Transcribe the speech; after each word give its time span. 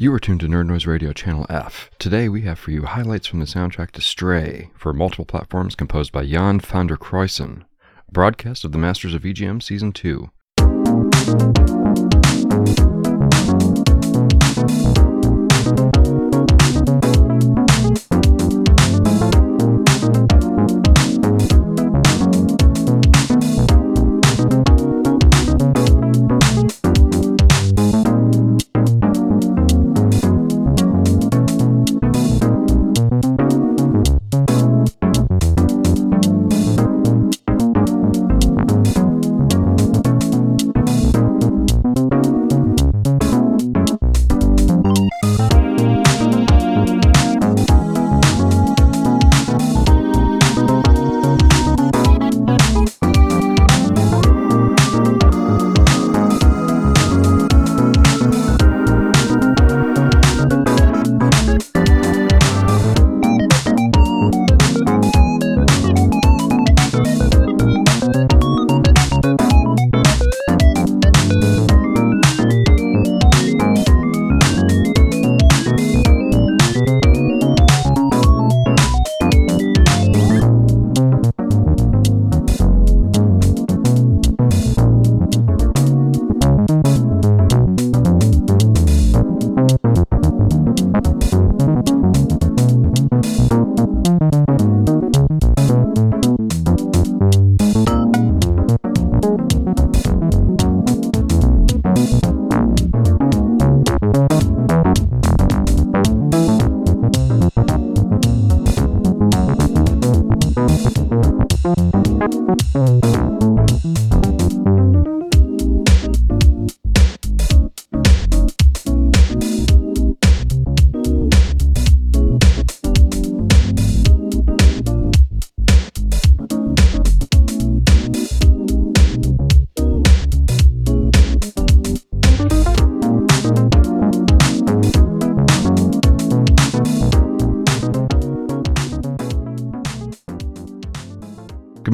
You 0.00 0.14
are 0.14 0.18
tuned 0.18 0.40
to 0.40 0.46
Nerd 0.46 0.64
Noise 0.64 0.86
Radio 0.86 1.12
Channel 1.12 1.44
F. 1.50 1.90
Today 1.98 2.30
we 2.30 2.40
have 2.40 2.58
for 2.58 2.70
you 2.70 2.84
highlights 2.86 3.26
from 3.26 3.38
the 3.38 3.44
soundtrack 3.44 3.90
to 3.90 4.00
Stray 4.00 4.70
for 4.74 4.94
multiple 4.94 5.26
platforms 5.26 5.74
composed 5.74 6.10
by 6.10 6.22
Yann 6.22 6.58
Van 6.58 6.86
der 6.86 6.96
Cruyssen, 6.96 7.64
broadcast 8.10 8.64
of 8.64 8.72
the 8.72 8.78
Masters 8.78 9.12
of 9.12 9.20
VGM 9.20 9.62
Season 9.62 9.92
2. 9.92 10.30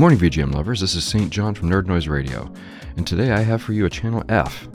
Morning, 0.06 0.31
VGM 0.31 0.55
lovers. 0.55 0.81
This 0.81 0.94
is 0.94 1.03
St. 1.03 1.31
John 1.31 1.53
from 1.53 1.69
Nerd 1.69 1.87
Noise 1.87 2.06
Radio, 2.06 2.49
and 2.97 3.05
today 3.05 3.33
I 3.33 3.41
have 3.41 3.61
for 3.61 3.72
you 3.72 3.87
a 3.87 3.91
Channel 3.91 4.22
F. 4.28 4.69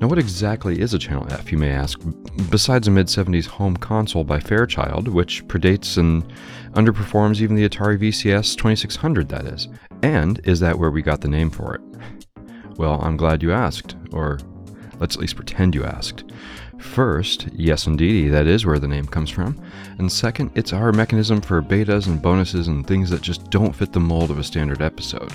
Now, 0.00 0.08
what 0.08 0.18
exactly 0.18 0.80
is 0.80 0.94
a 0.94 0.98
Channel 0.98 1.30
F, 1.30 1.52
you 1.52 1.58
may 1.58 1.68
ask, 1.68 2.00
besides 2.48 2.88
a 2.88 2.90
mid 2.90 3.08
70s 3.08 3.44
home 3.44 3.76
console 3.76 4.24
by 4.24 4.40
Fairchild, 4.40 5.08
which 5.08 5.46
predates 5.46 5.98
and 5.98 6.24
underperforms 6.72 7.42
even 7.42 7.54
the 7.54 7.68
Atari 7.68 7.98
VCS 7.98 8.56
2600, 8.56 9.28
that 9.28 9.44
is? 9.44 9.68
And 10.02 10.40
is 10.44 10.58
that 10.60 10.78
where 10.78 10.90
we 10.90 11.02
got 11.02 11.20
the 11.20 11.28
name 11.28 11.50
for 11.50 11.74
it? 11.74 11.82
Well, 12.78 12.98
I'm 13.02 13.18
glad 13.18 13.42
you 13.42 13.52
asked, 13.52 13.94
or 14.10 14.38
let's 14.98 15.16
at 15.16 15.20
least 15.20 15.36
pretend 15.36 15.74
you 15.74 15.84
asked. 15.84 16.31
First, 16.92 17.48
yes, 17.54 17.86
indeedy, 17.86 18.28
that 18.28 18.46
is 18.46 18.66
where 18.66 18.78
the 18.78 18.86
name 18.86 19.06
comes 19.06 19.30
from. 19.30 19.58
And 19.96 20.12
second, 20.12 20.50
it's 20.54 20.74
our 20.74 20.92
mechanism 20.92 21.40
for 21.40 21.62
betas 21.62 22.06
and 22.06 22.20
bonuses 22.20 22.68
and 22.68 22.86
things 22.86 23.08
that 23.08 23.22
just 23.22 23.48
don't 23.48 23.74
fit 23.74 23.94
the 23.94 23.98
mold 23.98 24.30
of 24.30 24.38
a 24.38 24.44
standard 24.44 24.82
episode. 24.82 25.32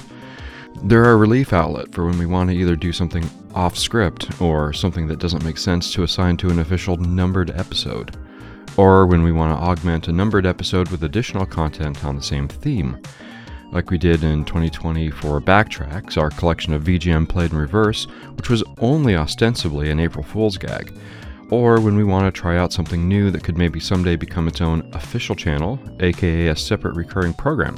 They're 0.83 1.05
our 1.05 1.17
relief 1.17 1.53
outlet 1.53 1.91
for 1.91 2.05
when 2.05 2.19
we 2.19 2.27
want 2.27 2.51
to 2.51 2.55
either 2.55 2.75
do 2.75 2.93
something 2.93 3.27
off 3.55 3.75
script 3.75 4.39
or 4.39 4.71
something 4.71 5.07
that 5.07 5.17
doesn't 5.17 5.43
make 5.43 5.57
sense 5.57 5.91
to 5.93 6.03
assign 6.03 6.37
to 6.37 6.51
an 6.51 6.59
official 6.59 6.95
numbered 6.97 7.49
episode, 7.49 8.15
or 8.77 9.07
when 9.07 9.23
we 9.23 9.31
want 9.31 9.51
to 9.51 9.65
augment 9.65 10.09
a 10.09 10.11
numbered 10.11 10.45
episode 10.45 10.89
with 10.89 11.05
additional 11.05 11.47
content 11.47 12.05
on 12.05 12.15
the 12.15 12.21
same 12.21 12.47
theme. 12.47 13.01
Like 13.71 13.89
we 13.89 13.97
did 13.97 14.23
in 14.23 14.45
2020 14.45 15.09
for 15.09 15.41
Backtracks, 15.41 16.17
our 16.17 16.29
collection 16.29 16.73
of 16.73 16.83
VGM 16.83 17.27
played 17.27 17.51
in 17.51 17.57
reverse, 17.57 18.05
which 18.35 18.47
was 18.47 18.63
only 18.77 19.15
ostensibly 19.15 19.89
an 19.89 19.99
April 19.99 20.23
Fool's 20.23 20.59
gag 20.59 20.93
or 21.49 21.79
when 21.79 21.95
we 21.95 22.03
want 22.03 22.25
to 22.25 22.41
try 22.41 22.57
out 22.57 22.73
something 22.73 23.07
new 23.07 23.31
that 23.31 23.43
could 23.43 23.57
maybe 23.57 23.79
someday 23.79 24.15
become 24.15 24.47
its 24.47 24.61
own 24.61 24.89
official 24.93 25.35
channel, 25.35 25.79
aka 25.99 26.47
a 26.47 26.55
separate 26.55 26.95
recurring 26.95 27.33
program. 27.33 27.75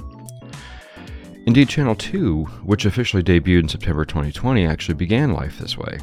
Indeed, 1.46 1.69
Channel 1.69 1.96
2, 1.96 2.46
which 2.63 2.85
officially 2.85 3.24
debuted 3.24 3.62
in 3.62 3.69
September 3.69 4.06
2020, 4.06 4.66
actually 4.66 4.96
began 4.96 5.34
life 5.34 5.57
this 5.57 5.78
way, 5.78 5.97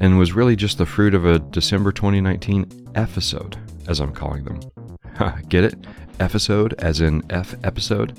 and 0.00 0.18
was 0.18 0.32
really 0.32 0.56
just 0.56 0.78
the 0.78 0.86
fruit 0.86 1.14
of 1.14 1.24
a 1.24 1.38
December 1.38 1.92
2019 1.92 2.90
episode, 2.94 3.56
as 3.86 4.00
I'm 4.00 4.12
calling 4.12 4.44
them. 4.44 4.60
Get 5.48 5.64
it? 5.64 5.74
Episode, 6.18 6.74
as 6.78 7.00
in 7.00 7.22
F 7.30 7.54
episode? 7.62 8.18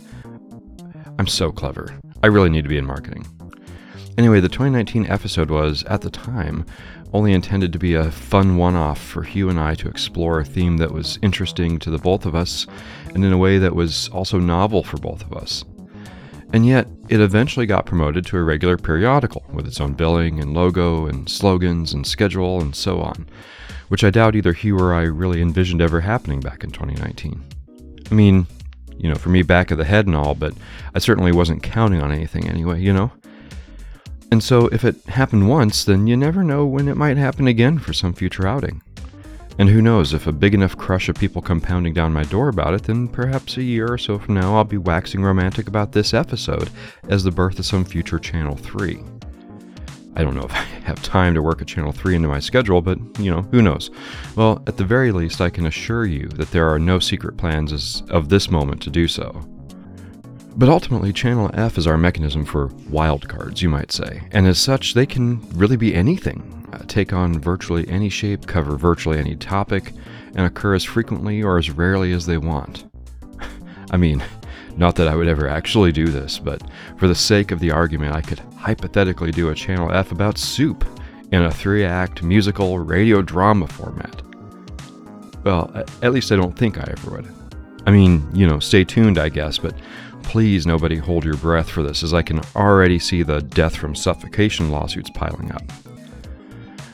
I'm 1.20 1.28
so 1.28 1.52
clever. 1.52 2.00
I 2.24 2.28
really 2.28 2.50
need 2.50 2.64
to 2.64 2.70
be 2.70 2.78
in 2.78 2.86
marketing. 2.86 3.26
Anyway, 4.18 4.40
the 4.40 4.50
2019 4.50 5.06
episode 5.08 5.52
was, 5.52 5.84
at 5.84 6.02
the 6.02 6.10
time, 6.10 6.66
only 7.14 7.34
intended 7.34 7.74
to 7.74 7.80
be 7.80 7.94
a 7.94 8.12
fun 8.12 8.58
one 8.58 8.76
off 8.76 9.00
for 9.00 9.24
Hugh 9.24 9.50
and 9.50 9.60
I 9.60 9.76
to 9.76 9.88
explore 9.88 10.40
a 10.40 10.46
theme 10.46 10.78
that 10.78 10.92
was 10.92 11.20
interesting 11.22 11.80
to 11.80 11.90
the 11.90 11.98
both 11.98 12.26
of 12.26 12.36
us 12.36 12.68
and 13.14 13.24
in 13.24 13.32
a 13.32 13.38
way 13.38 13.58
that 13.58 13.76
was 13.76 14.10
also 14.10 14.40
novel 14.40 14.84
for 14.84 14.98
both 14.98 15.24
of 15.24 15.34
us. 15.34 15.64
And 16.54 16.66
yet, 16.66 16.88
it 17.10 17.20
eventually 17.20 17.66
got 17.66 17.86
promoted 17.86 18.26
to 18.28 18.38
a 18.38 18.44
regular 18.44 18.78
periodical 18.78 19.44
with 19.52 19.68
its 19.68 19.82
own 19.82 19.94
billing 19.94 20.40
and 20.40 20.54
logo 20.54 21.06
and 21.06 21.30
slogans 21.30 21.94
and 21.94 22.08
schedule 22.08 22.62
and 22.62 22.76
so 22.76 23.02
on, 23.02 23.28
which 23.90 24.04
I 24.04 24.10
doubt 24.10 24.36
either 24.36 24.54
Hugh 24.54 24.80
or 24.80 24.94
I 24.94 25.04
really 25.04 25.42
envisioned 25.42 25.82
ever 25.82 26.02
happening 26.02 26.40
back 26.40 26.64
in 26.64 26.72
2019. 26.72 27.44
I 28.10 28.14
mean, 28.14 28.48
you 28.98 29.10
know, 29.10 29.16
for 29.16 29.30
me 29.30 29.44
back 29.44 29.72
of 29.72 29.78
the 29.78 29.84
head 29.84 30.08
and 30.08 30.16
all, 30.16 30.36
but 30.36 30.54
I 30.96 31.00
certainly 31.00 31.32
wasn't 31.32 31.64
counting 31.64 32.02
on 32.02 32.12
anything 32.12 32.48
anyway, 32.48 32.82
you 32.82 32.94
know? 32.94 33.12
And 34.32 34.44
so, 34.44 34.68
if 34.68 34.84
it 34.84 35.02
happened 35.06 35.48
once, 35.48 35.86
then 35.86 36.06
you 36.06 36.18
never 36.18 36.44
know 36.44 36.66
when 36.66 36.88
it 36.88 36.98
might 36.98 37.18
happen 37.18 37.48
again 37.48 37.80
for 37.80 37.94
some 37.94 38.14
future 38.14 38.48
outing. 38.48 38.82
And 39.60 39.70
who 39.70 39.82
knows, 39.82 40.14
if 40.14 40.28
a 40.28 40.32
big 40.32 40.54
enough 40.54 40.78
crush 40.78 41.10
of 41.10 41.16
people 41.16 41.42
come 41.42 41.60
pounding 41.60 41.94
down 41.94 42.14
my 42.14 42.24
door 42.24 42.50
about 42.50 42.76
it, 42.76 42.84
then 42.84 43.08
perhaps 43.08 43.58
a 43.58 43.64
year 43.64 43.92
or 43.92 43.98
so 43.98 44.20
from 44.20 44.36
now 44.36 44.56
I'll 44.56 44.64
be 44.64 44.78
waxing 44.78 45.24
romantic 45.24 45.68
about 45.68 45.94
this 45.94 46.14
episode 46.14 46.70
as 47.10 47.24
the 47.24 47.32
birth 47.32 47.58
of 47.58 47.66
some 47.66 47.84
future 47.84 48.20
Channel 48.20 48.56
3. 48.56 49.04
I 50.16 50.24
don't 50.24 50.36
know 50.36 50.44
if 50.44 50.52
I 50.54 50.64
have 50.86 51.02
time 51.02 51.34
to 51.34 51.42
work 51.42 51.62
a 51.62 51.66
Channel 51.66 51.92
3 51.92 52.16
into 52.16 52.28
my 52.28 52.40
schedule, 52.40 52.82
but, 52.82 53.00
you 53.20 53.32
know, 53.32 53.42
who 53.44 53.64
knows. 53.64 53.90
Well, 54.36 54.62
at 54.68 54.78
the 54.78 54.84
very 54.84 55.12
least, 55.12 55.42
I 55.42 55.50
can 55.50 55.66
assure 55.66 56.06
you 56.06 56.28
that 56.30 56.52
there 56.52 56.70
are 56.70 56.80
no 56.80 57.00
secret 57.00 57.38
plans 57.38 58.04
of 58.10 58.30
this 58.30 58.52
moment 58.52 58.82
to 58.84 58.92
do 58.92 59.08
so. 59.08 59.44
But 60.58 60.70
ultimately, 60.70 61.14
Channel 61.14 61.52
F 61.54 61.78
is 61.78 61.86
our 61.86 62.00
mechanism 62.00 62.44
for 62.44 62.70
wildcards, 62.90 63.62
you 63.62 63.70
might 63.70 63.92
say, 63.92 64.24
and 64.32 64.48
as 64.48 64.60
such, 64.60 64.96
they 64.96 65.06
can 65.06 65.40
really 65.52 65.78
be 65.78 65.94
anything, 65.94 66.68
uh, 66.74 66.80
take 66.88 67.14
on 67.14 67.40
virtually 67.40 67.88
any 67.88 68.10
shape, 68.10 68.48
cover 68.48 68.76
virtually 68.76 69.20
any 69.20 69.36
topic, 69.36 69.94
and 70.34 70.48
occur 70.48 70.74
as 70.74 70.84
frequently 70.84 71.44
or 71.44 71.60
as 71.60 71.70
rarely 71.70 72.12
as 72.12 72.26
they 72.26 72.40
want. 72.40 72.86
I 73.92 73.98
mean, 73.98 74.24
not 74.78 74.96
that 74.96 75.08
I 75.08 75.16
would 75.16 75.28
ever 75.28 75.48
actually 75.48 75.92
do 75.92 76.08
this, 76.08 76.40
but 76.40 76.64
for 76.98 77.08
the 77.08 77.14
sake 77.14 77.52
of 77.52 77.60
the 77.60 77.70
argument, 77.70 78.16
I 78.16 78.22
could 78.22 78.40
hypothetically 78.58 79.30
do 79.30 79.50
a 79.50 79.56
Channel 79.56 79.92
F 79.92 80.12
about 80.12 80.40
soup 80.40 80.86
in 81.32 81.44
a 81.44 81.52
three 81.52 81.86
act 81.86 82.24
musical 82.24 82.80
radio 82.80 83.22
drama 83.22 83.68
format. 83.68 84.24
Well, 85.44 85.72
at 86.02 86.14
least 86.14 86.32
I 86.32 86.36
don't 86.36 86.58
think 86.58 86.80
I 86.80 86.92
ever 86.98 87.12
would. 87.12 87.32
I 87.86 87.92
mean, 87.92 88.28
you 88.34 88.46
know, 88.46 88.60
stay 88.60 88.84
tuned, 88.84 89.18
I 89.18 89.30
guess, 89.30 89.58
but 89.58 89.74
please 90.28 90.68
nobody 90.68 90.98
hold 90.98 91.24
your 91.24 91.38
breath 91.38 91.70
for 91.70 91.82
this, 91.82 92.04
as 92.04 92.14
I 92.14 92.22
can 92.22 92.42
already 92.54 93.00
see 93.00 93.24
the 93.24 93.42
death 93.42 93.78
from 93.78 93.96
suffocation 93.96 94.72
lawsuits 94.72 95.10
piling 95.10 95.54
up. 95.54 95.64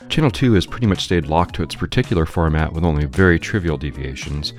Channel 0.08 0.30
2 0.30 0.52
has 0.52 0.66
pretty 0.66 0.86
much 0.86 1.02
stayed 1.02 1.26
locked 1.26 1.56
to 1.56 1.64
its 1.64 1.74
particular 1.74 2.26
format 2.26 2.72
with 2.72 2.84
only 2.84 3.06
very 3.06 3.40
trivial 3.40 3.76
deviations, 3.76 4.52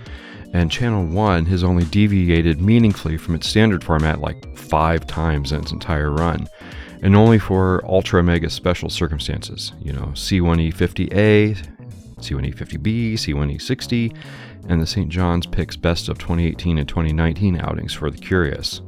and 0.51 0.69
Channel 0.69 1.05
1 1.05 1.45
has 1.45 1.63
only 1.63 1.85
deviated 1.85 2.59
meaningfully 2.59 3.15
from 3.15 3.33
its 3.33 3.47
standard 3.47 3.81
format 3.81 4.19
like 4.19 4.57
five 4.57 5.07
times 5.07 5.53
in 5.53 5.61
its 5.61 5.71
entire 5.71 6.11
run, 6.11 6.45
and 7.01 7.15
only 7.15 7.39
for 7.39 7.81
ultra 7.85 8.21
mega 8.21 8.49
special 8.49 8.89
circumstances. 8.89 9.71
You 9.79 9.93
know, 9.93 10.07
C1E50A, 10.07 11.55
C1E50B, 12.17 13.13
C1E60, 13.13 14.15
and 14.67 14.81
the 14.81 14.87
St. 14.87 15.09
John's 15.09 15.45
picks 15.45 15.75
best 15.75 16.09
of 16.09 16.17
2018 16.17 16.77
and 16.77 16.87
2019 16.87 17.59
outings 17.59 17.93
for 17.93 18.09
the 18.09 18.17
curious. 18.17 18.81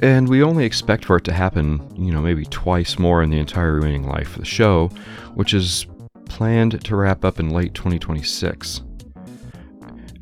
And 0.00 0.28
we 0.28 0.42
only 0.42 0.64
expect 0.64 1.04
for 1.04 1.16
it 1.16 1.24
to 1.24 1.32
happen, 1.32 1.80
you 1.96 2.12
know, 2.12 2.20
maybe 2.20 2.44
twice 2.44 2.98
more 2.98 3.22
in 3.22 3.30
the 3.30 3.38
entire 3.38 3.74
remaining 3.74 4.06
life 4.06 4.34
of 4.34 4.40
the 4.40 4.44
show, 4.44 4.88
which 5.34 5.54
is 5.54 5.86
planned 6.26 6.84
to 6.84 6.96
wrap 6.96 7.24
up 7.24 7.40
in 7.40 7.50
late 7.50 7.72
2026. 7.74 8.82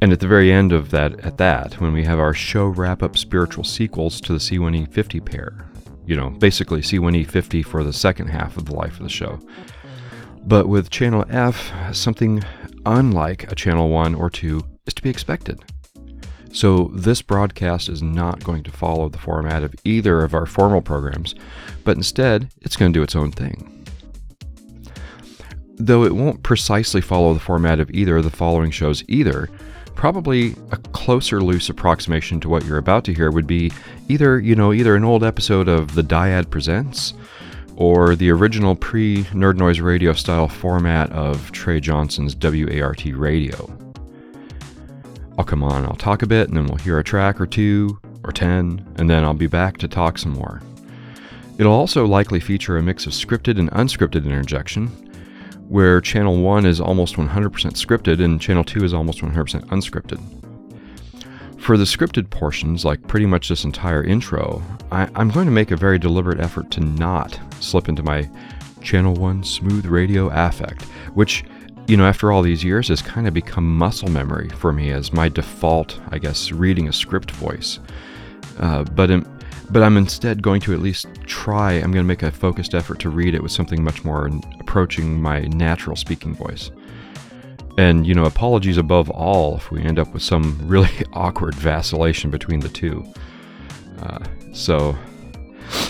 And 0.00 0.12
at 0.12 0.20
the 0.20 0.28
very 0.28 0.52
end 0.52 0.72
of 0.72 0.90
that, 0.90 1.19
at 1.20 1.38
that, 1.38 1.80
when 1.80 1.92
we 1.92 2.04
have 2.04 2.19
our 2.19 2.34
show 2.34 2.66
wrap 2.66 3.02
up 3.02 3.16
spiritual 3.16 3.64
sequels 3.64 4.20
to 4.20 4.32
the 4.32 4.38
C1E50 4.38 5.25
pair, 5.25 5.66
you 6.06 6.14
know, 6.14 6.30
basically 6.30 6.80
C1E50 6.80 7.64
for 7.64 7.82
the 7.82 7.92
second 7.92 8.28
half 8.28 8.56
of 8.56 8.66
the 8.66 8.75
life 8.75 8.98
of 8.98 9.02
the 9.02 9.08
show. 9.08 9.40
But 10.46 10.69
with 10.69 10.90
Channel 10.90 11.25
F, 11.30 11.72
something 11.94 12.44
unlike 12.86 13.50
a 13.50 13.54
Channel 13.54 13.90
1 13.90 14.14
or 14.14 14.31
2 14.31 14.62
is 14.86 14.94
to 14.94 15.02
be 15.02 15.10
expected. 15.10 15.64
So, 16.52 16.92
this 16.94 17.20
broadcast 17.20 17.88
is 17.88 18.00
not 18.00 18.44
going 18.44 18.62
to 18.62 18.70
follow 18.70 19.08
the 19.08 19.19
format 19.19 19.64
of 19.64 19.75
either 19.84 20.22
of 20.22 20.34
our 20.34 20.46
formal 20.46 20.82
programs, 20.82 21.34
but 21.82 21.96
instead, 21.96 22.48
it's 22.60 22.76
going 22.76 22.92
to 22.92 22.98
do 22.98 23.02
its 23.02 23.16
own 23.16 23.32
thing. 23.32 23.84
Though 25.76 26.04
it 26.04 26.14
won't 26.14 26.44
precisely 26.44 27.00
follow 27.00 27.34
the 27.34 27.40
format 27.40 27.81
of 27.81 27.90
either 27.90 28.19
of 28.19 28.25
the 28.25 28.31
following 28.31 28.70
shows 28.70 29.02
either, 29.08 29.50
probably 29.96 30.54
a 30.70 30.76
closer 30.76 31.40
loose 31.40 31.69
approximation 31.69 32.38
to 32.40 32.48
what 32.48 32.64
you're 32.64 32.78
about 32.78 33.04
to 33.04 33.14
hear 33.14 33.32
would 33.32 33.48
be 33.48 33.72
either, 34.08 34.38
you 34.38 34.54
know, 34.54 34.72
either 34.72 34.94
an 34.94 35.04
old 35.04 35.25
episode 35.25 35.66
of 35.66 35.96
The 35.96 36.02
Dyad 36.02 36.50
Presents 36.50 37.14
or 37.76 38.15
the 38.17 38.31
original 38.31 38.76
pre 38.76 39.25
Nerd 39.25 39.56
Noise 39.56 39.81
Radio 39.81 40.12
style 40.12 40.49
format 40.49 41.11
of 41.12 41.53
Trey 41.53 41.81
Johnson's 41.81 42.35
WART 42.35 43.05
Radio. 43.05 43.71
I'll 45.37 45.44
come 45.44 45.65
on, 45.65 45.85
I'll 45.85 45.97
talk 45.97 46.23
a 46.23 46.26
bit, 46.26 46.49
and 46.49 46.56
then 46.56 46.67
we'll 46.67 46.79
hear 46.79 46.99
a 46.99 47.05
track 47.05 47.41
or 47.41 47.47
two, 47.47 47.99
or 48.25 48.32
10, 48.32 48.94
and 48.97 49.11
then 49.11 49.25
I'll 49.25 49.35
be 49.35 49.47
back 49.47 49.79
to 49.79 49.88
talk 49.88 50.19
some 50.19 50.32
more. 50.32 50.62
It'll 51.59 51.73
also 51.73 52.06
likely 52.06 52.41
feature 52.41 52.76
a 52.76 52.82
mix 52.82 53.06
of 53.06 53.12
scripted 53.12 53.59
and 53.59 53.71
unscripted 53.73 54.25
interjection, 54.25 54.88
where 55.69 56.00
Channel 56.00 56.41
1 56.41 56.67
is 56.67 56.81
almost 56.81 57.17
100% 57.17 57.29
scripted 57.29 58.23
and 58.23 58.41
Channel 58.41 58.65
2 58.65 58.85
is 58.85 58.94
almost 58.94 59.21
100% 59.21 59.67
unscripted. 59.67 60.44
For 61.64 61.78
the 61.78 61.84
scripted 61.84 62.28
portions, 62.28 62.84
like 62.84 63.08
pretty 63.08 63.25
much 63.25 63.49
this 63.49 63.64
entire 63.64 64.05
intro, 64.05 64.62
I, 64.93 65.08
am 65.19 65.31
going 65.31 65.46
to 65.46 65.50
make 65.50 65.70
a 65.70 65.76
very 65.76 65.99
deliberate 65.99 66.38
effort 66.38 66.70
to 66.72 66.81
not 66.81 67.40
slip 67.58 67.88
into 67.88 68.02
my 68.02 68.28
Channel 68.82 69.14
1 69.14 69.43
smooth 69.44 69.87
radio 69.87 70.28
affect, 70.28 70.82
which, 71.14 71.43
you 71.87 71.96
know, 71.96 72.05
after 72.05 72.31
all 72.31 72.43
these 72.43 72.62
years 72.62 72.88
has 72.88 73.00
kind 73.00 73.26
of 73.26 73.32
become 73.32 73.78
muscle 73.78 74.11
memory 74.11 74.50
for 74.50 74.75
me 74.75 74.90
as 74.90 75.14
my 75.14 75.31
default, 75.31 75.99
I 76.11 76.19
guess, 76.19 76.52
reading 76.52 76.87
a 76.87 76.93
script 76.93 77.31
voice. 77.31 77.81
Uh, 78.58 78.84
but, 78.84 79.11
in, 79.11 79.26
but 79.70 79.82
I'm 79.82 79.96
instead 79.96 80.43
going 80.43 80.61
to 80.61 80.75
at 80.75 80.81
least 80.81 81.06
try, 81.25 81.72
I'm 81.72 81.93
going 81.93 81.94
to 81.94 82.02
make 82.05 82.22
a 82.22 82.31
focused 82.31 82.75
effort 82.75 82.99
to 83.00 83.08
read 83.08 83.34
it 83.34 83.43
with 83.43 83.52
something 83.52 83.82
much 83.82 84.05
more 84.05 84.31
approaching 84.61 85.19
my 85.19 85.40
natural 85.40 85.96
speaking 85.96 86.34
voice. 86.34 86.70
And, 87.76 88.06
you 88.06 88.15
know, 88.15 88.25
apologies 88.25 88.76
above 88.76 89.11
all 89.11 89.56
if 89.56 89.71
we 89.71 89.82
end 89.82 89.99
up 89.99 90.12
with 90.12 90.23
some 90.23 90.59
really 90.62 90.91
awkward 91.12 91.55
vacillation 91.55 92.31
between 92.31 92.61
the 92.61 92.69
two. 92.69 93.05
Uh, 94.00 94.25
so, 94.53 94.97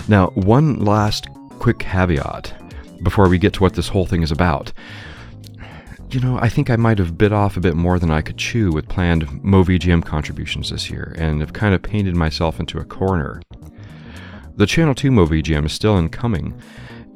now, 0.08 0.28
one 0.28 0.84
last 0.84 1.28
quick 1.58 1.78
caveat 1.78 2.54
before 3.02 3.28
we 3.28 3.38
get 3.38 3.52
to 3.54 3.60
what 3.60 3.74
this 3.74 3.88
whole 3.88 4.06
thing 4.06 4.22
is 4.22 4.30
about. 4.30 4.72
You 6.10 6.20
know, 6.20 6.38
I 6.38 6.48
think 6.48 6.70
I 6.70 6.76
might 6.76 6.98
have 6.98 7.18
bit 7.18 7.32
off 7.32 7.56
a 7.56 7.60
bit 7.60 7.74
more 7.74 7.98
than 7.98 8.10
I 8.10 8.20
could 8.20 8.38
chew 8.38 8.70
with 8.70 8.88
planned 8.88 9.26
MoVGM 9.42 10.04
contributions 10.04 10.70
this 10.70 10.88
year, 10.88 11.14
and 11.18 11.40
have 11.40 11.52
kind 11.52 11.74
of 11.74 11.82
painted 11.82 12.14
myself 12.14 12.60
into 12.60 12.78
a 12.78 12.84
corner. 12.84 13.42
The 14.56 14.66
Channel 14.66 14.94
2 14.94 15.10
MoVGM 15.10 15.66
is 15.66 15.72
still 15.72 15.96
incoming, 15.96 16.60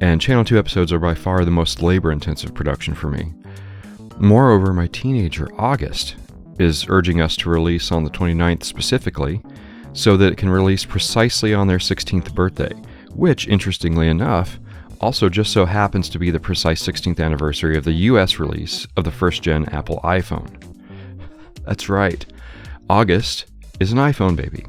and 0.01 0.19
Channel 0.19 0.43
2 0.43 0.57
episodes 0.57 0.91
are 0.91 0.99
by 0.99 1.13
far 1.13 1.45
the 1.45 1.51
most 1.51 1.81
labor 1.81 2.11
intensive 2.11 2.53
production 2.53 2.93
for 2.93 3.09
me. 3.09 3.33
Moreover, 4.19 4.73
my 4.73 4.87
teenager, 4.87 5.47
August, 5.57 6.15
is 6.59 6.85
urging 6.89 7.21
us 7.21 7.37
to 7.37 7.49
release 7.49 7.91
on 7.91 8.03
the 8.03 8.09
29th 8.09 8.63
specifically, 8.63 9.41
so 9.93 10.17
that 10.17 10.33
it 10.33 10.37
can 10.37 10.49
release 10.49 10.83
precisely 10.83 11.53
on 11.53 11.67
their 11.67 11.77
16th 11.77 12.33
birthday, 12.35 12.73
which, 13.15 13.47
interestingly 13.47 14.09
enough, 14.09 14.59
also 14.99 15.29
just 15.29 15.53
so 15.53 15.65
happens 15.65 16.09
to 16.09 16.19
be 16.19 16.31
the 16.31 16.39
precise 16.39 16.85
16th 16.85 17.23
anniversary 17.23 17.77
of 17.77 17.85
the 17.85 17.93
US 17.93 18.39
release 18.39 18.85
of 18.97 19.05
the 19.05 19.11
first 19.11 19.41
gen 19.41 19.65
Apple 19.69 20.01
iPhone. 20.03 20.49
That's 21.65 21.87
right, 21.87 22.25
August 22.89 23.45
is 23.79 23.93
an 23.93 23.99
iPhone 23.99 24.35
baby 24.35 24.65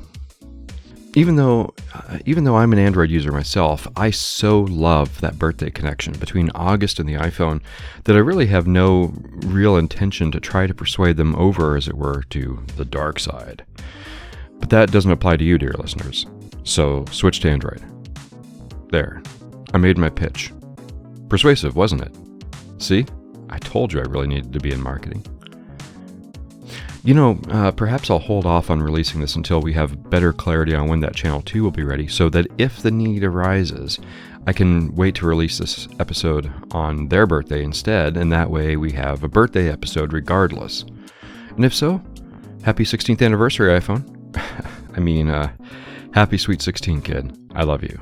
even 1.14 1.36
though 1.36 1.74
uh, 1.94 2.18
even 2.24 2.44
though 2.44 2.56
I'm 2.56 2.72
an 2.72 2.78
Android 2.78 3.10
user 3.10 3.32
myself, 3.32 3.86
I 3.96 4.10
so 4.10 4.60
love 4.60 5.20
that 5.20 5.38
birthday 5.38 5.70
connection 5.70 6.12
between 6.14 6.50
August 6.54 7.00
and 7.00 7.08
the 7.08 7.14
iPhone 7.14 7.60
that 8.04 8.16
I 8.16 8.20
really 8.20 8.46
have 8.46 8.66
no 8.66 9.12
real 9.46 9.76
intention 9.76 10.30
to 10.32 10.40
try 10.40 10.66
to 10.66 10.74
persuade 10.74 11.16
them 11.16 11.34
over, 11.34 11.76
as 11.76 11.88
it 11.88 11.96
were, 11.96 12.22
to 12.30 12.64
the 12.76 12.84
dark 12.84 13.18
side. 13.18 13.64
But 14.60 14.70
that 14.70 14.92
doesn't 14.92 15.10
apply 15.10 15.38
to 15.38 15.44
you, 15.44 15.58
dear 15.58 15.74
listeners. 15.78 16.26
So 16.62 17.04
switch 17.10 17.40
to 17.40 17.50
Android. 17.50 17.82
There. 18.90 19.22
I 19.72 19.78
made 19.78 19.98
my 19.98 20.10
pitch. 20.10 20.52
Persuasive, 21.28 21.76
wasn't 21.76 22.02
it? 22.02 22.16
See? 22.78 23.06
I 23.48 23.58
told 23.58 23.92
you 23.92 24.00
I 24.00 24.04
really 24.04 24.28
needed 24.28 24.52
to 24.52 24.60
be 24.60 24.72
in 24.72 24.80
marketing. 24.80 25.24
You 27.02 27.14
know, 27.14 27.40
uh, 27.48 27.70
perhaps 27.70 28.10
I'll 28.10 28.18
hold 28.18 28.44
off 28.44 28.68
on 28.68 28.82
releasing 28.82 29.22
this 29.22 29.34
until 29.34 29.62
we 29.62 29.72
have 29.72 30.10
better 30.10 30.34
clarity 30.34 30.74
on 30.74 30.86
when 30.86 31.00
that 31.00 31.14
channel 31.14 31.40
2 31.40 31.62
will 31.62 31.70
be 31.70 31.82
ready, 31.82 32.06
so 32.06 32.28
that 32.28 32.46
if 32.58 32.82
the 32.82 32.90
need 32.90 33.24
arises, 33.24 33.98
I 34.46 34.52
can 34.52 34.94
wait 34.94 35.14
to 35.16 35.26
release 35.26 35.56
this 35.56 35.88
episode 35.98 36.52
on 36.72 37.08
their 37.08 37.26
birthday 37.26 37.64
instead, 37.64 38.18
and 38.18 38.30
that 38.32 38.50
way 38.50 38.76
we 38.76 38.92
have 38.92 39.24
a 39.24 39.28
birthday 39.28 39.72
episode 39.72 40.12
regardless. 40.12 40.84
And 41.56 41.64
if 41.64 41.74
so, 41.74 42.02
happy 42.64 42.84
16th 42.84 43.24
anniversary, 43.24 43.70
iPhone. 43.70 44.04
I 44.94 45.00
mean, 45.00 45.30
uh, 45.30 45.50
happy 46.12 46.36
sweet 46.36 46.60
16, 46.60 47.00
kid. 47.00 47.38
I 47.54 47.62
love 47.62 47.82
you. 47.82 47.98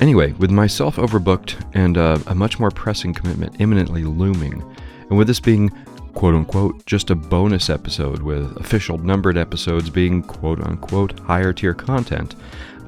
Anyway, 0.00 0.32
with 0.34 0.52
myself 0.52 0.96
overbooked 0.96 1.68
and 1.74 1.98
uh, 1.98 2.18
a 2.28 2.34
much 2.36 2.60
more 2.60 2.70
pressing 2.70 3.12
commitment 3.12 3.60
imminently 3.60 4.04
looming, 4.04 4.62
and 5.08 5.18
with 5.18 5.26
this 5.26 5.40
being 5.40 5.72
quote 6.18 6.34
unquote 6.34 6.84
just 6.84 7.10
a 7.10 7.14
bonus 7.14 7.70
episode 7.70 8.22
with 8.22 8.56
official 8.56 8.98
numbered 8.98 9.38
episodes 9.38 9.88
being 9.88 10.20
quote 10.20 10.58
unquote 10.64 11.16
higher 11.20 11.52
tier 11.52 11.72
content, 11.72 12.34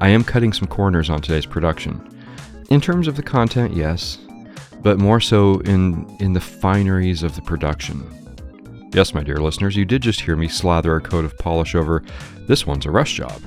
I 0.01 0.09
am 0.09 0.25
cutting 0.25 0.51
some 0.51 0.67
corners 0.67 1.09
on 1.09 1.21
today's 1.21 1.45
production. 1.45 2.05
In 2.69 2.81
terms 2.81 3.07
of 3.07 3.15
the 3.15 3.23
content, 3.23 3.73
yes, 3.73 4.17
but 4.81 4.99
more 4.99 5.21
so 5.21 5.61
in, 5.61 6.13
in 6.19 6.33
the 6.33 6.41
fineries 6.41 7.23
of 7.23 7.33
the 7.37 7.41
production. 7.41 8.03
Yes, 8.93 9.13
my 9.13 9.23
dear 9.23 9.37
listeners, 9.37 9.77
you 9.77 9.85
did 9.85 10.01
just 10.01 10.19
hear 10.19 10.35
me 10.35 10.49
slather 10.49 10.97
a 10.97 11.01
coat 11.01 11.23
of 11.23 11.37
polish 11.37 11.73
over 11.73 12.03
this 12.49 12.67
one's 12.67 12.85
a 12.85 12.91
rush 12.91 13.13
job. 13.13 13.41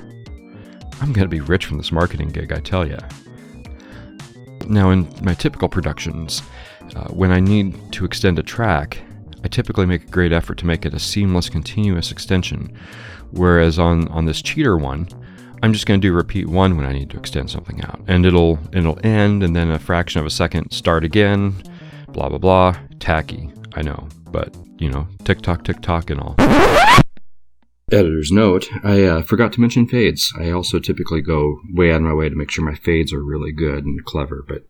I'm 0.99 1.13
going 1.13 1.25
to 1.25 1.27
be 1.27 1.41
rich 1.41 1.67
from 1.67 1.77
this 1.77 1.91
marketing 1.91 2.29
gig, 2.29 2.51
I 2.51 2.59
tell 2.59 2.87
ya. 2.87 2.97
Now, 4.67 4.89
in 4.89 5.07
my 5.21 5.35
typical 5.35 5.69
productions, 5.69 6.41
uh, 6.95 7.09
when 7.09 7.31
I 7.31 7.39
need 7.39 7.77
to 7.91 8.03
extend 8.03 8.39
a 8.39 8.43
track, 8.43 8.97
I 9.45 9.47
typically 9.47 9.85
make 9.85 10.05
a 10.05 10.07
great 10.07 10.31
effort 10.31 10.57
to 10.57 10.65
make 10.65 10.87
it 10.87 10.95
a 10.95 10.99
seamless, 10.99 11.49
continuous 11.49 12.11
extension. 12.11 12.75
Whereas 13.29 13.77
on, 13.77 14.07
on 14.07 14.25
this 14.25 14.41
cheater 14.41 14.75
one, 14.75 15.07
I'm 15.61 15.71
just 15.71 15.85
going 15.85 16.01
to 16.01 16.07
do 16.07 16.13
repeat 16.13 16.47
one 16.49 16.75
when 16.75 16.85
I 16.87 16.93
need 16.93 17.11
to 17.11 17.17
extend 17.19 17.51
something 17.51 17.79
out. 17.83 18.01
And 18.07 18.25
it'll 18.25 18.57
it'll 18.73 18.97
end 19.05 19.43
and 19.43 19.55
then 19.55 19.69
a 19.69 19.77
fraction 19.77 20.19
of 20.19 20.25
a 20.25 20.31
second 20.31 20.71
start 20.71 21.03
again, 21.03 21.61
blah 22.07 22.27
blah 22.27 22.39
blah. 22.39 22.75
Tacky, 22.99 23.51
I 23.75 23.83
know, 23.83 24.09
but 24.31 24.51
you 24.79 24.89
know, 24.89 25.07
tick 25.25 25.41
tock, 25.41 25.63
tick 25.63 25.79
tock, 25.79 26.09
and 26.09 26.19
all. 26.19 26.33
Editor's 27.91 28.31
note, 28.31 28.67
I 28.83 29.03
uh, 29.03 29.21
forgot 29.21 29.53
to 29.53 29.61
mention 29.61 29.87
fades. 29.87 30.33
I 30.39 30.49
also 30.49 30.79
typically 30.79 31.21
go 31.21 31.59
way 31.71 31.91
out 31.91 31.97
of 31.97 32.01
my 32.01 32.13
way 32.13 32.29
to 32.29 32.35
make 32.35 32.49
sure 32.49 32.65
my 32.65 32.73
fades 32.73 33.13
are 33.13 33.23
really 33.23 33.51
good 33.51 33.85
and 33.85 34.03
clever, 34.05 34.43
but 34.47 34.65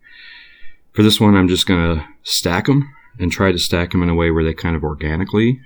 for 0.91 1.01
this 1.01 1.21
one, 1.21 1.33
I'm 1.33 1.47
just 1.47 1.65
going 1.65 1.97
to 1.97 2.05
stack 2.23 2.65
them 2.65 2.93
and 3.19 3.31
try 3.31 3.51
to 3.51 3.59
stack 3.59 3.91
them 3.91 4.03
in 4.03 4.09
a 4.09 4.15
way 4.15 4.31
where 4.31 4.43
they 4.43 4.53
kind 4.53 4.75
of 4.75 4.83
organically 4.83 5.61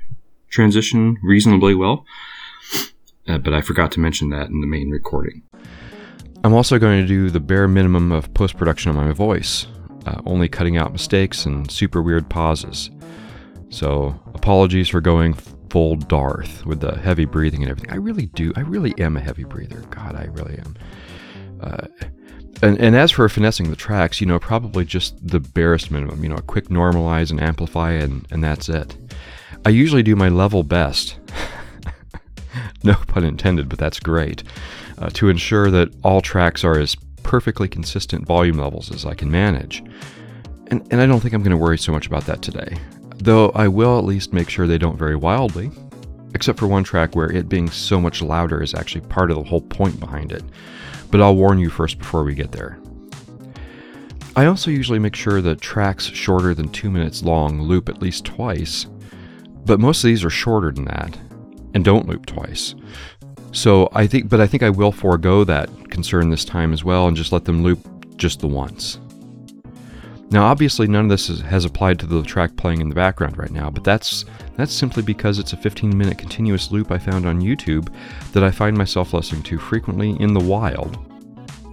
transition 0.49 1.17
reasonably 1.23 1.75
well. 1.75 2.05
Uh, 3.27 3.37
but 3.37 3.53
I 3.53 3.61
forgot 3.61 3.91
to 3.93 3.99
mention 3.99 4.29
that 4.29 4.49
in 4.49 4.61
the 4.61 4.67
main 4.67 4.89
recording. 4.89 5.43
I'm 6.43 6.53
also 6.53 6.79
going 6.79 7.01
to 7.01 7.07
do 7.07 7.29
the 7.29 7.39
bare 7.39 7.67
minimum 7.67 8.11
of 8.11 8.33
post 8.33 8.57
production 8.57 8.89
on 8.89 8.95
my 8.95 9.11
voice, 9.11 9.67
uh, 10.05 10.21
only 10.25 10.47
cutting 10.47 10.77
out 10.77 10.91
mistakes 10.91 11.45
and 11.45 11.69
super 11.69 12.01
weird 12.01 12.29
pauses. 12.29 12.89
So, 13.69 14.19
apologies 14.33 14.89
for 14.89 15.01
going 15.01 15.35
full 15.69 15.95
Darth 15.95 16.65
with 16.65 16.79
the 16.79 16.97
heavy 16.97 17.25
breathing 17.25 17.61
and 17.61 17.69
everything. 17.69 17.91
I 17.91 17.97
really 17.97 18.27
do. 18.27 18.51
I 18.55 18.61
really 18.61 18.95
am 18.97 19.17
a 19.17 19.19
heavy 19.19 19.43
breather. 19.43 19.81
God, 19.91 20.15
I 20.15 20.25
really 20.31 20.57
am. 20.57 20.75
Uh, 21.61 21.87
and, 22.61 22.77
and 22.79 22.95
as 22.95 23.11
for 23.11 23.27
finessing 23.29 23.69
the 23.69 23.75
tracks, 23.75 24.21
you 24.21 24.27
know, 24.27 24.39
probably 24.39 24.85
just 24.85 25.15
the 25.25 25.39
barest 25.39 25.91
minimum. 25.91 26.23
You 26.23 26.29
know, 26.29 26.35
a 26.35 26.41
quick 26.41 26.65
normalize 26.69 27.31
and 27.31 27.41
amplify, 27.41 27.91
and, 27.91 28.25
and 28.31 28.43
that's 28.43 28.69
it. 28.69 28.95
I 29.65 29.69
usually 29.69 30.03
do 30.03 30.15
my 30.15 30.29
level 30.29 30.63
best. 30.63 31.17
no 32.83 32.95
pun 33.07 33.23
intended, 33.23 33.69
but 33.69 33.79
that's 33.79 33.99
great. 33.99 34.43
Uh, 34.97 35.09
to 35.11 35.29
ensure 35.29 35.71
that 35.71 35.93
all 36.03 36.21
tracks 36.21 36.63
are 36.63 36.79
as 36.79 36.95
perfectly 37.23 37.67
consistent 37.67 38.25
volume 38.25 38.57
levels 38.57 38.91
as 38.91 39.05
I 39.05 39.13
can 39.13 39.29
manage. 39.29 39.83
And, 40.67 40.85
and 40.91 41.01
I 41.01 41.05
don't 41.05 41.19
think 41.19 41.33
I'm 41.33 41.43
going 41.43 41.51
to 41.51 41.57
worry 41.57 41.77
so 41.77 41.91
much 41.91 42.07
about 42.07 42.25
that 42.25 42.41
today 42.41 42.77
though 43.19 43.49
I 43.49 43.67
will 43.67 43.97
at 43.97 44.05
least 44.05 44.33
make 44.33 44.49
sure 44.49 44.65
they 44.65 44.77
don't 44.77 44.97
vary 44.97 45.15
wildly, 45.15 45.71
except 46.33 46.59
for 46.59 46.67
one 46.67 46.83
track 46.83 47.15
where 47.15 47.31
it 47.31 47.49
being 47.49 47.69
so 47.69 47.99
much 47.99 48.21
louder 48.21 48.63
is 48.63 48.73
actually 48.73 49.01
part 49.01 49.29
of 49.29 49.37
the 49.37 49.43
whole 49.43 49.61
point 49.61 49.99
behind 49.99 50.31
it. 50.31 50.43
But 51.11 51.21
I'll 51.21 51.35
warn 51.35 51.59
you 51.59 51.69
first 51.69 51.97
before 51.97 52.23
we 52.23 52.35
get 52.35 52.51
there. 52.51 52.79
I 54.35 54.45
also 54.45 54.71
usually 54.71 54.99
make 54.99 55.15
sure 55.15 55.41
that 55.41 55.59
tracks 55.59 56.05
shorter 56.05 56.53
than 56.53 56.69
two 56.69 56.89
minutes 56.89 57.23
long 57.23 57.61
loop 57.61 57.89
at 57.89 58.01
least 58.01 58.25
twice, 58.25 58.85
but 59.65 59.79
most 59.79 60.03
of 60.03 60.07
these 60.07 60.23
are 60.23 60.29
shorter 60.29 60.71
than 60.71 60.85
that 60.85 61.17
and 61.73 61.83
don't 61.83 62.07
loop 62.07 62.25
twice. 62.25 62.75
So 63.51 63.89
I 63.93 64.07
think, 64.07 64.29
but 64.29 64.39
I 64.39 64.47
think 64.47 64.63
I 64.63 64.69
will 64.69 64.91
forego 64.91 65.43
that 65.43 65.69
concern 65.89 66.29
this 66.29 66.45
time 66.45 66.71
as 66.73 66.83
well 66.83 67.07
and 67.07 67.17
just 67.17 67.31
let 67.31 67.45
them 67.45 67.63
loop 67.63 67.79
just 68.15 68.39
the 68.39 68.47
once. 68.47 68.99
Now, 70.31 70.45
obviously, 70.45 70.87
none 70.87 71.05
of 71.05 71.09
this 71.09 71.29
is, 71.29 71.41
has 71.41 71.65
applied 71.65 71.97
to 71.99 72.05
the 72.05 72.21
track 72.21 72.55
playing 72.55 72.81
in 72.81 72.89
the 72.89 72.95
background 72.95 73.37
right 73.37 73.49
now, 73.49 73.71
but 73.71 73.83
that's 73.83 74.25
that's 74.57 74.73
simply 74.73 75.01
because 75.01 75.39
it's 75.39 75.53
a 75.53 75.57
15-minute 75.57 76.17
continuous 76.19 76.71
loop 76.71 76.91
I 76.91 76.99
found 76.99 77.25
on 77.25 77.41
YouTube 77.41 77.91
that 78.33 78.43
I 78.43 78.51
find 78.51 78.77
myself 78.77 79.13
listening 79.13 79.41
to 79.43 79.57
frequently 79.57 80.19
in 80.19 80.33
the 80.33 80.39
wild 80.39 80.99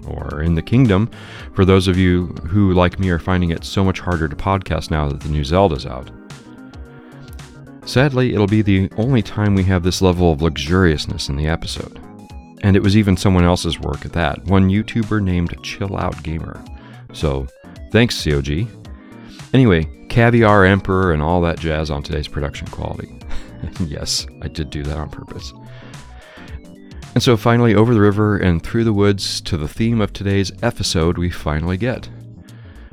or 0.07 0.41
in 0.43 0.55
the 0.55 0.63
kingdom. 0.63 1.11
For 1.53 1.65
those 1.65 1.89
of 1.89 1.99
you 1.99 2.29
who, 2.49 2.73
like 2.73 2.99
me, 2.99 3.11
are 3.11 3.19
finding 3.19 3.51
it 3.51 3.65
so 3.65 3.85
much 3.85 4.01
harder 4.01 4.29
to 4.29 4.37
podcast 4.37 4.91
now 4.91 5.09
that 5.09 5.21
the 5.21 5.29
new 5.29 5.45
Zelda's 5.45 5.85
out. 5.85 6.11
Sadly, 7.85 8.35
it'll 8.35 8.47
be 8.47 8.63
the 8.63 8.91
only 8.97 9.23
time 9.23 9.55
we 9.55 9.65
have 9.65 9.83
this 9.83 10.01
level 10.01 10.33
of 10.33 10.41
luxuriousness 10.41 11.29
in 11.29 11.37
the 11.37 11.47
episode. 11.47 12.01
And 12.63 12.75
it 12.75 12.83
was 12.83 12.97
even 12.97 13.17
someone 13.17 13.45
else's 13.45 13.79
work 13.79 14.05
at 14.07 14.13
that, 14.15 14.43
one 14.47 14.71
YouTuber 14.71 15.23
named 15.23 15.55
Chill 15.63 15.97
Out 15.97 16.21
Gamer. 16.23 16.63
So, 17.13 17.47
Thanks, 17.91 18.23
COG. 18.23 18.69
Anyway, 19.53 19.89
caviar 20.09 20.65
emperor 20.65 21.13
and 21.13 21.23
all 21.23 21.41
that 21.43 21.59
jazz 21.59 21.91
on 21.91 22.03
today's 22.03 22.29
production 22.29 22.67
quality. 22.69 23.19
yes, 23.81 24.27
I 24.43 24.49
did 24.49 24.71
do 24.71 24.83
that 24.83 24.99
on 24.99 25.11
purpose. 25.11 25.53
And 27.15 27.23
so 27.23 27.37
finally, 27.37 27.75
over 27.75 27.95
the 27.95 28.01
river 28.01 28.37
and 28.37 28.63
through 28.63 28.85
the 28.85 28.93
woods 28.93 29.41
to 29.43 29.57
the 29.57 29.69
theme 29.69 30.03
of 30.03 30.13
today's 30.13 30.53
episode, 30.63 31.17
we 31.17 31.31
finally 31.31 31.79
get. 31.79 32.11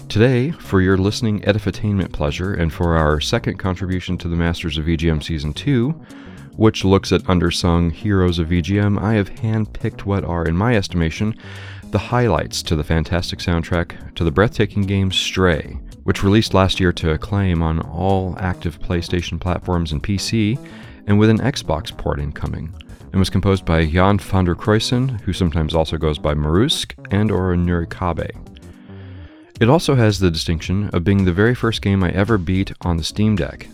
Today, 0.07 0.51
for 0.51 0.79
your 0.79 0.97
listening 0.97 1.41
edifitainment 1.41 2.13
pleasure 2.13 2.53
and 2.53 2.71
for 2.71 2.95
our 2.95 3.19
second 3.19 3.57
contribution 3.57 4.17
to 4.19 4.27
the 4.27 4.35
Masters 4.35 4.77
of 4.77 4.85
VGM 4.85 5.23
Season 5.23 5.53
2, 5.53 5.89
which 6.55 6.85
looks 6.85 7.11
at 7.11 7.23
undersung 7.23 7.91
heroes 7.91 8.39
of 8.39 8.49
VGM, 8.49 9.01
I 9.01 9.15
have 9.15 9.29
handpicked 9.29 10.05
what 10.05 10.23
are, 10.23 10.45
in 10.45 10.55
my 10.55 10.75
estimation, 10.75 11.35
the 11.93 11.99
highlights 11.99 12.63
to 12.63 12.75
the 12.75 12.83
fantastic 12.83 13.37
soundtrack 13.37 14.15
to 14.15 14.23
the 14.23 14.31
breathtaking 14.31 14.81
game 14.81 15.11
Stray, 15.11 15.77
which 16.05 16.23
released 16.23 16.55
last 16.55 16.79
year 16.79 16.91
to 16.91 17.11
acclaim 17.11 17.61
on 17.61 17.79
all 17.81 18.35
active 18.39 18.79
PlayStation 18.79 19.39
platforms 19.39 19.91
and 19.91 20.01
PC, 20.01 20.57
and 21.05 21.19
with 21.19 21.29
an 21.29 21.37
Xbox 21.37 21.95
port 21.95 22.19
incoming, 22.19 22.73
and 23.11 23.19
was 23.19 23.29
composed 23.29 23.63
by 23.63 23.81
Yann 23.81 24.17
Van 24.17 24.43
der 24.43 24.55
Cruyssen, 24.55 25.21
who 25.21 25.33
sometimes 25.33 25.75
also 25.75 25.95
goes 25.95 26.17
by 26.17 26.33
Morusque, 26.33 26.95
and 27.11 27.29
or 27.29 27.53
Nurikabe. 27.53 28.31
It 29.61 29.69
also 29.69 29.93
has 29.93 30.17
the 30.17 30.31
distinction 30.31 30.89
of 30.93 31.03
being 31.03 31.25
the 31.25 31.31
very 31.31 31.53
first 31.53 31.83
game 31.83 32.03
I 32.03 32.09
ever 32.09 32.39
beat 32.39 32.73
on 32.81 32.97
the 32.97 33.03
Steam 33.03 33.35
Deck, 33.35 33.67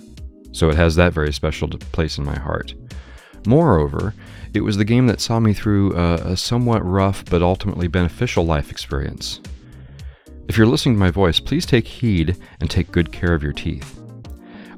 so 0.52 0.70
it 0.70 0.76
has 0.76 0.96
that 0.96 1.14
very 1.14 1.32
special 1.32 1.70
place 1.70 2.18
in 2.18 2.26
my 2.26 2.38
heart. 2.38 2.74
Moreover, 3.46 4.14
it 4.54 4.62
was 4.62 4.78
the 4.78 4.86
game 4.86 5.08
that 5.08 5.22
saw 5.22 5.40
me 5.40 5.54
through 5.54 5.96
a, 5.96 6.16
a 6.16 6.38
somewhat 6.38 6.84
rough 6.86 7.24
but 7.26 7.42
ultimately 7.42 7.88
beneficial 7.88 8.46
life 8.46 8.72
experience. 8.72 9.42
If 10.48 10.58
you're 10.58 10.68
listening 10.68 10.96
to 10.96 11.00
my 11.00 11.12
voice, 11.12 11.40
please 11.40 11.66
take 11.66 11.88
heed 11.88 12.36
and 12.60 12.70
take 12.70 12.92
good 12.92 13.12
care 13.12 13.36
of 13.36 13.44
your 13.44 13.54
teeth. 13.54 14.00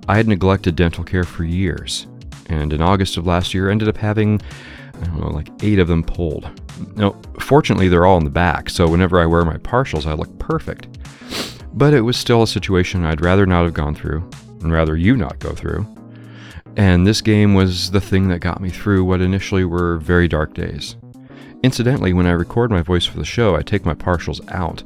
I 0.10 0.18
had 0.18 0.28
neglected 0.28 0.76
dental 0.76 1.04
care 1.04 1.24
for 1.24 1.46
years, 1.46 2.08
and 2.48 2.74
in 2.74 2.82
August 2.82 3.16
of 3.16 3.26
last 3.26 3.54
year 3.54 3.70
ended 3.70 3.88
up 3.88 3.96
having, 3.96 4.42
I 4.96 5.06
don't 5.06 5.22
know, 5.22 5.30
like 5.30 5.48
eight 5.64 5.80
of 5.80 5.88
them 5.88 6.04
pulled. 6.04 6.50
Now, 6.98 7.16
fortunately, 7.40 7.88
they're 7.88 8.06
all 8.06 8.18
in 8.18 8.26
the 8.26 8.30
back, 8.30 8.70
so 8.70 8.90
whenever 8.90 9.22
I 9.22 9.26
wear 9.26 9.46
my 9.46 9.58
partials, 9.58 10.06
I 10.06 10.14
look 10.14 10.38
perfect. 10.40 10.88
But 11.74 11.94
it 11.94 12.02
was 12.02 12.18
still 12.18 12.44
a 12.44 12.48
situation 12.48 13.06
I'd 13.06 13.22
rather 13.22 13.46
not 13.46 13.64
have 13.64 13.74
gone 13.74 13.96
through, 13.96 14.30
and 14.62 14.74
rather 14.74 14.98
you 14.98 15.16
not 15.16 15.40
go 15.40 15.54
through. 15.54 15.88
And 16.78 17.06
this 17.06 17.22
game 17.22 17.54
was 17.54 17.92
the 17.92 18.02
thing 18.02 18.30
that 18.30 18.40
got 18.40 18.62
me 18.62 18.70
through 18.70 19.04
what 19.04 19.22
initially 19.22 19.66
were 19.66 19.98
very 19.98 20.28
dark 20.28 20.54
days. 20.54 20.96
Incidentally, 21.64 22.14
when 22.14 22.26
I 22.26 22.32
record 22.32 22.72
my 22.72 22.82
voice 22.82 23.06
for 23.06 23.18
the 23.18 23.26
show, 23.26 23.56
I 23.56 23.62
take 23.62 23.86
my 23.86 23.94
partials 23.94 24.42
out 24.52 24.84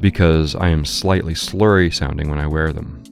because 0.00 0.54
I 0.54 0.68
am 0.68 0.84
slightly 0.84 1.34
slurry 1.34 1.92
sounding 1.92 2.30
when 2.30 2.38
I 2.38 2.46
wear 2.46 2.72
them. 2.72 3.02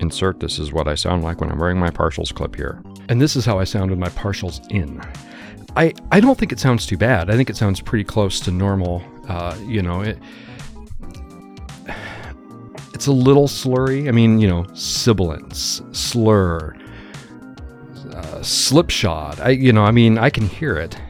Insert 0.00 0.40
this 0.40 0.58
is 0.58 0.72
what 0.72 0.88
I 0.88 0.94
sound 0.94 1.22
like 1.22 1.40
when 1.40 1.50
I'm 1.50 1.58
wearing 1.58 1.78
my 1.78 1.90
partials 1.90 2.34
clip 2.34 2.56
here. 2.56 2.82
And 3.08 3.20
this 3.20 3.36
is 3.36 3.44
how 3.44 3.58
I 3.58 3.64
sound 3.64 3.90
with 3.90 3.98
my 3.98 4.08
partials 4.08 4.68
in. 4.70 5.00
I, 5.76 5.92
I 6.10 6.20
don't 6.20 6.38
think 6.38 6.52
it 6.52 6.58
sounds 6.58 6.86
too 6.86 6.96
bad. 6.96 7.30
I 7.30 7.36
think 7.36 7.50
it 7.50 7.56
sounds 7.56 7.80
pretty 7.80 8.04
close 8.04 8.40
to 8.40 8.50
normal. 8.50 9.02
Uh, 9.28 9.56
you 9.66 9.82
know, 9.82 10.00
it, 10.00 10.18
it's 13.00 13.06
a 13.06 13.12
little 13.12 13.48
slurry. 13.48 14.08
I 14.08 14.10
mean, 14.10 14.40
you 14.40 14.46
know, 14.46 14.66
sibilance, 14.74 15.80
slur, 15.92 16.76
uh, 18.12 18.42
slipshod. 18.42 19.40
I, 19.40 19.48
you 19.52 19.72
know, 19.72 19.84
I 19.84 19.90
mean, 19.90 20.18
I 20.18 20.28
can 20.28 20.46
hear 20.46 20.76
it. 20.76 21.00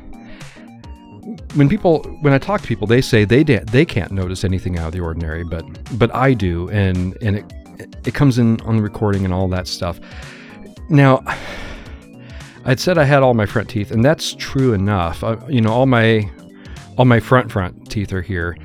When 1.55 1.69
people, 1.69 2.05
when 2.21 2.33
I 2.33 2.39
talk 2.39 2.61
to 2.61 2.69
people, 2.69 2.87
they 2.87 3.01
say 3.01 3.25
they 3.25 3.43
they 3.43 3.85
can't 3.85 4.13
notice 4.13 4.45
anything 4.45 4.79
out 4.79 4.87
of 4.87 4.93
the 4.93 5.01
ordinary, 5.01 5.43
but 5.43 5.65
but 5.99 6.15
I 6.15 6.33
do, 6.33 6.71
and 6.71 7.19
and 7.23 7.39
it 7.39 7.97
it 8.07 8.15
comes 8.15 8.39
in 8.39 8.61
on 8.61 8.77
the 8.77 8.83
recording 8.85 9.25
and 9.25 9.35
all 9.35 9.49
that 9.49 9.67
stuff. 9.67 9.99
Now, 10.91 11.25
I'd 12.67 12.79
said 12.79 12.99
I 12.99 13.05
had 13.05 13.25
all 13.25 13.35
my 13.35 13.47
front 13.47 13.69
teeth, 13.69 13.91
and 13.91 14.05
that's 14.05 14.35
true 14.35 14.75
enough. 14.75 15.25
Uh, 15.25 15.39
you 15.49 15.61
know, 15.61 15.73
all 15.73 15.87
my 15.87 16.31
all 16.97 17.05
my 17.05 17.19
front 17.19 17.51
front 17.51 17.91
teeth 17.91 18.13
are 18.13 18.23
here, 18.23 18.57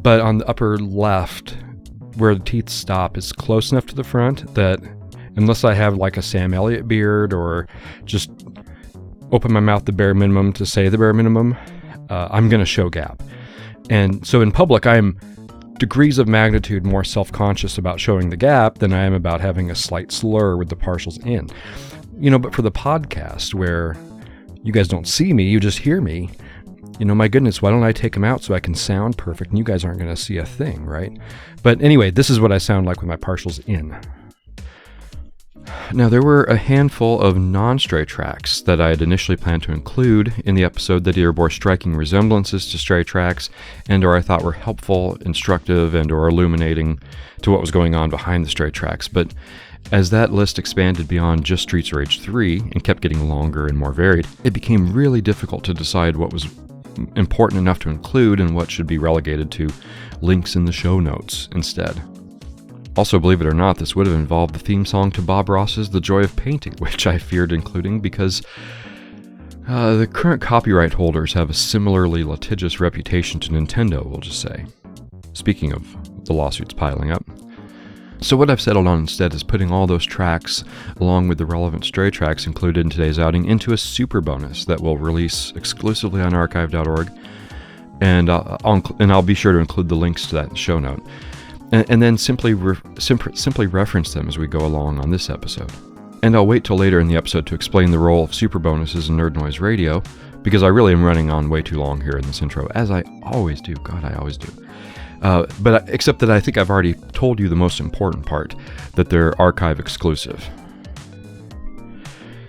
but 0.00 0.20
on 0.20 0.38
the 0.38 0.46
upper 0.46 0.78
left, 0.78 1.56
where 2.16 2.34
the 2.34 2.44
teeth 2.44 2.68
stop 2.68 3.16
is 3.16 3.32
close 3.32 3.72
enough 3.72 3.86
to 3.86 3.94
the 3.94 4.04
front 4.04 4.54
that 4.54 4.80
unless 5.36 5.64
I 5.64 5.74
have 5.74 5.96
like 5.96 6.16
a 6.16 6.22
Sam 6.22 6.54
Elliott 6.54 6.86
beard 6.88 7.32
or 7.32 7.66
just 8.04 8.30
open 9.30 9.52
my 9.52 9.60
mouth 9.60 9.86
the 9.86 9.92
bare 9.92 10.14
minimum 10.14 10.52
to 10.54 10.66
say 10.66 10.88
the 10.88 10.98
bare 10.98 11.14
minimum, 11.14 11.56
uh, 12.10 12.28
I'm 12.30 12.48
going 12.48 12.60
to 12.60 12.66
show 12.66 12.90
gap. 12.90 13.22
And 13.90 14.26
so 14.26 14.40
in 14.40 14.52
public, 14.52 14.86
I'm 14.86 15.18
degrees 15.78 16.18
of 16.18 16.28
magnitude 16.28 16.86
more 16.86 17.02
self 17.02 17.32
conscious 17.32 17.78
about 17.78 17.98
showing 17.98 18.30
the 18.30 18.36
gap 18.36 18.78
than 18.78 18.92
I 18.92 19.04
am 19.04 19.14
about 19.14 19.40
having 19.40 19.70
a 19.70 19.74
slight 19.74 20.12
slur 20.12 20.56
with 20.56 20.68
the 20.68 20.76
partials 20.76 21.24
in. 21.26 21.48
You 22.20 22.30
know, 22.30 22.38
but 22.38 22.54
for 22.54 22.62
the 22.62 22.70
podcast 22.70 23.54
where 23.54 23.96
you 24.62 24.72
guys 24.72 24.86
don't 24.86 25.08
see 25.08 25.32
me, 25.32 25.44
you 25.44 25.58
just 25.58 25.78
hear 25.78 26.00
me, 26.00 26.30
you 26.98 27.04
know, 27.04 27.14
my 27.14 27.28
goodness, 27.28 27.60
why 27.60 27.70
don't 27.70 27.82
I 27.82 27.92
take 27.92 28.14
them 28.14 28.24
out 28.24 28.42
so 28.42 28.54
I 28.54 28.60
can 28.60 28.74
sound 28.74 29.18
perfect 29.18 29.50
and 29.50 29.58
you 29.58 29.64
guys 29.64 29.84
aren't 29.84 29.98
going 29.98 30.14
to 30.14 30.20
see 30.20 30.36
a 30.36 30.46
thing, 30.46 30.84
right? 30.84 31.16
But 31.62 31.80
anyway, 31.82 32.10
this 32.10 32.30
is 32.30 32.40
what 32.40 32.52
I 32.52 32.58
sound 32.58 32.86
like 32.86 33.00
with 33.00 33.08
my 33.08 33.16
partials 33.16 33.64
in. 33.66 33.98
Now, 35.92 36.08
there 36.08 36.22
were 36.22 36.44
a 36.44 36.56
handful 36.56 37.20
of 37.20 37.36
non 37.36 37.78
stray 37.78 38.04
tracks 38.04 38.60
that 38.62 38.80
I 38.80 38.88
had 38.88 39.02
initially 39.02 39.36
planned 39.36 39.62
to 39.64 39.72
include 39.72 40.34
in 40.44 40.54
the 40.54 40.64
episode 40.64 41.04
that 41.04 41.16
either 41.16 41.32
bore 41.32 41.50
striking 41.50 41.94
resemblances 41.94 42.70
to 42.70 42.78
stray 42.78 43.04
tracks 43.04 43.48
and 43.88 44.04
or 44.04 44.16
I 44.16 44.22
thought 44.22 44.42
were 44.42 44.52
helpful, 44.52 45.16
instructive, 45.24 45.94
and 45.94 46.10
or 46.10 46.28
illuminating 46.28 46.98
to 47.42 47.50
what 47.50 47.60
was 47.60 47.70
going 47.70 47.94
on 47.94 48.10
behind 48.10 48.44
the 48.44 48.50
stray 48.50 48.70
tracks. 48.70 49.06
But 49.06 49.34
as 49.90 50.10
that 50.10 50.32
list 50.32 50.58
expanded 50.58 51.08
beyond 51.08 51.44
just 51.44 51.64
Streets 51.64 51.92
Rage 51.92 52.20
3 52.20 52.58
and 52.58 52.84
kept 52.84 53.02
getting 53.02 53.28
longer 53.28 53.66
and 53.66 53.76
more 53.76 53.92
varied, 53.92 54.26
it 54.44 54.52
became 54.52 54.92
really 54.92 55.20
difficult 55.20 55.64
to 55.64 55.74
decide 55.74 56.16
what 56.16 56.32
was 56.32 56.46
important 57.16 57.60
enough 57.60 57.78
to 57.80 57.90
include 57.90 58.40
and 58.40 58.54
what 58.54 58.70
should 58.70 58.86
be 58.86 58.98
relegated 58.98 59.50
to 59.52 59.68
links 60.20 60.56
in 60.56 60.64
the 60.64 60.72
show 60.72 61.00
notes 61.00 61.48
instead. 61.52 62.00
Also, 62.96 63.18
believe 63.18 63.40
it 63.40 63.46
or 63.46 63.54
not, 63.54 63.78
this 63.78 63.96
would 63.96 64.06
have 64.06 64.16
involved 64.16 64.54
the 64.54 64.58
theme 64.58 64.84
song 64.84 65.10
to 65.12 65.22
Bob 65.22 65.48
Ross's 65.48 65.90
The 65.90 66.00
Joy 66.00 66.20
of 66.20 66.36
Painting, 66.36 66.74
which 66.78 67.06
I 67.06 67.18
feared 67.18 67.52
including 67.52 68.00
because 68.00 68.42
uh, 69.68 69.94
the 69.96 70.06
current 70.06 70.42
copyright 70.42 70.92
holders 70.92 71.32
have 71.32 71.48
a 71.48 71.54
similarly 71.54 72.24
litigious 72.24 72.80
reputation 72.80 73.40
to 73.40 73.50
Nintendo, 73.50 74.04
we'll 74.04 74.20
just 74.20 74.40
say. 74.40 74.66
Speaking 75.32 75.72
of 75.72 76.24
the 76.26 76.32
lawsuits 76.32 76.74
piling 76.74 77.10
up. 77.10 77.24
So, 78.22 78.36
what 78.36 78.50
I've 78.50 78.60
settled 78.60 78.86
on 78.86 79.00
instead 79.00 79.34
is 79.34 79.42
putting 79.42 79.72
all 79.72 79.88
those 79.88 80.06
tracks, 80.06 80.62
along 81.00 81.26
with 81.26 81.38
the 81.38 81.44
relevant 81.44 81.84
stray 81.84 82.08
tracks 82.08 82.46
included 82.46 82.80
in 82.80 82.88
today's 82.88 83.18
outing, 83.18 83.46
into 83.46 83.72
a 83.72 83.76
super 83.76 84.20
bonus 84.20 84.64
that 84.66 84.80
will 84.80 84.96
release 84.96 85.52
exclusively 85.56 86.20
on 86.22 86.32
archive.org. 86.32 87.10
And, 88.00 88.30
uh, 88.30 88.58
I'll, 88.64 88.80
and 89.00 89.12
I'll 89.12 89.22
be 89.22 89.34
sure 89.34 89.52
to 89.52 89.58
include 89.58 89.88
the 89.88 89.96
links 89.96 90.26
to 90.28 90.36
that 90.36 90.44
in 90.44 90.50
the 90.50 90.56
show 90.56 90.78
note. 90.78 91.04
And, 91.72 91.90
and 91.90 92.00
then 92.00 92.16
simply, 92.16 92.54
re- 92.54 92.76
simply 92.98 93.66
reference 93.66 94.14
them 94.14 94.28
as 94.28 94.38
we 94.38 94.46
go 94.46 94.64
along 94.64 95.00
on 95.00 95.10
this 95.10 95.28
episode. 95.28 95.72
And 96.22 96.36
I'll 96.36 96.46
wait 96.46 96.62
till 96.62 96.76
later 96.76 97.00
in 97.00 97.08
the 97.08 97.16
episode 97.16 97.46
to 97.48 97.56
explain 97.56 97.90
the 97.90 97.98
role 97.98 98.22
of 98.22 98.34
super 98.34 98.60
bonuses 98.60 99.08
in 99.08 99.16
Nerd 99.16 99.34
Noise 99.34 99.58
Radio, 99.58 100.00
because 100.42 100.62
I 100.62 100.68
really 100.68 100.92
am 100.92 101.02
running 101.02 101.30
on 101.30 101.50
way 101.50 101.60
too 101.60 101.78
long 101.78 102.00
here 102.00 102.16
in 102.16 102.26
this 102.26 102.40
intro, 102.40 102.68
as 102.76 102.92
I 102.92 103.02
always 103.24 103.60
do. 103.60 103.74
God, 103.74 104.04
I 104.04 104.14
always 104.14 104.36
do. 104.36 104.61
Uh, 105.22 105.46
but 105.60 105.88
except 105.88 106.18
that 106.18 106.30
I 106.30 106.40
think 106.40 106.58
I've 106.58 106.70
already 106.70 106.94
told 107.12 107.38
you 107.38 107.48
the 107.48 107.56
most 107.56 107.80
important 107.80 108.26
part 108.26 108.54
that 108.96 109.08
they're 109.08 109.40
archive 109.40 109.78
exclusive. 109.78 110.48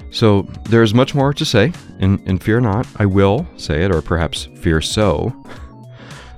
So 0.10 0.44
there's 0.70 0.94
much 0.94 1.16
more 1.16 1.34
to 1.34 1.46
say, 1.46 1.72
and, 2.00 2.20
and 2.28 2.42
fear 2.42 2.60
not, 2.60 2.88
I 2.98 3.06
will 3.06 3.48
say 3.58 3.84
it, 3.84 3.92
or 3.92 4.02
perhaps 4.02 4.48
fear 4.56 4.82
so. 4.82 5.34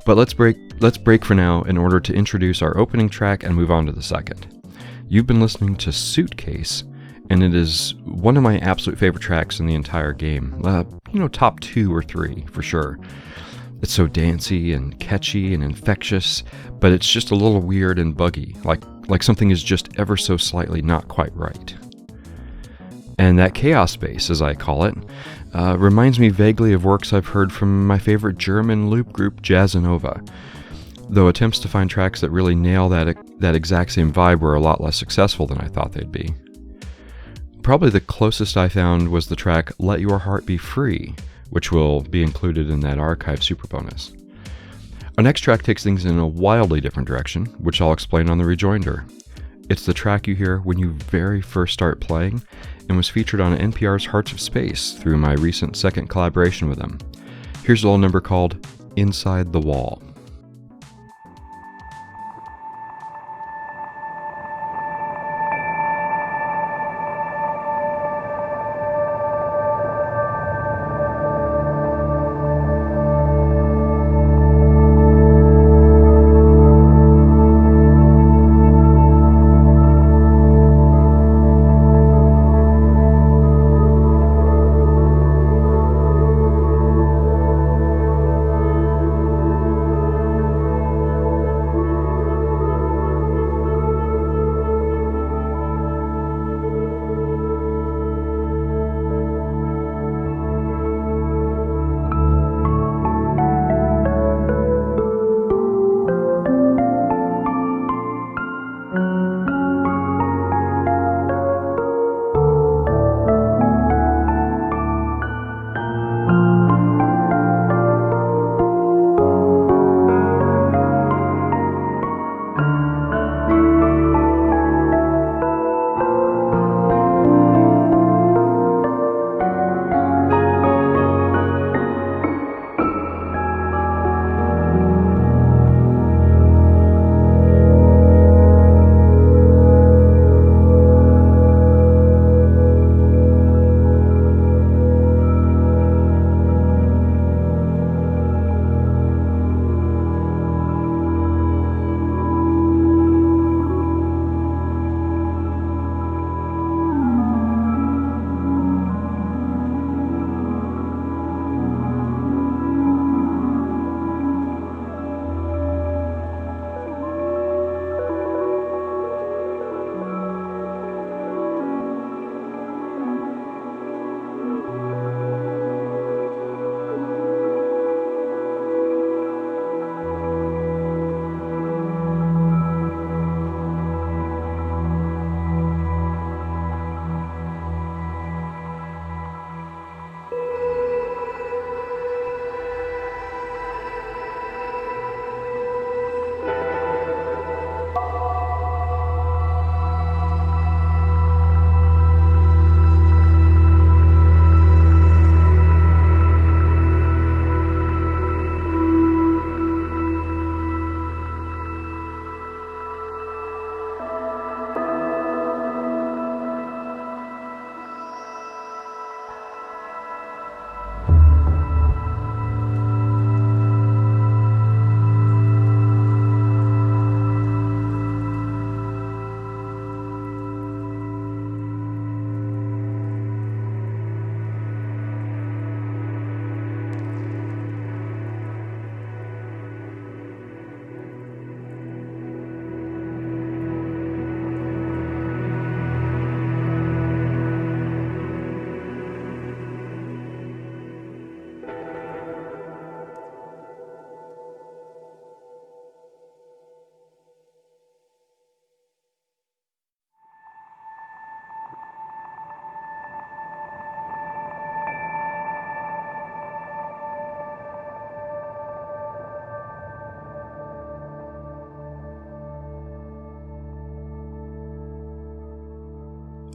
But 0.06 0.18
let's 0.18 0.36
break 0.36 0.56
let's 0.82 1.00
break 1.00 1.26
for 1.26 1.34
now 1.34 1.64
in 1.64 1.80
order 1.80 2.00
to 2.00 2.14
introduce 2.14 2.62
our 2.62 2.78
opening 2.78 3.10
track 3.10 3.44
and 3.44 3.56
move 3.56 3.72
on 3.72 3.88
to 3.88 3.92
the 3.92 4.04
second. 4.04 4.64
You've 5.08 5.26
been 5.26 5.42
listening 5.42 5.76
to 5.78 5.92
Suitcase, 5.92 6.84
and 7.32 7.42
it 7.42 7.56
is 7.56 7.96
one 8.04 8.38
of 8.38 8.44
my 8.44 8.60
absolute 8.60 9.00
favorite 9.00 9.24
tracks 9.24 9.60
in 9.60 9.66
the 9.66 9.74
entire 9.74 10.14
game. 10.14 10.62
Uh, 10.64 10.84
you 11.12 11.20
know, 11.20 11.28
top 11.28 11.60
two 11.60 11.92
or 11.92 12.04
three 12.04 12.46
for 12.52 12.62
sure. 12.62 13.00
It's 13.82 13.94
so 13.94 14.08
dancey 14.08 14.74
and 14.74 15.00
catchy 15.00 15.54
and 15.54 15.64
infectious, 15.64 16.44
but 16.80 16.92
it's 16.92 17.10
just 17.10 17.32
a 17.32 17.36
little 17.36 17.62
weird 17.62 18.00
and 18.00 18.16
buggy, 18.16 18.56
like 18.64 18.82
like 19.08 19.24
something 19.24 19.52
is 19.52 19.64
just 19.64 19.90
ever 20.00 20.18
so 20.18 20.38
slightly 20.38 20.82
not 20.82 21.08
quite 21.08 21.36
right. 21.36 21.76
And 23.18 23.40
that 23.40 23.54
chaos 23.54 23.96
bass, 23.96 24.30
as 24.30 24.42
I 24.42 24.56
call 24.56 24.84
it, 24.86 24.96
uh, 25.54 25.78
reminds 25.78 26.20
me 26.20 26.30
vaguely 26.30 26.74
of 26.74 26.84
works 26.84 27.14
I've 27.14 27.28
heard 27.28 27.52
from 27.52 27.88
my 27.88 27.98
favorite 27.98 28.38
German 28.38 28.90
loop 28.90 29.14
group 29.14 29.42
Jazzanova, 29.42 30.28
though 31.10 31.28
attempts 31.28 31.60
to 31.60 31.68
find 31.68 31.90
tracks 31.90 32.20
that 32.22 32.32
really 32.32 32.56
nail 32.56 32.90
that, 32.90 33.16
that 33.40 33.56
exact 33.56 33.92
same 33.94 34.12
vibe 34.12 34.42
were 34.42 34.56
a 34.56 34.60
lot 34.60 34.82
less 34.82 34.98
successful 34.98 35.48
than 35.48 35.60
I 35.60 35.68
thought 35.68 35.94
they'd 35.94 36.12
be. 36.12 36.34
Probably 37.62 37.90
the 37.90 38.02
closest 38.02 38.58
I 38.58 38.68
found 38.68 39.10
was 39.10 39.28
the 39.28 39.36
track 39.36 39.72
Let 39.80 40.02
Your 40.02 40.20
Heart 40.20 40.46
Be 40.46 40.58
Free, 40.58 41.16
which 41.50 41.72
will 41.72 42.02
be 42.02 42.22
included 42.22 42.70
in 42.70 42.80
that 42.82 42.98
archive 42.98 43.44
super 43.44 43.68
bonus. 43.68 44.14
Our 45.18 45.24
next 45.24 45.42
track 45.42 45.64
takes 45.64 45.84
things 45.84 46.06
in 46.06 46.20
a 46.20 46.28
wildly 46.28 46.82
different 46.82 47.08
direction, 47.08 47.46
which 47.60 47.80
I'll 47.80 47.94
explain 47.94 48.30
on 48.30 48.38
the 48.38 48.46
rejoinder. 48.46 49.06
It's 49.70 49.86
the 49.86 49.94
track 49.94 50.28
you 50.28 50.36
hear 50.36 50.60
when 50.60 50.78
you 50.78 50.92
very 50.92 51.42
first 51.42 51.74
start 51.74 52.02
playing 52.02 52.44
and 52.88 52.98
was 52.98 53.10
featured 53.10 53.42
on 53.42 53.58
NPR's 53.58 54.06
Hearts 54.06 54.32
of 54.32 54.42
Space 54.42 54.94
through 54.94 55.18
my 55.18 55.34
recent 55.34 55.76
second 55.76 56.08
collaboration 56.08 56.70
with 56.70 56.78
them. 56.78 57.00
Here's 57.64 57.84
a 57.84 57.88
little 57.88 57.98
number 57.98 58.22
called 58.22 58.68
Inside 58.96 59.54
the 59.54 59.60
Wall. 59.60 60.02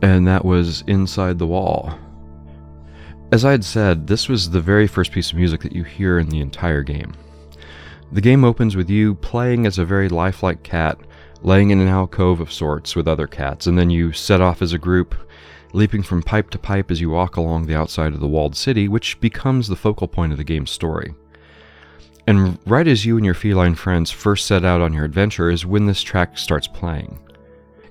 And 0.02 0.26
that 0.26 0.44
was 0.44 0.82
Inside 0.86 1.38
the 1.38 1.46
Wall. 1.46 1.92
As 3.32 3.44
I 3.44 3.52
had 3.52 3.64
said, 3.64 4.06
this 4.06 4.28
was 4.28 4.50
the 4.50 4.60
very 4.60 4.86
first 4.86 5.12
piece 5.12 5.30
of 5.30 5.36
music 5.36 5.60
that 5.62 5.72
you 5.72 5.84
hear 5.84 6.18
in 6.18 6.28
the 6.28 6.40
entire 6.40 6.82
game. 6.82 7.14
The 8.12 8.20
game 8.20 8.44
opens 8.44 8.74
with 8.74 8.90
you 8.90 9.14
playing 9.14 9.66
as 9.66 9.78
a 9.78 9.84
very 9.84 10.08
lifelike 10.08 10.64
cat, 10.64 10.98
laying 11.42 11.70
in 11.70 11.80
an 11.80 11.86
alcove 11.86 12.40
of 12.40 12.52
sorts 12.52 12.96
with 12.96 13.06
other 13.06 13.28
cats, 13.28 13.66
and 13.68 13.78
then 13.78 13.88
you 13.88 14.12
set 14.12 14.40
off 14.40 14.62
as 14.62 14.72
a 14.72 14.78
group, 14.78 15.14
leaping 15.72 16.02
from 16.02 16.22
pipe 16.22 16.50
to 16.50 16.58
pipe 16.58 16.90
as 16.90 17.00
you 17.00 17.10
walk 17.10 17.36
along 17.36 17.66
the 17.66 17.76
outside 17.76 18.12
of 18.12 18.20
the 18.20 18.26
walled 18.26 18.56
city, 18.56 18.88
which 18.88 19.20
becomes 19.20 19.68
the 19.68 19.76
focal 19.76 20.08
point 20.08 20.32
of 20.32 20.38
the 20.38 20.44
game's 20.44 20.72
story. 20.72 21.14
And 22.26 22.58
right 22.66 22.86
as 22.88 23.04
you 23.06 23.16
and 23.16 23.24
your 23.24 23.34
feline 23.34 23.76
friends 23.76 24.10
first 24.10 24.46
set 24.46 24.64
out 24.64 24.80
on 24.80 24.92
your 24.92 25.04
adventure 25.04 25.50
is 25.50 25.64
when 25.64 25.86
this 25.86 26.02
track 26.02 26.36
starts 26.36 26.66
playing. 26.66 27.18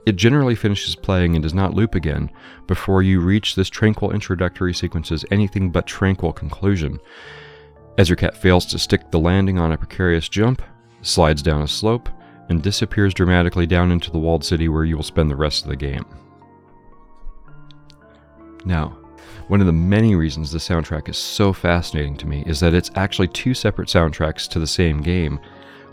It 0.06 0.16
generally 0.16 0.56
finishes 0.56 0.96
playing 0.96 1.36
and 1.36 1.44
does 1.44 1.54
not 1.54 1.74
loop 1.74 1.94
again 1.94 2.32
before 2.68 3.04
you 3.04 3.20
reach 3.20 3.56
this 3.56 3.70
tranquil 3.70 4.12
introductory 4.12 4.74
sequence's 4.74 5.26
anything 5.30 5.70
but 5.70 5.86
tranquil 5.86 6.34
conclusion, 6.34 7.00
as 7.98 8.08
your 8.08 8.16
cat 8.16 8.38
fails 8.38 8.66
to 8.68 8.80
stick 8.80 9.12
the 9.12 9.20
landing 9.20 9.60
on 9.60 9.74
a 9.74 9.78
precarious 9.78 10.30
jump, 10.30 10.62
slides 11.02 11.42
down 11.42 11.62
a 11.62 11.68
slope, 11.68 12.08
and 12.48 12.64
disappears 12.64 13.14
dramatically 13.14 13.68
down 13.68 13.92
into 13.92 14.10
the 14.10 14.18
walled 14.18 14.44
city 14.44 14.70
where 14.70 14.86
you 14.86 14.96
will 14.96 15.04
spend 15.04 15.30
the 15.30 15.36
rest 15.36 15.64
of 15.64 15.70
the 15.70 15.76
game. 15.76 16.06
Now, 18.66 18.98
one 19.50 19.60
of 19.60 19.68
the 19.68 19.74
many 19.74 20.16
reasons 20.16 20.52
the 20.52 20.60
soundtrack 20.60 21.10
is 21.10 21.18
so 21.18 21.52
fascinating 21.52 22.16
to 22.18 22.28
me 22.28 22.44
is 22.48 22.60
that 22.62 22.74
it's 22.74 22.92
actually 22.96 23.28
two 23.28 23.54
separate 23.54 23.90
soundtracks 23.90 24.48
to 24.50 24.60
the 24.60 24.68
same 24.68 25.02
game, 25.02 25.40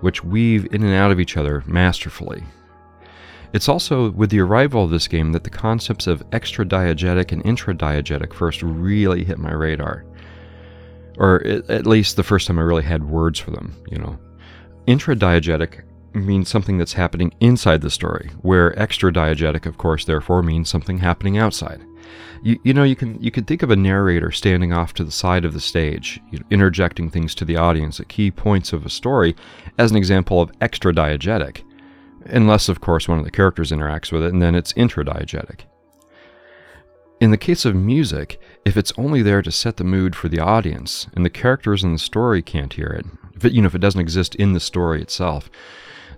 which 0.01 0.23
weave 0.23 0.73
in 0.75 0.83
and 0.83 0.95
out 0.95 1.11
of 1.11 1.19
each 1.19 1.37
other 1.37 1.65
masterfully. 1.67 2.45
It's 3.53 3.69
also 3.69 4.11
with 4.11 4.31
the 4.31 4.41
arrival 4.41 4.85
of 4.85 4.91
this 4.91 5.09
game 5.09 5.33
that 5.33 5.45
the 5.45 5.51
concepts 5.51 6.07
of 6.07 6.29
extradiegetic 6.31 7.33
and 7.33 7.43
intradiegetic 7.45 8.35
first 8.35 8.63
really 8.63 9.25
hit 9.25 9.39
my 9.39 9.53
radar 9.53 10.05
or 11.19 11.43
at 11.47 11.87
least 11.87 12.17
the 12.17 12.23
first 12.23 12.47
time 12.47 12.59
I 12.59 12.63
really 12.63 12.83
had 12.83 13.09
words 13.09 13.39
for 13.39 13.51
them, 13.51 13.75
you 13.91 13.99
know. 13.99 14.19
Intradiegetic 14.87 15.83
means 16.15 16.49
something 16.49 16.79
that's 16.79 16.93
happening 16.93 17.33
inside 17.41 17.81
the 17.81 17.91
story, 17.91 18.31
where 18.43 18.73
extradiegetic, 18.73 19.67
of 19.67 19.79
course, 19.79 20.05
therefore 20.05 20.43
means 20.43 20.69
something 20.69 20.99
happening 20.99 21.39
outside. 21.39 21.85
You, 22.43 22.59
you 22.63 22.73
know, 22.73 22.85
you 22.85 22.95
can 22.95 23.21
you 23.21 23.31
can 23.31 23.45
think 23.45 23.63
of 23.63 23.71
a 23.71 23.77
narrator 23.77 24.31
standing 24.31 24.73
off 24.73 24.95
to 24.95 25.05
the 25.05 25.11
side 25.11 25.45
of 25.45 25.53
the 25.53 25.61
stage, 25.61 26.21
you 26.31 26.39
know, 26.39 26.45
interjecting 26.51 27.11
things 27.11 27.35
to 27.37 27.45
the 27.45 27.57
audience 27.57 27.99
at 27.99 28.09
key 28.09 28.31
points 28.31 28.73
of 28.73 28.87
a 28.87 28.91
story, 28.91 29.35
as 29.79 29.91
an 29.91 29.97
example 29.97 30.41
of 30.41 30.53
extradiegetic, 30.61 31.63
unless, 32.29 32.69
of 32.69 32.81
course, 32.81 33.09
one 33.09 33.19
of 33.19 33.25
the 33.25 33.31
characters 33.31 33.71
interacts 33.71 34.13
with 34.13 34.23
it, 34.23 34.33
and 34.33 34.43
then 34.43 34.55
it's 34.55 34.73
intradiegetic. 34.75 35.61
In 37.19 37.31
the 37.31 37.39
case 37.39 37.65
of 37.65 37.75
music, 37.75 38.39
if 38.65 38.77
it's 38.77 38.93
only 38.99 39.23
there 39.23 39.41
to 39.41 39.51
set 39.51 39.79
the 39.79 39.85
mood 39.85 40.15
for 40.15 40.29
the 40.29 40.41
audience 40.41 41.07
and 41.15 41.25
the 41.25 41.31
characters 41.31 41.83
in 41.83 41.93
the 41.93 41.99
story 41.99 42.43
can't 42.43 42.75
hear 42.75 42.89
it, 42.89 43.07
if 43.35 43.45
it, 43.45 43.53
you 43.53 43.63
know, 43.63 43.67
if 43.67 43.75
it 43.75 43.81
doesn't 43.81 44.01
exist 44.01 44.35
in 44.35 44.53
the 44.53 44.61
story 44.61 45.01
itself, 45.01 45.51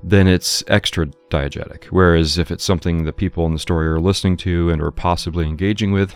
then 0.02 0.26
it's 0.26 0.64
extra 0.66 1.06
diegetic. 1.30 1.84
Whereas 1.86 2.36
if 2.36 2.50
it's 2.50 2.64
something 2.64 3.04
the 3.04 3.12
people 3.12 3.46
in 3.46 3.52
the 3.52 3.58
story 3.58 3.86
are 3.86 4.00
listening 4.00 4.36
to 4.38 4.70
and 4.70 4.82
are 4.82 4.90
possibly 4.90 5.46
engaging 5.46 5.92
with, 5.92 6.14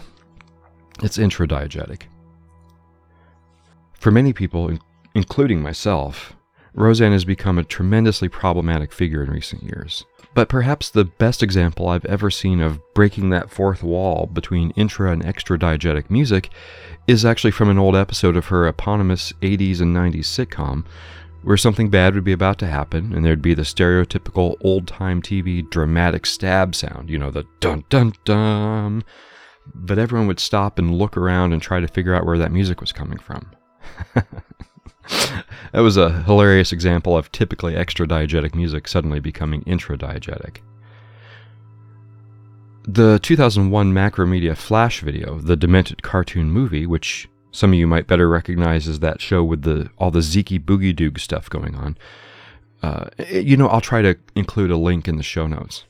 it's 1.03 1.19
intradiegetic. 1.19 2.03
For 3.93 4.11
many 4.11 4.33
people, 4.33 4.77
including 5.15 5.63
myself, 5.63 6.35
Roseanne 6.75 7.13
has 7.13 7.25
become 7.25 7.59
a 7.59 7.65
tremendously 7.65 8.29
problematic 8.29 8.93
figure 8.93 9.23
in 9.23 9.31
recent 9.31 9.63
years. 9.63 10.05
But 10.35 10.49
perhaps 10.49 10.89
the 10.89 11.05
best 11.05 11.43
example 11.43 11.89
I've 11.89 12.07
ever 12.07 12.31
seen 12.31 12.61
of 12.61 12.81
breaking 12.95 13.31
that 13.31 13.51
fourth 13.51 13.83
wall 13.83 14.27
between 14.33 14.71
intra 14.71 15.13
and 15.13 15.25
extra 15.25 15.59
diegetic 15.59 16.11
music 16.11 16.51
is 17.07 17.25
actually 17.25 17.51
from 17.51 17.69
an 17.69 17.79
old 17.79 17.95
episode 17.95 18.37
of 18.37 18.47
her 18.47 18.67
eponymous 18.67 19.33
80s 19.43 19.81
and 19.83 19.95
90s 19.95 20.25
sitcom, 20.25 20.87
where 21.43 21.59
something 21.59 21.91
bad 21.91 22.15
would 22.15 22.25
be 22.25 22.33
about 22.33 22.59
to 22.61 22.67
happen, 22.67 23.13
and 23.13 23.25
there'd 23.25 23.43
be 23.43 23.53
the 23.53 23.63
stereotypical 23.63 24.57
old 24.63 24.87
time 24.87 25.21
TV 25.21 25.69
dramatic 25.69 26.25
stab 26.25 26.75
sound, 26.75 27.11
you 27.11 27.19
know, 27.19 27.31
the 27.31 27.45
dun 27.61 27.85
dun 27.91 28.15
dun. 28.25 29.05
But 29.75 29.99
everyone 29.99 30.29
would 30.29 30.41
stop 30.41 30.79
and 30.79 30.95
look 30.95 31.17
around 31.17 31.53
and 31.53 31.61
try 31.61 31.81
to 31.81 31.89
figure 31.89 32.15
out 32.15 32.25
where 32.25 32.39
that 32.39 32.53
music 32.53 32.81
was 32.81 32.93
coming 32.93 33.19
from. 33.19 33.51
that 35.73 35.81
was 35.81 35.97
a 35.97 36.23
hilarious 36.23 36.73
example 36.73 37.17
of 37.17 37.31
typically 37.33 37.77
extra 37.77 38.07
diegetic 38.07 38.55
music 38.55 38.89
suddenly 38.89 39.21
becoming 39.21 39.63
intra 39.63 39.97
diegetic. 39.97 40.59
The 42.85 43.21
2001 43.21 43.93
Macromedia 43.93 44.57
Flash 44.57 45.01
video, 45.01 45.39
the 45.39 45.57
demented 45.57 46.03
cartoon 46.03 46.51
movie, 46.51 46.85
which 46.87 47.29
some 47.53 47.73
of 47.73 47.79
you 47.79 47.87
might 47.87 48.07
better 48.07 48.29
recognize 48.29 48.89
as 48.89 49.01
that 49.01 49.21
show 49.21 49.45
with 49.45 49.63
the 49.63 49.91
all 49.99 50.11
the 50.11 50.21
Zeeky 50.21 50.59
Boogie 50.59 50.95
Doog 50.95 51.21
stuff 51.21 51.49
going 51.49 51.77
on. 51.77 51.97
Uh, 52.83 53.09
you 53.29 53.57
know, 53.57 53.69
I'll 53.69 53.81
try 53.81 54.03
to 54.03 54.17
include 54.35 54.73
a 54.73 54.77
link 54.77 55.07
in 55.07 55.17
the 55.17 55.23
show 55.23 55.47
notes. 55.47 55.85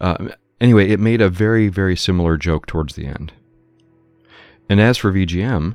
Uh, 0.00 0.28
anyway, 0.60 0.88
it 0.88 0.98
made 0.98 1.20
a 1.20 1.28
very, 1.28 1.68
very 1.68 1.96
similar 1.96 2.38
joke 2.38 2.66
towards 2.66 2.94
the 2.94 3.06
end. 3.06 3.32
And 4.70 4.80
as 4.80 4.96
for 4.96 5.12
VGM, 5.12 5.74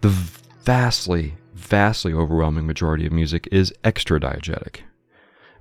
the 0.00 0.08
vastly, 0.08 1.34
vastly 1.58 2.12
overwhelming 2.12 2.66
majority 2.66 3.06
of 3.06 3.12
music 3.12 3.48
is 3.50 3.72
extra 3.84 4.18
diegetic. 4.20 4.80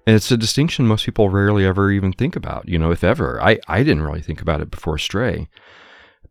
And 0.05 0.15
it's 0.15 0.31
a 0.31 0.38
distinction 0.38 0.88
most 0.88 1.05
people 1.05 1.29
rarely 1.29 1.65
ever 1.65 1.91
even 1.91 2.13
think 2.13 2.36
about, 2.36 2.69
you 2.69 2.79
know, 2.79 2.91
if 2.91 3.03
ever. 3.03 3.41
I, 3.41 3.60
I 3.67 3.83
didn't 3.83 4.03
really 4.03 4.21
think 4.21 4.41
about 4.41 4.62
it 4.62 4.71
before 4.71 4.97
Stray. 4.97 5.49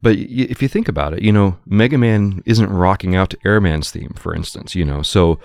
But 0.00 0.16
if 0.16 0.62
you 0.62 0.68
think 0.68 0.88
about 0.88 1.12
it, 1.14 1.22
you 1.22 1.33
know, 1.33 1.59
Mega 1.66 1.98
Man 1.98 2.42
isn't 2.46 2.70
rocking 2.70 3.14
out 3.14 3.31
to 3.31 3.38
Airman's 3.44 3.90
theme, 3.90 4.14
for 4.16 4.35
instance, 4.35 4.74
you 4.74 4.85
know. 4.85 5.02
So 5.02 5.40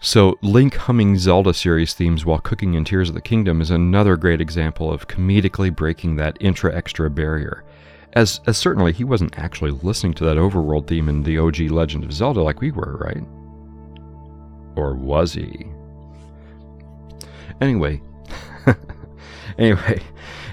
so 0.00 0.36
Link 0.42 0.74
humming 0.74 1.16
Zelda 1.16 1.54
series 1.54 1.94
themes 1.94 2.26
while 2.26 2.40
cooking 2.40 2.74
in 2.74 2.84
Tears 2.84 3.08
of 3.08 3.14
the 3.14 3.20
Kingdom 3.20 3.60
is 3.60 3.70
another 3.70 4.16
great 4.16 4.40
example 4.40 4.92
of 4.92 5.06
comedically 5.06 5.74
breaking 5.74 6.16
that 6.16 6.36
intra-extra 6.40 7.08
barrier. 7.08 7.62
As, 8.14 8.40
as 8.46 8.58
certainly 8.58 8.92
he 8.92 9.04
wasn't 9.04 9.38
actually 9.38 9.70
listening 9.70 10.14
to 10.14 10.24
that 10.24 10.36
overworld 10.36 10.88
theme 10.88 11.08
in 11.08 11.22
the 11.22 11.38
OG 11.38 11.70
Legend 11.70 12.02
of 12.02 12.12
Zelda 12.12 12.42
like 12.42 12.60
we 12.60 12.72
were, 12.72 12.98
right? 13.00 13.22
Or 14.76 14.94
was 14.94 15.32
he? 15.32 15.66
Anyway, 17.60 18.00
anyway, 19.58 20.02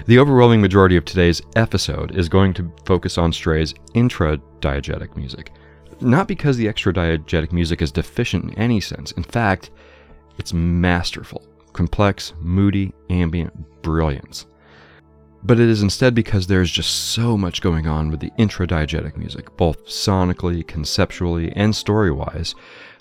the 0.06 0.18
overwhelming 0.18 0.60
majority 0.60 0.96
of 0.96 1.04
today's 1.04 1.42
episode 1.56 2.14
is 2.16 2.28
going 2.28 2.54
to 2.54 2.72
focus 2.84 3.18
on 3.18 3.32
Stray's 3.32 3.74
intra-diegetic 3.94 5.16
music. 5.16 5.52
Not 6.00 6.28
because 6.28 6.56
the 6.56 6.68
extra-diegetic 6.68 7.52
music 7.52 7.82
is 7.82 7.92
deficient 7.92 8.44
in 8.44 8.58
any 8.58 8.80
sense. 8.80 9.12
In 9.12 9.22
fact, 9.22 9.70
it's 10.38 10.52
masterful, 10.52 11.46
complex, 11.72 12.32
moody, 12.40 12.92
ambient 13.10 13.82
brilliance. 13.82 14.46
But 15.42 15.58
it 15.58 15.68
is 15.68 15.82
instead 15.82 16.14
because 16.14 16.46
there's 16.46 16.70
just 16.70 17.12
so 17.12 17.36
much 17.36 17.62
going 17.62 17.86
on 17.86 18.10
with 18.10 18.20
the 18.20 18.32
intra-diegetic 18.36 19.16
music, 19.16 19.56
both 19.56 19.86
sonically, 19.86 20.66
conceptually, 20.66 21.50
and 21.52 21.74
story-wise, 21.74 22.54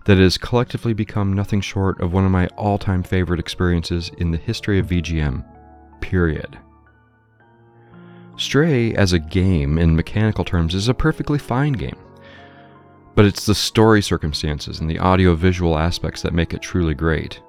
that 0.06 0.18
it 0.18 0.24
has 0.24 0.38
collectively 0.38 0.94
become 0.94 1.34
nothing 1.34 1.60
short 1.60 2.00
of 2.00 2.14
one 2.14 2.26
of 2.26 2.32
my 2.32 2.48
all 2.58 2.78
time 2.78 3.04
favorite 3.04 3.40
experiences 3.40 4.10
in 4.18 4.32
the 4.32 4.38
history 4.38 4.80
of 4.80 4.88
VGM. 4.88 5.44
Period. 6.00 6.58
Stray, 8.38 8.94
as 8.96 9.12
a 9.12 9.20
game 9.20 9.78
in 9.78 9.98
mechanical 9.98 10.46
terms, 10.46 10.74
is 10.74 10.88
a 10.88 10.94
perfectly 10.94 11.38
fine 11.38 11.74
game. 11.74 11.98
But 13.16 13.26
it's 13.26 13.46
the 13.46 13.54
story 13.54 14.02
circumstances 14.02 14.80
and 14.80 14.90
the 14.90 15.00
audio 15.00 15.36
visual 15.36 15.78
aspects 15.78 16.22
that 16.22 16.34
make 16.34 16.54
it 16.54 16.62
truly 16.62 16.94
great. 16.94 17.42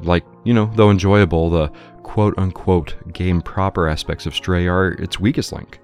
Like, 0.00 0.24
you 0.44 0.54
know, 0.54 0.70
though 0.74 0.90
enjoyable, 0.90 1.50
the 1.50 1.70
quote 2.08 2.32
unquote 2.38 2.96
game 3.12 3.42
proper 3.42 3.86
aspects 3.86 4.24
of 4.24 4.34
Stray 4.34 4.66
are 4.66 4.92
its 4.92 5.20
weakest 5.20 5.52
link. 5.52 5.78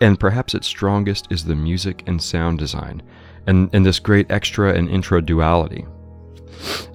And 0.00 0.18
perhaps 0.18 0.54
its 0.54 0.66
strongest 0.66 1.28
is 1.30 1.44
the 1.44 1.54
music 1.54 2.02
and 2.06 2.20
sound 2.20 2.58
design, 2.58 3.00
and, 3.46 3.70
and 3.72 3.86
this 3.86 4.00
great 4.00 4.28
extra 4.30 4.74
and 4.74 4.90
intra 4.90 5.22
duality. 5.22 5.86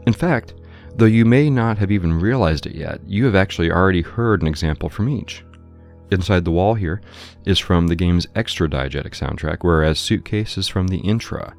In 0.06 0.12
fact, 0.12 0.54
though 0.96 1.06
you 1.06 1.24
may 1.24 1.50
not 1.50 1.78
have 1.78 1.92
even 1.92 2.20
realized 2.20 2.68
it 2.68 2.76
yet, 2.76 3.00
you 3.08 3.24
have 3.24 3.36
actually 3.36 3.72
already 3.72 4.02
heard 4.02 4.42
an 4.42 4.50
example 4.50 4.90
from 4.90 5.08
each. 5.08 5.46
Inside 6.12 6.44
the 6.44 6.52
Wall 6.52 6.76
here 6.76 7.02
is 7.46 7.58
from 7.58 7.88
the 7.88 7.96
game's 7.96 8.28
extra 8.36 8.70
diegetic 8.70 9.14
soundtrack, 9.14 9.60
whereas 9.62 9.98
Suitcase 9.98 10.58
is 10.58 10.68
from 10.68 10.90
the 10.90 11.00
intra. 11.00 11.56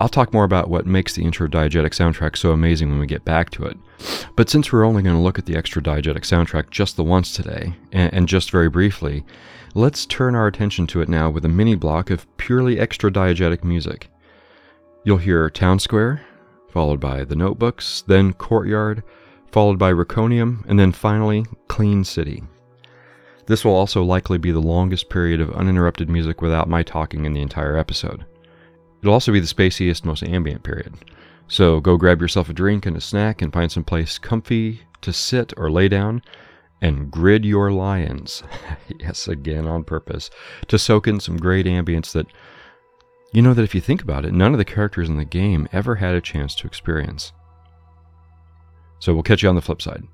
I'll 0.00 0.08
talk 0.08 0.32
more 0.32 0.44
about 0.44 0.70
what 0.70 0.86
makes 0.86 1.14
the 1.14 1.22
intra 1.22 1.46
diegetic 1.46 1.90
soundtrack 1.90 2.34
so 2.34 2.52
amazing 2.52 2.88
when 2.88 2.98
we 2.98 3.06
get 3.06 3.22
back 3.22 3.50
to 3.50 3.66
it. 3.66 3.76
But 4.34 4.48
since 4.48 4.72
we're 4.72 4.86
only 4.86 5.02
going 5.02 5.14
to 5.14 5.20
look 5.20 5.38
at 5.38 5.44
the 5.44 5.56
extra 5.56 5.82
diegetic 5.82 6.22
soundtrack 6.22 6.70
just 6.70 6.96
the 6.96 7.04
once 7.04 7.34
today, 7.34 7.74
and, 7.92 8.12
and 8.14 8.26
just 8.26 8.50
very 8.50 8.70
briefly, 8.70 9.26
let's 9.74 10.06
turn 10.06 10.34
our 10.34 10.46
attention 10.46 10.86
to 10.88 11.02
it 11.02 11.10
now 11.10 11.28
with 11.28 11.44
a 11.44 11.48
mini 11.48 11.74
block 11.74 12.08
of 12.08 12.26
purely 12.38 12.80
extra 12.80 13.10
diegetic 13.10 13.62
music. 13.62 14.08
You'll 15.04 15.18
hear 15.18 15.50
Town 15.50 15.78
Square, 15.78 16.22
followed 16.70 16.98
by 16.98 17.24
The 17.24 17.36
Notebooks, 17.36 18.02
then 18.06 18.32
Courtyard, 18.32 19.02
followed 19.52 19.78
by 19.78 19.92
Rikonium, 19.92 20.64
and 20.66 20.78
then 20.78 20.92
finally 20.92 21.44
Clean 21.68 22.04
City. 22.04 22.42
This 23.44 23.66
will 23.66 23.74
also 23.74 24.02
likely 24.02 24.38
be 24.38 24.50
the 24.50 24.60
longest 24.60 25.10
period 25.10 25.42
of 25.42 25.52
uninterrupted 25.52 26.08
music 26.08 26.40
without 26.40 26.70
my 26.70 26.82
talking 26.82 27.26
in 27.26 27.34
the 27.34 27.42
entire 27.42 27.76
episode. 27.76 28.24
It'll 29.00 29.14
also 29.14 29.32
be 29.32 29.40
the 29.40 29.46
spaciest, 29.46 30.04
most 30.04 30.22
ambient 30.22 30.62
period. 30.62 30.94
So 31.48 31.80
go 31.80 31.96
grab 31.96 32.20
yourself 32.20 32.48
a 32.48 32.52
drink 32.52 32.86
and 32.86 32.96
a 32.96 33.00
snack 33.00 33.42
and 33.42 33.52
find 33.52 33.72
some 33.72 33.84
place 33.84 34.18
comfy 34.18 34.82
to 35.00 35.12
sit 35.12 35.52
or 35.56 35.70
lay 35.70 35.88
down 35.88 36.22
and 36.80 37.10
grid 37.10 37.44
your 37.44 37.72
lions. 37.72 38.42
yes, 39.00 39.26
again 39.28 39.66
on 39.66 39.84
purpose. 39.84 40.30
To 40.68 40.78
soak 40.78 41.08
in 41.08 41.20
some 41.20 41.36
great 41.36 41.66
ambience 41.66 42.12
that, 42.12 42.26
you 43.32 43.42
know, 43.42 43.54
that 43.54 43.62
if 43.62 43.74
you 43.74 43.80
think 43.80 44.02
about 44.02 44.24
it, 44.24 44.32
none 44.32 44.52
of 44.52 44.58
the 44.58 44.64
characters 44.64 45.08
in 45.08 45.16
the 45.16 45.24
game 45.24 45.68
ever 45.72 45.96
had 45.96 46.14
a 46.14 46.20
chance 46.20 46.54
to 46.56 46.66
experience. 46.66 47.32
So 48.98 49.14
we'll 49.14 49.22
catch 49.22 49.42
you 49.42 49.48
on 49.48 49.54
the 49.54 49.62
flip 49.62 49.82
side. 49.82 50.04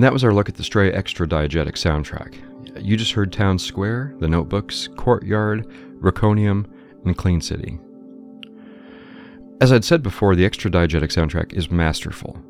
And 0.00 0.04
that 0.06 0.14
was 0.14 0.24
our 0.24 0.32
look 0.32 0.48
at 0.48 0.54
the 0.54 0.64
Stray 0.64 0.90
Extra 0.90 1.28
Diegetic 1.28 1.74
soundtrack. 1.74 2.34
You 2.82 2.96
just 2.96 3.12
heard 3.12 3.30
Town 3.30 3.58
Square, 3.58 4.14
The 4.18 4.28
Notebooks, 4.28 4.88
Courtyard, 4.96 5.66
Rikonium, 6.00 6.64
and 7.04 7.18
Clean 7.18 7.38
City. 7.42 7.78
As 9.60 9.70
I'd 9.70 9.84
said 9.84 10.02
before, 10.02 10.34
the 10.34 10.46
Extra 10.46 10.70
Diegetic 10.70 11.10
soundtrack 11.12 11.52
is 11.52 11.70
masterful. 11.70 12.42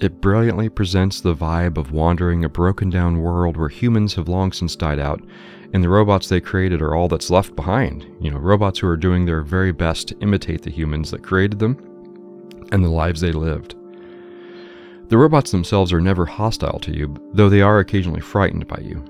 It 0.00 0.20
brilliantly 0.20 0.68
presents 0.68 1.20
the 1.20 1.36
vibe 1.36 1.78
of 1.78 1.92
wandering 1.92 2.44
a 2.44 2.48
broken 2.48 2.90
down 2.90 3.22
world 3.22 3.56
where 3.56 3.68
humans 3.68 4.14
have 4.14 4.28
long 4.28 4.50
since 4.50 4.74
died 4.74 4.98
out, 4.98 5.22
and 5.72 5.84
the 5.84 5.88
robots 5.88 6.28
they 6.28 6.40
created 6.40 6.82
are 6.82 6.96
all 6.96 7.06
that's 7.06 7.30
left 7.30 7.54
behind. 7.54 8.12
You 8.20 8.32
know, 8.32 8.38
robots 8.38 8.80
who 8.80 8.88
are 8.88 8.96
doing 8.96 9.24
their 9.24 9.42
very 9.42 9.70
best 9.70 10.08
to 10.08 10.18
imitate 10.18 10.62
the 10.62 10.72
humans 10.72 11.12
that 11.12 11.22
created 11.22 11.60
them 11.60 11.76
and 12.72 12.82
the 12.82 12.90
lives 12.90 13.20
they 13.20 13.30
lived. 13.30 13.76
The 15.08 15.16
robots 15.16 15.50
themselves 15.50 15.92
are 15.92 16.00
never 16.00 16.26
hostile 16.26 16.78
to 16.80 16.94
you, 16.94 17.14
though 17.32 17.48
they 17.48 17.62
are 17.62 17.78
occasionally 17.78 18.20
frightened 18.20 18.68
by 18.68 18.82
you. 18.82 19.02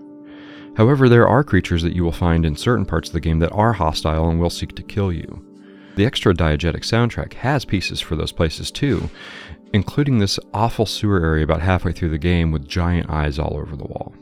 However, 0.77 1.09
there 1.09 1.27
are 1.27 1.43
creatures 1.43 1.83
that 1.83 1.95
you 1.95 2.05
will 2.05 2.13
find 2.13 2.47
in 2.47 2.55
certain 2.55 2.87
parts 2.87 3.09
of 3.09 3.15
the 3.15 3.21
game 3.21 3.41
that 3.41 3.51
are 3.51 3.73
hostile 3.73 4.29
and 4.31 4.39
will 4.39 4.49
seek 4.49 4.77
to 4.77 4.83
kill 4.85 5.13
you. 5.13 5.45
The 5.97 6.07
extra 6.07 6.33
diegetic 6.33 6.83
soundtrack 6.83 7.33
has 7.33 7.65
pieces 7.65 8.01
for 8.01 8.15
those 8.15 8.31
places 8.31 8.71
too, 8.71 9.11
including 9.73 10.19
this 10.19 10.39
awful 10.55 10.87
sewer 10.87 11.21
area 11.21 11.43
about 11.43 11.63
halfway 11.63 11.91
through 11.91 12.11
the 12.11 12.19
game 12.19 12.53
with 12.53 12.69
giant 12.69 13.11
eyes 13.11 13.41
all 13.41 13.57
over 13.57 13.75
the 13.75 13.83
wall. 13.83 14.15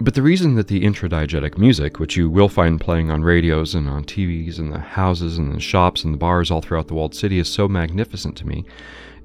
But 0.00 0.14
the 0.14 0.22
reason 0.22 0.56
that 0.56 0.66
the 0.66 0.82
intradiegetic 0.82 1.58
music, 1.58 2.00
which 2.00 2.16
you 2.16 2.28
will 2.28 2.48
find 2.48 2.80
playing 2.80 3.12
on 3.12 3.22
radios 3.22 3.76
and 3.76 3.88
on 3.88 4.02
TVs 4.02 4.58
and 4.58 4.72
the 4.72 4.80
houses 4.80 5.38
and 5.38 5.54
the 5.54 5.60
shops 5.60 6.02
and 6.02 6.12
the 6.12 6.18
bars 6.18 6.50
all 6.50 6.60
throughout 6.60 6.88
the 6.88 6.94
walled 6.94 7.14
city, 7.14 7.38
is 7.38 7.48
so 7.48 7.68
magnificent 7.68 8.36
to 8.38 8.46
me, 8.48 8.64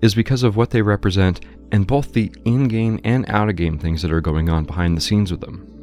is 0.01 0.15
because 0.15 0.43
of 0.43 0.55
what 0.55 0.69
they 0.69 0.81
represent 0.81 1.39
and 1.71 1.87
both 1.87 2.13
the 2.13 2.31
in 2.45 2.67
game 2.67 2.99
and 3.03 3.29
out 3.29 3.49
of 3.49 3.55
game 3.55 3.77
things 3.77 4.01
that 4.01 4.11
are 4.11 4.21
going 4.21 4.49
on 4.49 4.65
behind 4.65 4.95
the 4.95 5.01
scenes 5.01 5.31
with 5.31 5.41
them. 5.41 5.73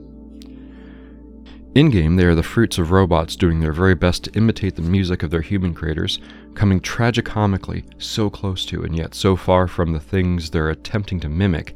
In 1.75 1.91
game, 1.91 2.15
they 2.15 2.25
are 2.25 2.37
the 2.37 2.43
fruits 2.45 2.79
of 2.79 2.93
robots 2.93 3.35
doing 3.35 3.59
their 3.59 3.73
very 3.73 3.97
best 3.97 4.25
to 4.25 4.33
imitate 4.35 4.77
the 4.77 4.83
music 4.83 5.25
of 5.25 5.33
their 5.33 5.41
human 5.41 5.75
creators, 5.75 6.21
coming 6.55 6.81
tragicomically 6.81 7.85
so 8.01 8.31
close 8.31 8.65
to 8.67 8.85
and 8.85 8.97
yet 8.97 9.13
so 9.13 9.35
far 9.35 9.67
from 9.67 9.93
the 9.93 9.99
things 9.99 10.51
they're 10.51 10.71
attempting 10.71 11.19
to 11.19 11.29
mimic, 11.29 11.75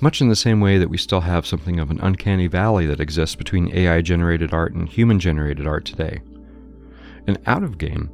much 0.00 0.20
in 0.20 0.28
the 0.28 0.36
same 0.36 0.60
way 0.60 0.78
that 0.78 0.88
we 0.88 0.96
still 0.96 1.22
have 1.22 1.44
something 1.44 1.80
of 1.80 1.90
an 1.90 1.98
uncanny 2.00 2.46
valley 2.46 2.86
that 2.86 3.00
exists 3.00 3.34
between 3.34 3.74
AI 3.74 4.00
generated 4.00 4.54
art 4.54 4.74
and 4.74 4.88
human 4.88 5.18
generated 5.18 5.66
art 5.66 5.84
today. 5.84 6.20
And 7.26 7.38
out 7.46 7.64
of 7.64 7.78
game, 7.78 8.10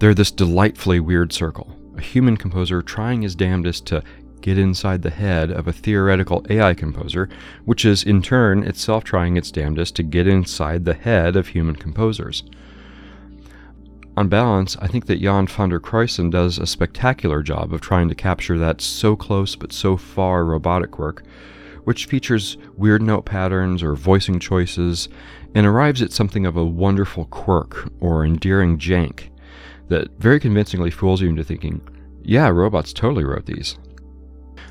they're 0.00 0.14
this 0.14 0.32
delightfully 0.32 0.98
weird 0.98 1.32
circle 1.32 1.76
human 2.02 2.36
composer 2.36 2.82
trying 2.82 3.22
his 3.22 3.34
damnedest 3.34 3.86
to 3.86 4.02
get 4.42 4.58
inside 4.58 5.02
the 5.02 5.10
head 5.10 5.50
of 5.50 5.66
a 5.66 5.72
theoretical 5.72 6.44
AI 6.50 6.74
composer, 6.74 7.28
which 7.64 7.84
is 7.84 8.02
in 8.02 8.20
turn 8.20 8.64
itself 8.64 9.04
trying 9.04 9.36
its 9.36 9.50
damnedest 9.50 9.96
to 9.96 10.02
get 10.02 10.26
inside 10.26 10.84
the 10.84 10.94
head 10.94 11.36
of 11.36 11.48
human 11.48 11.76
composers. 11.76 12.42
On 14.14 14.28
balance, 14.28 14.76
I 14.78 14.88
think 14.88 15.06
that 15.06 15.20
Yann 15.20 15.46
Van 15.46 15.70
der 15.70 15.80
Cruyssen 15.80 16.30
does 16.30 16.58
a 16.58 16.66
spectacular 16.66 17.42
job 17.42 17.72
of 17.72 17.80
trying 17.80 18.10
to 18.10 18.14
capture 18.14 18.58
that 18.58 18.82
so 18.82 19.16
close 19.16 19.56
but 19.56 19.72
so 19.72 19.96
far 19.96 20.44
robotic 20.44 20.98
work, 20.98 21.22
which 21.84 22.04
features 22.04 22.58
weird 22.76 23.00
note 23.00 23.24
patterns 23.24 23.82
or 23.82 23.94
voicing 23.94 24.38
choices, 24.38 25.08
and 25.54 25.66
arrives 25.66 26.02
at 26.02 26.12
something 26.12 26.44
of 26.44 26.56
a 26.56 26.64
wonderful 26.64 27.24
quirk 27.26 27.90
or 28.00 28.24
endearing 28.24 28.76
jank 28.76 29.30
that 29.88 30.10
very 30.18 30.38
convincingly 30.38 30.90
fools 30.90 31.22
you 31.22 31.28
into 31.28 31.44
thinking, 31.44 31.80
yeah, 32.24 32.48
robots 32.48 32.92
totally 32.92 33.24
wrote 33.24 33.46
these. 33.46 33.78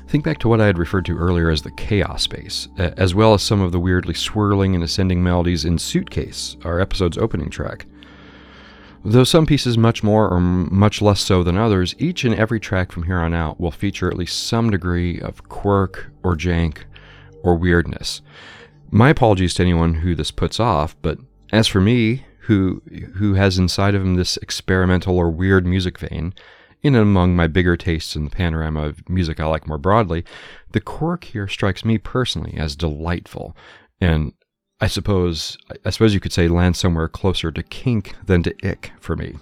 Think 0.08 0.24
back 0.24 0.38
to 0.38 0.48
what 0.48 0.60
I 0.60 0.66
had 0.66 0.78
referred 0.78 1.06
to 1.06 1.16
earlier 1.16 1.48
as 1.50 1.62
the 1.62 1.70
chaos 1.72 2.22
space, 2.22 2.68
as 2.76 3.14
well 3.14 3.34
as 3.34 3.42
some 3.42 3.60
of 3.60 3.72
the 3.72 3.80
weirdly 3.80 4.14
swirling 4.14 4.74
and 4.74 4.84
ascending 4.84 5.22
melodies 5.22 5.64
in 5.64 5.78
Suitcase, 5.78 6.56
our 6.64 6.80
episode's 6.80 7.18
opening 7.18 7.50
track. 7.50 7.86
Though 9.04 9.24
some 9.24 9.46
pieces 9.46 9.76
much 9.76 10.02
more 10.02 10.28
or 10.28 10.40
much 10.40 11.02
less 11.02 11.20
so 11.20 11.42
than 11.42 11.56
others, 11.56 11.94
each 11.98 12.24
and 12.24 12.34
every 12.34 12.60
track 12.60 12.92
from 12.92 13.04
here 13.04 13.18
on 13.18 13.34
out 13.34 13.58
will 13.58 13.70
feature 13.70 14.08
at 14.08 14.16
least 14.16 14.46
some 14.46 14.70
degree 14.70 15.20
of 15.20 15.48
quirk 15.48 16.12
or 16.22 16.36
jank 16.36 16.84
or 17.42 17.56
weirdness. 17.56 18.22
My 18.90 19.08
apologies 19.08 19.54
to 19.54 19.62
anyone 19.62 19.94
who 19.94 20.14
this 20.14 20.30
puts 20.30 20.60
off, 20.60 20.94
but 21.02 21.18
as 21.52 21.66
for 21.66 21.80
me, 21.80 22.26
who 22.42 22.82
who 23.14 23.34
has 23.34 23.58
inside 23.58 23.94
of 23.94 24.02
him 24.02 24.14
this 24.14 24.36
experimental 24.38 25.16
or 25.16 25.30
weird 25.30 25.66
music 25.66 25.98
vein, 25.98 26.34
in 26.82 26.94
among 26.94 27.36
my 27.36 27.46
bigger 27.46 27.76
tastes 27.76 28.16
in 28.16 28.24
the 28.24 28.30
panorama 28.30 28.86
of 28.86 29.08
music 29.08 29.38
I 29.38 29.46
like 29.46 29.66
more 29.66 29.78
broadly, 29.78 30.24
the 30.72 30.80
quirk 30.80 31.24
here 31.24 31.48
strikes 31.48 31.84
me 31.84 31.98
personally 31.98 32.54
as 32.56 32.76
delightful, 32.76 33.56
and 34.00 34.32
I 34.80 34.88
suppose 34.88 35.56
I 35.84 35.90
suppose 35.90 36.12
you 36.12 36.20
could 36.20 36.32
say 36.32 36.48
lands 36.48 36.78
somewhere 36.78 37.08
closer 37.08 37.52
to 37.52 37.62
kink 37.62 38.14
than 38.26 38.42
to 38.42 38.54
ick 38.68 38.92
for 38.98 39.16
me. 39.16 39.36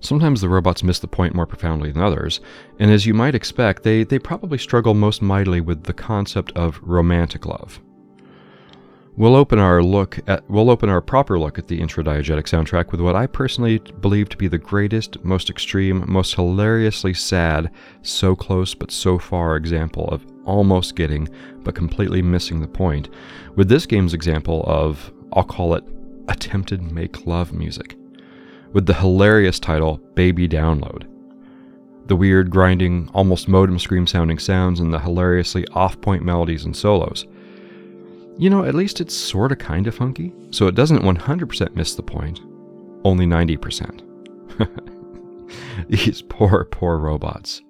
Sometimes 0.00 0.40
the 0.40 0.48
robots 0.48 0.82
miss 0.82 0.98
the 0.98 1.06
point 1.06 1.34
more 1.34 1.44
profoundly 1.44 1.92
than 1.92 2.02
others, 2.02 2.40
and 2.78 2.90
as 2.90 3.04
you 3.04 3.12
might 3.12 3.34
expect, 3.34 3.82
they, 3.82 4.02
they 4.02 4.18
probably 4.18 4.56
struggle 4.56 4.94
most 4.94 5.20
mightily 5.20 5.60
with 5.60 5.84
the 5.84 5.92
concept 5.92 6.52
of 6.52 6.80
romantic 6.82 7.44
love. 7.44 7.78
We'll 9.20 9.36
open 9.36 9.58
our 9.58 9.82
look 9.82 10.18
at 10.28 10.48
we'll 10.48 10.70
open 10.70 10.88
our 10.88 11.02
proper 11.02 11.38
look 11.38 11.58
at 11.58 11.68
the 11.68 11.78
intradiegetic 11.78 12.44
soundtrack 12.44 12.90
with 12.90 13.02
what 13.02 13.16
I 13.16 13.26
personally 13.26 13.78
believe 14.00 14.30
to 14.30 14.36
be 14.38 14.48
the 14.48 14.56
greatest, 14.56 15.22
most 15.22 15.50
extreme, 15.50 16.10
most 16.10 16.36
hilariously 16.36 17.12
sad, 17.12 17.70
so 18.00 18.34
close 18.34 18.72
but 18.74 18.90
so 18.90 19.18
far 19.18 19.56
example 19.56 20.08
of 20.08 20.24
almost 20.46 20.96
getting 20.96 21.28
but 21.64 21.74
completely 21.74 22.22
missing 22.22 22.62
the 22.62 22.66
point. 22.66 23.10
With 23.56 23.68
this 23.68 23.84
game's 23.84 24.14
example 24.14 24.64
of 24.66 25.12
I'll 25.34 25.44
call 25.44 25.74
it 25.74 25.84
attempted 26.28 26.80
make 26.90 27.26
love 27.26 27.52
music. 27.52 27.98
With 28.72 28.86
the 28.86 28.94
hilarious 28.94 29.60
title 29.60 29.98
Baby 30.14 30.48
Download. 30.48 31.06
The 32.06 32.16
weird 32.16 32.48
grinding, 32.48 33.10
almost 33.12 33.48
modem 33.48 33.78
scream 33.78 34.06
sounding 34.06 34.38
sounds 34.38 34.80
and 34.80 34.94
the 34.94 34.98
hilariously 34.98 35.66
off-point 35.74 36.24
melodies 36.24 36.64
and 36.64 36.74
solos 36.74 37.26
you 38.40 38.48
know, 38.48 38.64
at 38.64 38.74
least 38.74 39.02
it's 39.02 39.14
sorta 39.14 39.54
kinda 39.54 39.92
funky, 39.92 40.32
so 40.50 40.66
it 40.66 40.74
doesn't 40.74 41.02
100% 41.02 41.76
miss 41.76 41.94
the 41.94 42.02
point. 42.02 42.40
Only 43.04 43.26
90%. 43.26 44.02
These 45.88 46.22
poor, 46.22 46.64
poor 46.64 46.98
robots. 46.98 47.60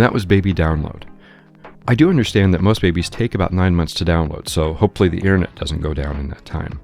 And 0.00 0.06
that 0.06 0.14
was 0.14 0.24
Baby 0.24 0.54
Download. 0.54 1.02
I 1.86 1.94
do 1.94 2.08
understand 2.08 2.54
that 2.54 2.62
most 2.62 2.80
babies 2.80 3.10
take 3.10 3.34
about 3.34 3.52
nine 3.52 3.76
months 3.76 3.92
to 3.94 4.04
download, 4.06 4.48
so 4.48 4.72
hopefully 4.72 5.10
the 5.10 5.18
internet 5.18 5.54
doesn't 5.56 5.82
go 5.82 5.92
down 5.92 6.16
in 6.16 6.30
that 6.30 6.46
time. 6.46 6.80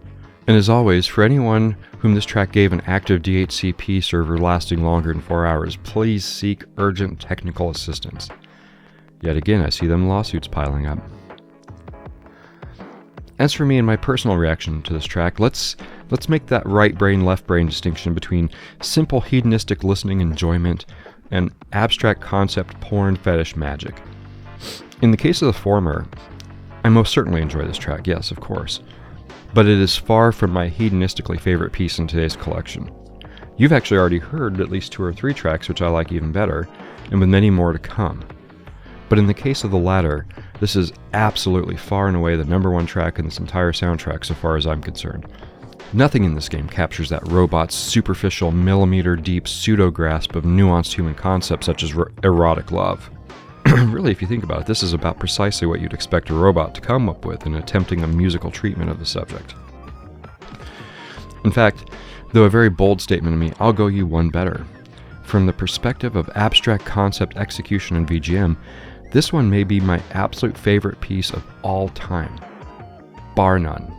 And 0.47 0.55
as 0.55 0.69
always, 0.69 1.07
for 1.07 1.25
anyone 1.25 1.79
whom 2.01 2.15
this 2.15 2.27
track 2.27 2.53
gave 2.53 2.75
an 2.75 2.83
active 2.83 3.23
DHCP 3.23 4.05
server 4.05 4.37
lasting 4.37 4.85
longer 4.85 5.15
than 5.15 5.23
four 5.23 5.47
hours, 5.47 5.77
please 5.77 6.27
seek 6.27 6.65
urgent 6.77 7.19
technical 7.19 7.71
assistance. 7.71 8.29
Yet 9.23 9.39
again, 9.39 9.63
I 9.63 9.71
see 9.71 9.87
them 9.87 10.09
lawsuits 10.09 10.47
piling 10.47 10.87
up. 10.87 10.99
As 13.39 13.55
for 13.55 13.65
me 13.65 13.79
and 13.79 13.87
my 13.87 13.97
personal 13.97 14.37
reaction 14.37 14.83
to 14.83 14.93
this 14.93 15.07
track, 15.07 15.41
let's 15.41 15.77
let's 16.11 16.29
make 16.29 16.49
that 16.49 16.67
right 16.67 16.97
brain 16.99 17.25
left 17.25 17.47
brain 17.47 17.67
distinction 17.67 18.13
between 18.13 18.51
simple 18.83 19.23
hedonistic 19.23 19.85
listening 19.85 20.21
enjoyment 20.21 20.85
and 21.31 21.51
abstract 21.73 22.21
concept 22.21 22.81
porn 22.81 23.17
fetish 23.17 23.57
magic. 23.57 23.95
In 25.03 25.11
the 25.11 25.17
case 25.17 25.43
of 25.43 25.47
the 25.47 25.53
former, 25.53 26.07
I 26.85 26.89
most 26.89 27.13
certainly 27.13 27.43
enjoy 27.43 27.67
this 27.67 27.79
track, 27.79 28.07
yes, 28.07 28.31
of 28.31 28.41
course, 28.41 28.81
but 29.53 29.67
it 29.67 29.79
is 29.79 29.97
far 29.97 30.33
from 30.33 30.53
my 30.53 30.71
hedonistically 30.71 31.41
favorite 31.41 31.73
piece 31.73 31.99
in 31.99 32.07
today's 32.07 32.37
collection. 32.37 32.91
You've 33.57 33.73
actually 33.73 33.99
already 33.99 34.19
heard 34.19 34.61
at 34.61 34.71
least 34.71 34.93
two 34.93 35.03
or 35.03 35.13
three 35.13 35.35
tracks 35.35 35.69
which 35.69 35.83
I 35.83 35.89
like 35.89 36.13
even 36.13 36.31
better, 36.31 36.69
and 37.11 37.21
with 37.21 37.29
many 37.29 37.51
more 37.51 37.73
to 37.73 37.79
come. 37.79 38.25
But 39.09 39.19
in 39.19 39.27
the 39.27 39.35
case 39.35 39.65
of 39.65 39.71
the 39.71 39.79
latter, 39.79 40.27
this 40.61 40.77
is 40.77 40.93
absolutely 41.13 41.77
far 41.77 42.09
and 42.09 42.17
away 42.17 42.37
the 42.37 42.45
number 42.45 42.71
one 42.71 42.87
track 42.87 43.19
in 43.19 43.25
this 43.25 43.39
entire 43.39 43.73
soundtrack 43.73 44.25
so 44.25 44.35
far 44.35 44.57
as 44.57 44.67
I'm 44.67 44.83
concerned. 44.83 45.27
Nothing 45.93 46.25
in 46.25 46.35
this 46.35 46.49
game 46.49 46.69
captures 46.69 47.09
that 47.11 47.27
robot's 47.29 47.75
superficial, 47.75 48.51
millimeter 48.51 49.17
deep 49.17 49.47
pseudo 49.47 49.91
grasp 49.91 50.35
of 50.35 50.45
nuanced 50.45 50.93
human 50.93 51.15
concepts 51.15 51.67
such 51.67 51.83
as 51.83 51.95
erotic 52.23 52.73
love. 52.73 53.09
really, 53.67 54.11
if 54.11 54.21
you 54.21 54.29
think 54.29 54.45
about 54.45 54.63
it, 54.63 54.67
this 54.67 54.83
is 54.83 54.93
about 54.93 55.19
precisely 55.19 55.67
what 55.67 55.81
you'd 55.81 55.95
expect 55.95 56.31
a 56.31 56.35
robot 56.35 56.75
to 56.75 56.81
come 56.81 57.09
up 57.09 57.25
with 57.25 57.47
in 57.47 57.55
attempting 57.55 58.03
a 58.03 58.07
musical 58.07 58.51
treatment 58.51 58.91
of 58.91 58.99
the 58.99 59.07
subject. 59.07 59.55
In 61.45 61.51
fact, 61.53 61.91
though 62.33 62.45
a 62.45 62.51
very 62.51 62.69
bold 62.69 63.01
statement 63.01 63.35
of 63.35 63.41
me, 63.41 63.53
I'll 63.61 63.73
go 63.73 63.87
you 63.87 64.07
one 64.07 64.29
better. 64.29 64.67
From 65.23 65.47
the 65.47 65.53
perspective 65.53 66.17
of 66.17 66.31
abstract 66.35 66.85
concept 66.85 67.37
execution 67.37 67.97
in 67.97 68.07
VGM, 68.07 68.57
this 69.13 69.33
one 69.33 69.49
may 69.49 69.65
be 69.65 69.81
my 69.81 70.03
absolute 70.13 70.59
favorite 70.59 71.01
piece 71.01 71.31
of 71.31 71.45
all 71.63 71.89
time. 71.91 72.35
Bar 73.35 73.59
none. 73.59 73.93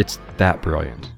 It's 0.00 0.18
that 0.38 0.62
brilliant. 0.62 1.12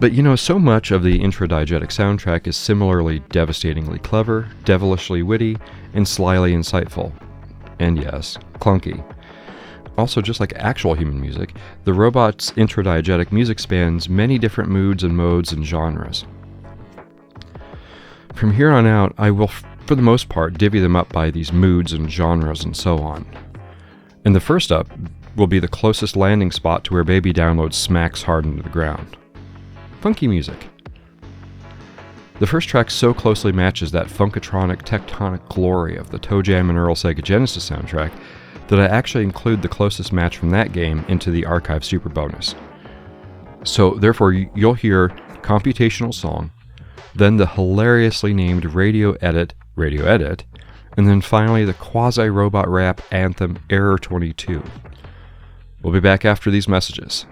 But 0.00 0.14
you 0.14 0.22
know, 0.22 0.34
so 0.34 0.58
much 0.58 0.92
of 0.92 1.02
the 1.02 1.18
intradiegetic 1.20 1.88
soundtrack 1.88 2.46
is 2.46 2.56
similarly 2.56 3.18
devastatingly 3.28 3.98
clever, 3.98 4.48
devilishly 4.64 5.22
witty, 5.22 5.58
and 5.92 6.08
slyly 6.08 6.54
insightful. 6.54 7.12
And 7.80 7.98
yes, 7.98 8.38
clunky. 8.60 9.04
Also, 9.98 10.22
just 10.22 10.40
like 10.40 10.54
actual 10.54 10.94
human 10.94 11.20
music, 11.20 11.54
the 11.84 11.92
robot's 11.92 12.52
intradiegetic 12.52 13.30
music 13.30 13.58
spans 13.58 14.08
many 14.08 14.38
different 14.38 14.70
moods 14.70 15.04
and 15.04 15.14
modes 15.14 15.52
and 15.52 15.66
genres. 15.66 16.24
From 18.32 18.54
here 18.54 18.70
on 18.70 18.86
out, 18.86 19.14
I 19.18 19.30
will 19.30 19.50
for 19.84 19.94
the 19.94 20.00
most 20.00 20.30
part, 20.30 20.56
divvy 20.56 20.80
them 20.80 20.96
up 20.96 21.12
by 21.12 21.30
these 21.30 21.52
moods 21.52 21.92
and 21.92 22.10
genres 22.10 22.64
and 22.64 22.74
so 22.74 23.00
on. 23.00 23.26
And 24.24 24.34
the 24.34 24.40
first 24.40 24.72
up 24.72 24.88
will 25.36 25.46
be 25.46 25.58
the 25.58 25.68
closest 25.68 26.16
landing 26.16 26.50
spot 26.50 26.84
to 26.84 26.94
where 26.94 27.04
Baby 27.04 27.32
Download 27.32 27.72
smacks 27.72 28.22
hard 28.22 28.44
into 28.44 28.62
the 28.62 28.68
ground. 28.68 29.16
Funky 30.00 30.28
music. 30.28 30.68
The 32.40 32.46
first 32.46 32.68
track 32.68 32.90
so 32.90 33.14
closely 33.14 33.52
matches 33.52 33.92
that 33.92 34.08
funkatronic 34.08 34.82
tectonic 34.82 35.48
glory 35.48 35.96
of 35.96 36.10
the 36.10 36.18
ToeJam 36.18 36.68
and 36.68 36.76
Earl 36.76 36.96
Sega 36.96 37.22
Genesis 37.22 37.68
soundtrack 37.70 38.12
that 38.68 38.80
I 38.80 38.86
actually 38.86 39.24
include 39.24 39.62
the 39.62 39.68
closest 39.68 40.12
match 40.12 40.38
from 40.38 40.50
that 40.50 40.72
game 40.72 41.04
into 41.08 41.30
the 41.30 41.44
archive 41.44 41.84
super 41.84 42.08
bonus. 42.08 42.54
So, 43.62 43.94
therefore, 43.94 44.32
you'll 44.32 44.74
hear 44.74 45.08
Computational 45.42 46.12
Song, 46.12 46.50
then 47.14 47.36
the 47.36 47.46
hilariously 47.46 48.34
named 48.34 48.64
Radio 48.64 49.12
Edit 49.20 49.54
Radio 49.76 50.04
Edit, 50.04 50.44
and 50.96 51.06
then 51.08 51.20
finally 51.20 51.64
the 51.64 51.74
quasi 51.74 52.28
robot 52.28 52.68
rap 52.68 53.00
anthem 53.10 53.58
Error 53.70 53.98
22. 53.98 54.62
We'll 55.84 55.92
be 55.92 56.00
back 56.00 56.24
after 56.24 56.50
these 56.50 56.66
messages. 56.66 57.26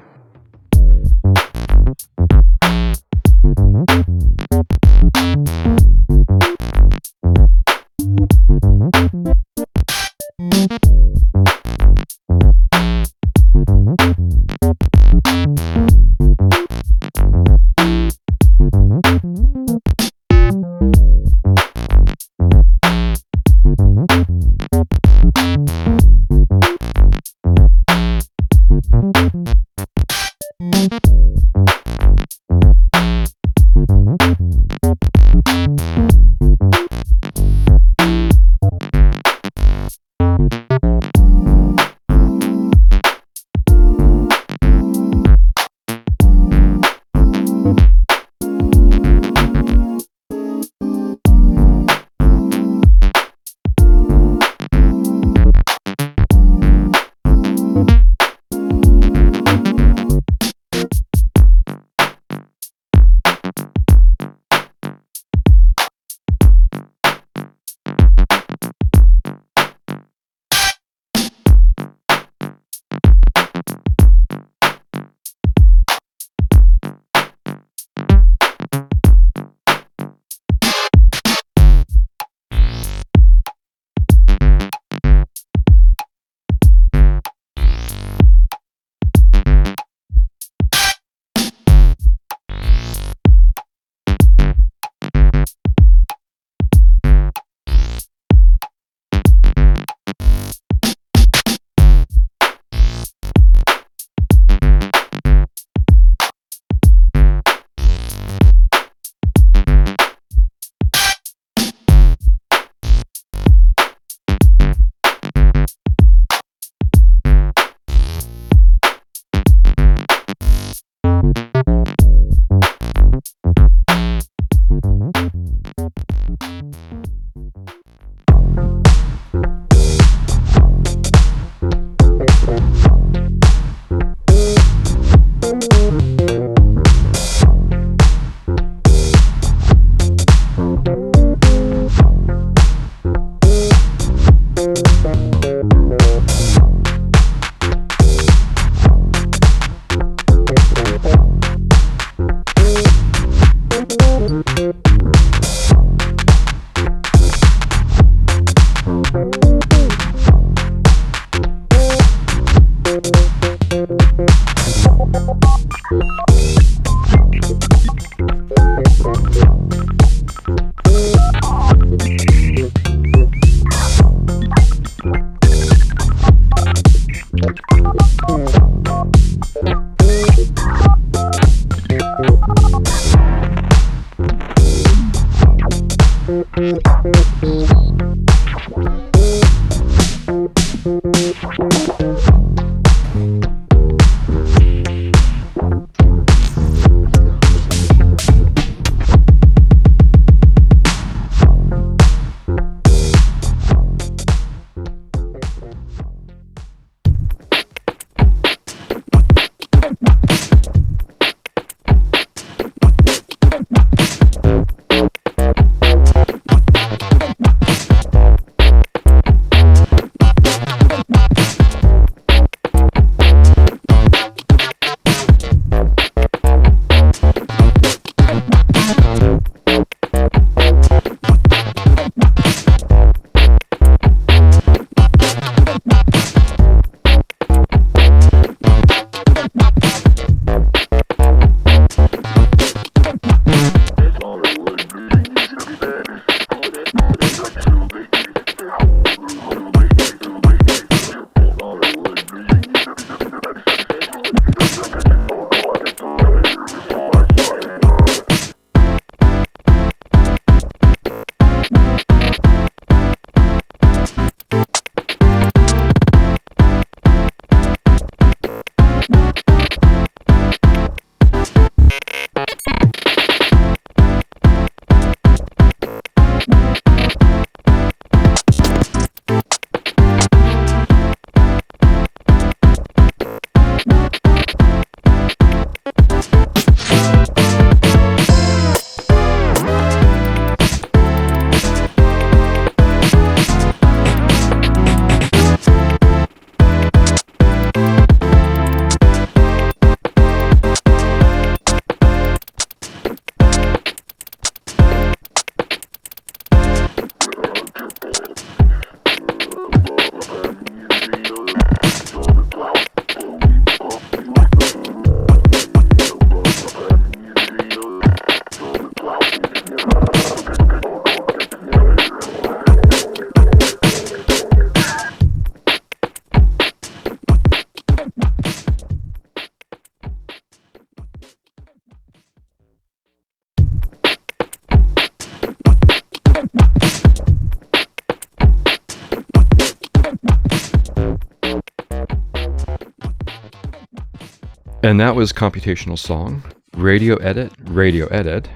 And 344.92 345.00
that 345.00 345.16
was 345.16 345.32
Computational 345.32 345.98
Song, 345.98 346.42
Radio 346.76 347.16
Edit, 347.16 347.50
Radio 347.62 348.08
Edit, 348.08 348.50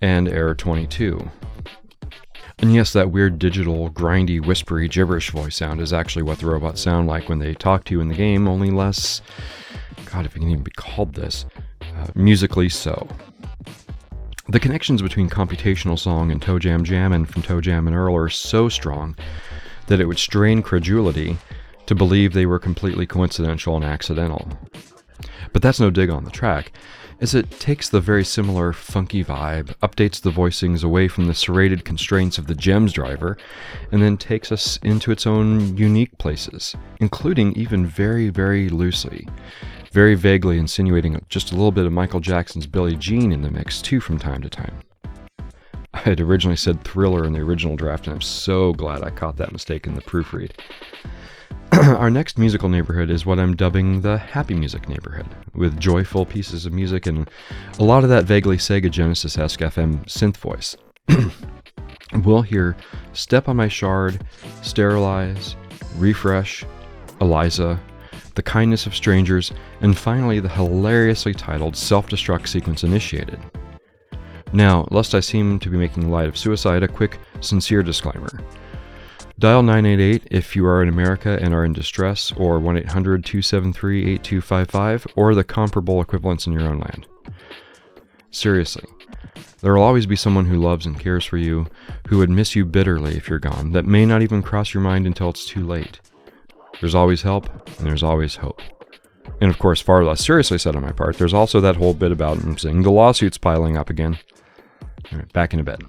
and 0.00 0.26
Error 0.26 0.54
22. 0.54 1.30
And 2.60 2.74
yes, 2.74 2.94
that 2.94 3.10
weird 3.10 3.38
digital, 3.38 3.90
grindy, 3.90 4.42
whispery, 4.42 4.88
gibberish 4.88 5.30
voice 5.32 5.54
sound 5.54 5.82
is 5.82 5.92
actually 5.92 6.22
what 6.22 6.38
the 6.38 6.46
robots 6.46 6.80
sound 6.80 7.08
like 7.08 7.28
when 7.28 7.40
they 7.40 7.52
talk 7.52 7.84
to 7.84 7.94
you 7.94 8.00
in 8.00 8.08
the 8.08 8.14
game, 8.14 8.48
only 8.48 8.70
less, 8.70 9.20
God, 10.06 10.24
if 10.24 10.34
it 10.34 10.38
can 10.38 10.48
even 10.48 10.62
be 10.62 10.70
called 10.70 11.12
this, 11.12 11.44
uh, 11.82 12.06
musically 12.14 12.70
so. 12.70 13.06
The 14.48 14.60
connections 14.60 15.02
between 15.02 15.28
computational 15.28 15.98
song 15.98 16.32
and 16.32 16.40
Toe 16.40 16.58
Jam 16.58 16.84
Jam 16.84 17.12
and 17.12 17.28
from 17.28 17.42
ToeJam 17.42 17.86
and 17.86 17.94
Earl 17.94 18.16
are 18.16 18.30
so 18.30 18.70
strong 18.70 19.14
that 19.88 20.00
it 20.00 20.06
would 20.06 20.18
strain 20.18 20.62
credulity 20.62 21.36
to 21.84 21.94
believe 21.94 22.32
they 22.32 22.46
were 22.46 22.58
completely 22.58 23.06
coincidental 23.06 23.76
and 23.76 23.84
accidental. 23.84 24.48
But 25.52 25.62
that's 25.62 25.80
no 25.80 25.90
dig 25.90 26.10
on 26.10 26.24
the 26.24 26.30
track, 26.30 26.72
as 27.20 27.34
it 27.34 27.50
takes 27.52 27.88
the 27.88 28.00
very 28.00 28.24
similar 28.24 28.72
funky 28.72 29.22
vibe, 29.22 29.74
updates 29.82 30.20
the 30.20 30.30
voicings 30.30 30.82
away 30.82 31.06
from 31.06 31.26
the 31.26 31.34
serrated 31.34 31.84
constraints 31.84 32.36
of 32.36 32.48
the 32.48 32.54
GEMS 32.54 32.92
driver, 32.92 33.36
and 33.92 34.02
then 34.02 34.16
takes 34.16 34.50
us 34.50 34.78
into 34.82 35.12
its 35.12 35.26
own 35.26 35.76
unique 35.76 36.18
places, 36.18 36.74
including 37.00 37.52
even 37.52 37.86
very, 37.86 38.28
very 38.28 38.68
loosely, 38.68 39.28
very 39.92 40.14
vaguely 40.14 40.58
insinuating 40.58 41.24
just 41.28 41.52
a 41.52 41.54
little 41.54 41.70
bit 41.70 41.86
of 41.86 41.92
Michael 41.92 42.20
Jackson's 42.20 42.66
Billie 42.66 42.96
Jean 42.96 43.30
in 43.30 43.42
the 43.42 43.50
mix 43.50 43.80
too 43.80 44.00
from 44.00 44.18
time 44.18 44.42
to 44.42 44.50
time. 44.50 44.74
I 45.94 45.98
had 45.98 46.20
originally 46.20 46.56
said 46.56 46.82
thriller 46.82 47.24
in 47.24 47.34
the 47.34 47.40
original 47.40 47.76
draft, 47.76 48.06
and 48.06 48.14
I'm 48.14 48.22
so 48.22 48.72
glad 48.72 49.04
I 49.04 49.10
caught 49.10 49.36
that 49.36 49.52
mistake 49.52 49.86
in 49.86 49.94
the 49.94 50.00
proofread. 50.00 50.52
Our 51.72 52.10
next 52.10 52.38
musical 52.38 52.68
neighborhood 52.68 53.10
is 53.10 53.26
what 53.26 53.38
I'm 53.38 53.56
dubbing 53.56 54.02
the 54.02 54.18
happy 54.18 54.54
music 54.54 54.88
neighborhood, 54.88 55.26
with 55.54 55.80
joyful 55.80 56.26
pieces 56.26 56.66
of 56.66 56.72
music 56.72 57.06
and 57.06 57.30
a 57.78 57.84
lot 57.84 58.04
of 58.04 58.10
that 58.10 58.24
vaguely 58.24 58.56
Sega 58.56 58.90
Genesis 58.90 59.38
esque 59.38 59.60
FM 59.60 60.04
synth 60.06 60.36
voice. 60.36 60.76
we'll 62.24 62.42
hear 62.42 62.76
Step 63.12 63.48
on 63.48 63.56
My 63.56 63.68
Shard, 63.68 64.24
Sterilize, 64.62 65.56
Refresh, 65.96 66.64
Eliza, 67.20 67.80
The 68.34 68.42
Kindness 68.42 68.86
of 68.86 68.94
Strangers, 68.94 69.52
and 69.80 69.96
finally 69.96 70.40
the 70.40 70.48
hilariously 70.48 71.34
titled 71.34 71.76
Self 71.76 72.08
Destruct 72.08 72.48
Sequence 72.48 72.84
Initiated. 72.84 73.40
Now, 74.52 74.86
lest 74.90 75.14
I 75.14 75.20
seem 75.20 75.58
to 75.60 75.70
be 75.70 75.78
making 75.78 76.10
light 76.10 76.28
of 76.28 76.36
suicide, 76.36 76.82
a 76.82 76.88
quick, 76.88 77.18
sincere 77.40 77.82
disclaimer. 77.82 78.30
Dial 79.38 79.62
988 79.62 80.28
if 80.30 80.54
you 80.54 80.66
are 80.66 80.82
in 80.82 80.88
America 80.88 81.38
and 81.40 81.54
are 81.54 81.64
in 81.64 81.72
distress, 81.72 82.32
or 82.32 82.60
1 82.60 82.78
800 82.78 83.24
273 83.24 84.02
8255, 84.14 85.06
or 85.16 85.34
the 85.34 85.44
comparable 85.44 86.00
equivalents 86.00 86.46
in 86.46 86.52
your 86.52 86.68
own 86.68 86.78
land. 86.78 87.06
Seriously, 88.30 88.84
there 89.60 89.74
will 89.74 89.82
always 89.82 90.06
be 90.06 90.16
someone 90.16 90.46
who 90.46 90.56
loves 90.56 90.86
and 90.86 90.98
cares 90.98 91.24
for 91.24 91.38
you, 91.38 91.66
who 92.08 92.18
would 92.18 92.30
miss 92.30 92.54
you 92.54 92.64
bitterly 92.64 93.16
if 93.16 93.28
you're 93.28 93.38
gone, 93.38 93.72
that 93.72 93.86
may 93.86 94.04
not 94.04 94.22
even 94.22 94.42
cross 94.42 94.74
your 94.74 94.82
mind 94.82 95.06
until 95.06 95.30
it's 95.30 95.46
too 95.46 95.66
late. 95.66 96.00
There's 96.80 96.94
always 96.94 97.22
help, 97.22 97.48
and 97.78 97.86
there's 97.86 98.02
always 98.02 98.36
hope. 98.36 98.60
And 99.40 99.50
of 99.50 99.58
course, 99.58 99.80
far 99.80 100.04
less 100.04 100.24
seriously 100.24 100.58
said 100.58 100.76
on 100.76 100.82
my 100.82 100.92
part, 100.92 101.18
there's 101.18 101.34
also 101.34 101.60
that 101.60 101.76
whole 101.76 101.94
bit 101.94 102.12
about 102.12 102.38
seeing 102.60 102.82
the 102.82 102.90
lawsuits 102.90 103.38
piling 103.38 103.76
up 103.76 103.88
again. 103.88 104.18
All 105.10 105.18
right, 105.18 105.32
back 105.32 105.52
into 105.52 105.64
bed. 105.64 105.82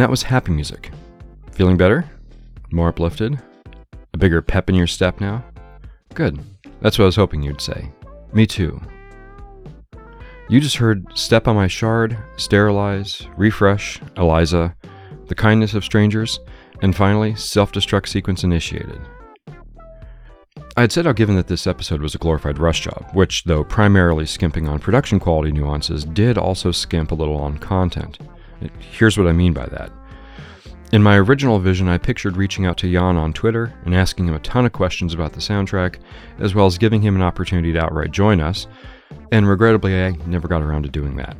And 0.00 0.04
that 0.06 0.10
was 0.10 0.22
happy 0.22 0.52
music. 0.52 0.92
Feeling 1.52 1.76
better? 1.76 2.08
More 2.72 2.88
uplifted? 2.88 3.38
A 4.14 4.16
bigger 4.16 4.40
pep 4.40 4.70
in 4.70 4.74
your 4.74 4.86
step 4.86 5.20
now? 5.20 5.44
Good. 6.14 6.40
That's 6.80 6.98
what 6.98 7.02
I 7.02 7.04
was 7.04 7.16
hoping 7.16 7.42
you'd 7.42 7.60
say. 7.60 7.92
Me 8.32 8.46
too. 8.46 8.80
You 10.48 10.58
just 10.58 10.78
heard 10.78 11.04
Step 11.14 11.46
on 11.46 11.54
My 11.54 11.66
Shard, 11.66 12.16
Sterilize, 12.38 13.28
Refresh, 13.36 14.00
Eliza, 14.16 14.74
The 15.26 15.34
Kindness 15.34 15.74
of 15.74 15.84
Strangers, 15.84 16.40
and 16.80 16.96
finally, 16.96 17.34
Self 17.34 17.70
Destruct 17.70 18.08
Sequence 18.08 18.42
Initiated. 18.42 19.02
I 20.78 20.80
had 20.80 20.92
said 20.92 21.04
how 21.04 21.12
given 21.12 21.36
that 21.36 21.48
this 21.48 21.66
episode 21.66 22.00
was 22.00 22.14
a 22.14 22.18
glorified 22.18 22.56
rush 22.56 22.80
job, 22.80 23.04
which, 23.12 23.44
though 23.44 23.64
primarily 23.64 24.24
skimping 24.24 24.66
on 24.66 24.78
production 24.78 25.20
quality 25.20 25.52
nuances, 25.52 26.06
did 26.06 26.38
also 26.38 26.70
skimp 26.70 27.10
a 27.10 27.14
little 27.14 27.36
on 27.36 27.58
content. 27.58 28.18
Here's 28.78 29.16
what 29.16 29.26
I 29.26 29.32
mean 29.32 29.52
by 29.52 29.66
that. 29.66 29.90
In 30.92 31.02
my 31.02 31.16
original 31.16 31.60
vision, 31.60 31.88
I 31.88 31.98
pictured 31.98 32.36
reaching 32.36 32.66
out 32.66 32.76
to 32.78 32.88
Yann 32.88 33.16
on 33.16 33.32
Twitter 33.32 33.72
and 33.84 33.94
asking 33.94 34.26
him 34.26 34.34
a 34.34 34.40
ton 34.40 34.66
of 34.66 34.72
questions 34.72 35.14
about 35.14 35.32
the 35.32 35.40
soundtrack, 35.40 36.00
as 36.40 36.54
well 36.54 36.66
as 36.66 36.78
giving 36.78 37.00
him 37.00 37.14
an 37.14 37.22
opportunity 37.22 37.72
to 37.72 37.80
outright 37.80 38.10
join 38.10 38.40
us, 38.40 38.66
and 39.30 39.48
regrettably, 39.48 40.02
I 40.02 40.10
never 40.26 40.48
got 40.48 40.62
around 40.62 40.82
to 40.82 40.88
doing 40.88 41.16
that. 41.16 41.36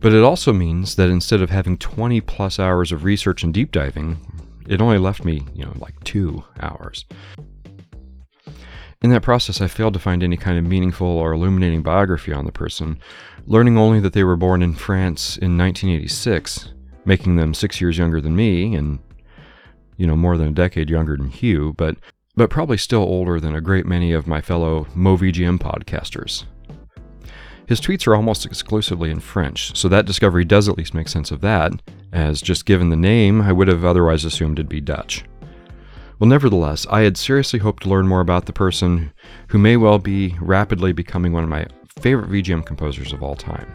But 0.00 0.12
it 0.12 0.24
also 0.24 0.52
means 0.52 0.96
that 0.96 1.08
instead 1.08 1.40
of 1.40 1.50
having 1.50 1.78
20 1.78 2.20
plus 2.20 2.58
hours 2.58 2.92
of 2.92 3.04
research 3.04 3.42
and 3.44 3.54
deep 3.54 3.72
diving, 3.72 4.18
it 4.68 4.80
only 4.80 4.98
left 4.98 5.24
me, 5.24 5.46
you 5.54 5.64
know, 5.64 5.72
like 5.78 6.02
two 6.04 6.42
hours. 6.60 7.06
In 9.02 9.10
that 9.10 9.22
process, 9.22 9.60
I 9.60 9.68
failed 9.68 9.94
to 9.94 10.00
find 10.00 10.22
any 10.22 10.36
kind 10.36 10.58
of 10.58 10.64
meaningful 10.64 11.06
or 11.06 11.32
illuminating 11.32 11.82
biography 11.82 12.32
on 12.32 12.44
the 12.44 12.52
person, 12.52 12.98
learning 13.46 13.78
only 13.78 14.00
that 14.00 14.12
they 14.12 14.24
were 14.24 14.36
born 14.36 14.62
in 14.62 14.74
France 14.74 15.36
in 15.36 15.56
1986, 15.56 16.72
making 17.04 17.36
them 17.36 17.54
six 17.54 17.80
years 17.80 17.96
younger 17.96 18.20
than 18.20 18.34
me 18.34 18.74
and, 18.74 18.98
you 19.96 20.06
know, 20.06 20.16
more 20.16 20.36
than 20.36 20.48
a 20.48 20.52
decade 20.52 20.90
younger 20.90 21.16
than 21.16 21.30
Hugh, 21.30 21.74
but, 21.76 21.96
but 22.34 22.50
probably 22.50 22.76
still 22.76 23.02
older 23.02 23.38
than 23.38 23.54
a 23.54 23.60
great 23.60 23.86
many 23.86 24.12
of 24.12 24.26
my 24.26 24.40
fellow 24.40 24.84
MoVGM 24.96 25.58
podcasters. 25.58 26.44
His 27.66 27.80
tweets 27.80 28.06
are 28.06 28.14
almost 28.14 28.46
exclusively 28.46 29.10
in 29.10 29.20
French, 29.20 29.76
so 29.76 29.88
that 29.88 30.06
discovery 30.06 30.44
does 30.44 30.68
at 30.68 30.78
least 30.78 30.94
make 30.94 31.08
sense 31.08 31.30
of 31.30 31.40
that, 31.40 31.72
as 32.12 32.40
just 32.40 32.66
given 32.66 32.90
the 32.90 32.96
name, 32.96 33.42
I 33.42 33.52
would 33.52 33.68
have 33.68 33.84
otherwise 33.84 34.24
assumed 34.24 34.58
it'd 34.58 34.68
be 34.68 34.80
Dutch. 34.80 35.24
Well, 36.18 36.30
nevertheless, 36.30 36.86
I 36.90 37.00
had 37.00 37.16
seriously 37.16 37.58
hoped 37.58 37.82
to 37.82 37.90
learn 37.90 38.06
more 38.06 38.20
about 38.20 38.46
the 38.46 38.52
person 38.52 39.12
who 39.48 39.58
may 39.58 39.76
well 39.76 39.98
be 39.98 40.36
rapidly 40.40 40.92
becoming 40.92 41.32
one 41.32 41.44
of 41.44 41.50
my 41.50 41.66
favorite 42.00 42.30
VGM 42.30 42.64
composers 42.64 43.12
of 43.12 43.22
all 43.22 43.34
time. 43.34 43.72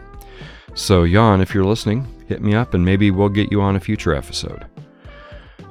So, 0.74 1.02
Yann, 1.02 1.40
if 1.40 1.54
you're 1.54 1.64
listening, 1.64 2.06
hit 2.28 2.40
me 2.40 2.54
up 2.54 2.72
and 2.72 2.84
maybe 2.84 3.10
we'll 3.10 3.28
get 3.28 3.50
you 3.50 3.60
on 3.60 3.76
a 3.76 3.80
future 3.80 4.14
episode. 4.14 4.64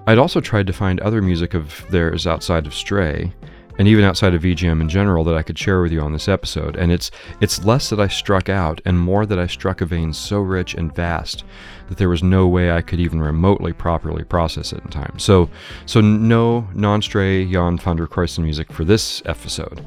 I'd 0.06 0.18
also 0.18 0.42
tried 0.42 0.68
to 0.68 0.74
find 0.74 1.00
other 1.00 1.22
music 1.22 1.54
of 1.54 1.86
theirs 1.90 2.28
outside 2.28 2.68
of 2.68 2.74
Stray, 2.74 3.34
and 3.78 3.88
even 3.88 4.04
outside 4.04 4.34
of 4.34 4.42
VGM 4.42 4.82
in 4.82 4.90
general 4.90 5.24
that 5.24 5.36
I 5.36 5.44
could 5.44 5.58
share 5.58 5.82
with 5.82 5.92
you 5.92 6.02
on 6.02 6.14
this 6.14 6.28
episode. 6.28 6.76
And 6.76 6.92
it's 6.92 7.10
it's 7.40 7.64
less 7.64 7.90
that 7.90 8.00
I 8.00 8.08
struck 8.08 8.50
out 8.50 8.82
and 8.86 9.00
more 9.00 9.26
that 9.26 9.40
I 9.40 9.48
struck 9.48 9.82
a 9.82 9.86
vein 9.86 10.14
so 10.14 10.40
rich 10.40 10.74
and 10.74 10.94
vast 10.94 11.44
that 11.88 11.98
there 11.98 12.10
was 12.10 12.22
no 12.22 12.48
way 12.48 12.72
I 12.72 12.82
could 12.82 13.00
even 13.00 13.22
remotely 13.22 13.74
properly 13.74 14.24
process 14.24 14.74
it 14.74 14.84
in 14.84 14.90
time. 14.90 15.18
So 15.18 15.50
so 15.86 16.02
no 16.02 16.68
non-stray 16.76 17.44
Yann 17.44 17.78
van 17.78 17.96
der 17.96 18.08
music 18.40 18.72
for 18.72 18.84
this 18.84 19.22
episode. 19.26 19.86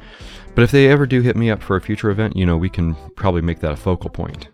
But 0.55 0.63
if 0.63 0.71
they 0.71 0.87
ever 0.87 1.05
do 1.05 1.21
hit 1.21 1.35
me 1.35 1.51
up 1.51 1.61
for 1.61 1.75
a 1.75 1.81
future 1.81 2.09
event, 2.09 2.35
you 2.35 2.45
know, 2.45 2.57
we 2.57 2.69
can 2.69 2.95
probably 3.15 3.41
make 3.41 3.59
that 3.59 3.73
a 3.73 3.77
focal 3.77 4.09
point. 4.09 4.47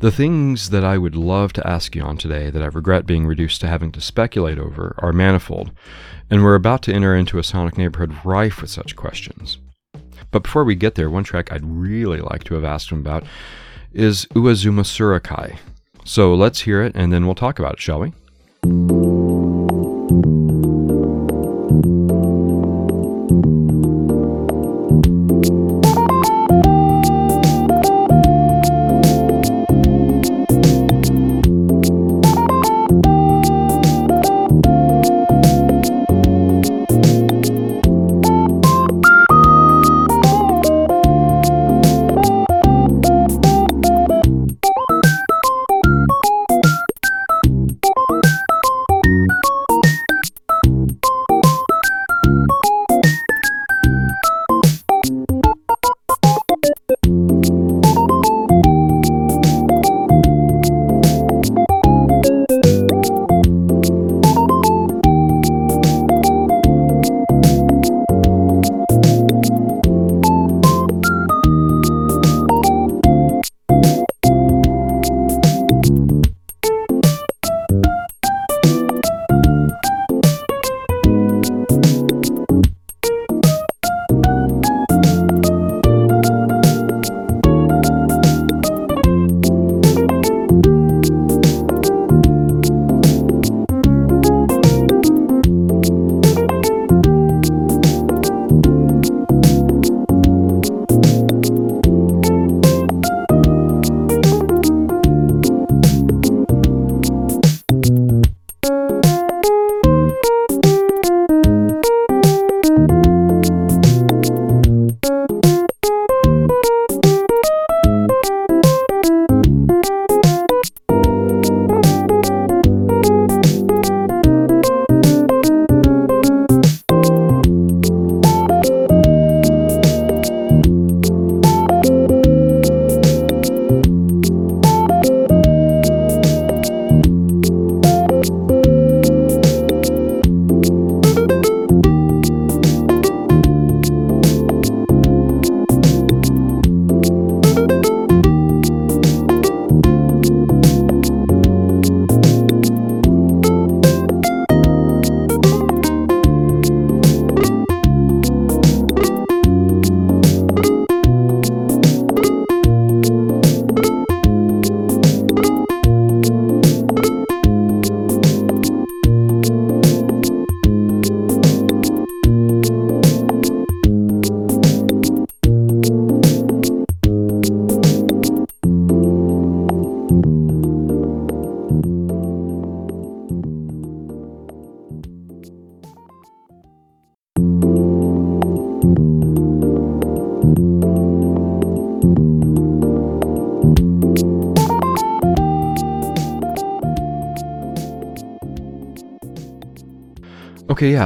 The 0.00 0.10
things 0.10 0.70
that 0.70 0.84
I 0.84 0.96
would 0.96 1.16
love 1.16 1.52
to 1.54 1.66
ask 1.66 1.94
you 1.94 2.02
on 2.02 2.16
today 2.16 2.48
that 2.50 2.62
I 2.62 2.66
regret 2.66 3.06
being 3.06 3.26
reduced 3.26 3.60
to 3.62 3.66
having 3.66 3.92
to 3.92 4.00
speculate 4.00 4.58
over 4.58 4.94
are 4.98 5.12
manifold, 5.12 5.72
and 6.30 6.42
we're 6.42 6.54
about 6.54 6.82
to 6.82 6.92
enter 6.92 7.14
into 7.14 7.38
a 7.38 7.42
sonic 7.42 7.76
neighborhood 7.76 8.14
rife 8.24 8.60
with 8.60 8.70
such 8.70 8.96
questions. 8.96 9.58
But 10.30 10.42
before 10.42 10.64
we 10.64 10.74
get 10.74 10.94
there, 10.94 11.10
one 11.10 11.24
track 11.24 11.52
I'd 11.52 11.64
really 11.64 12.20
like 12.20 12.44
to 12.44 12.54
have 12.54 12.64
asked 12.64 12.90
him 12.90 13.00
about 13.00 13.24
is 13.92 14.26
Uwazumosurikae. 14.26 15.58
So 16.04 16.34
let's 16.34 16.60
hear 16.60 16.82
it 16.82 16.92
and 16.94 17.12
then 17.12 17.26
we'll 17.26 17.34
talk 17.34 17.58
about 17.58 17.74
it, 17.74 17.80
shall 17.80 18.00
we? 18.00 19.19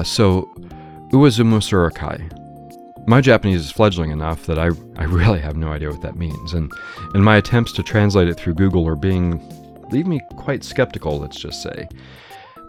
So 0.04 0.50
Uwazumosurikae. 1.10 2.40
My 3.06 3.20
Japanese 3.20 3.60
is 3.60 3.70
fledgling 3.70 4.10
enough 4.10 4.46
that 4.46 4.58
I, 4.58 4.70
I 4.96 5.04
really 5.04 5.40
have 5.40 5.56
no 5.56 5.68
idea 5.68 5.90
what 5.90 6.02
that 6.02 6.16
means, 6.16 6.54
and, 6.54 6.72
and 7.12 7.24
my 7.24 7.36
attempts 7.36 7.72
to 7.72 7.82
translate 7.82 8.28
it 8.28 8.34
through 8.34 8.54
Google 8.54 8.84
or 8.84 8.96
Bing 8.96 9.40
leave 9.90 10.06
me 10.06 10.20
quite 10.36 10.64
skeptical, 10.64 11.18
let's 11.18 11.38
just 11.38 11.62
say. 11.62 11.88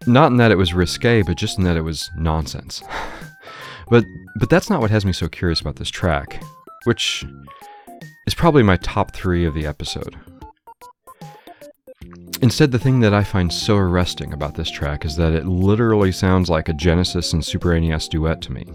Not 0.05 0.31
in 0.31 0.37
that 0.37 0.51
it 0.51 0.57
was 0.57 0.73
risque, 0.73 1.21
but 1.23 1.37
just 1.37 1.57
in 1.57 1.63
that 1.63 1.77
it 1.77 1.81
was 1.81 2.09
nonsense. 2.17 2.83
but 3.89 4.03
but 4.39 4.49
that's 4.49 4.69
not 4.69 4.81
what 4.81 4.91
has 4.91 5.05
me 5.05 5.13
so 5.13 5.27
curious 5.27 5.61
about 5.61 5.77
this 5.77 5.89
track, 5.89 6.43
which 6.83 7.25
is 8.27 8.33
probably 8.33 8.63
my 8.63 8.77
top 8.77 9.15
three 9.15 9.45
of 9.45 9.53
the 9.53 9.65
episode. 9.65 10.15
Instead, 12.45 12.71
the 12.71 12.77
thing 12.77 12.99
that 12.99 13.11
I 13.11 13.23
find 13.23 13.51
so 13.51 13.75
arresting 13.75 14.31
about 14.31 14.53
this 14.53 14.69
track 14.69 15.03
is 15.03 15.15
that 15.15 15.33
it 15.33 15.47
literally 15.47 16.11
sounds 16.11 16.47
like 16.47 16.69
a 16.69 16.73
Genesis 16.73 17.33
and 17.33 17.43
Super 17.43 17.77
NES 17.79 18.07
duet 18.07 18.39
to 18.43 18.51
me. 18.51 18.65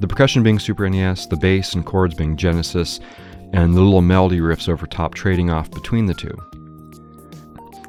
The 0.00 0.08
percussion 0.08 0.42
being 0.42 0.58
Super 0.58 0.88
NES, 0.88 1.26
the 1.26 1.36
bass 1.36 1.74
and 1.74 1.84
chords 1.84 2.14
being 2.14 2.34
Genesis, 2.34 2.98
and 3.52 3.74
the 3.74 3.82
little 3.82 4.00
melody 4.00 4.40
riffs 4.40 4.70
over 4.70 4.86
top 4.86 5.12
trading 5.12 5.50
off 5.50 5.70
between 5.70 6.06
the 6.06 6.14
two. 6.14 6.34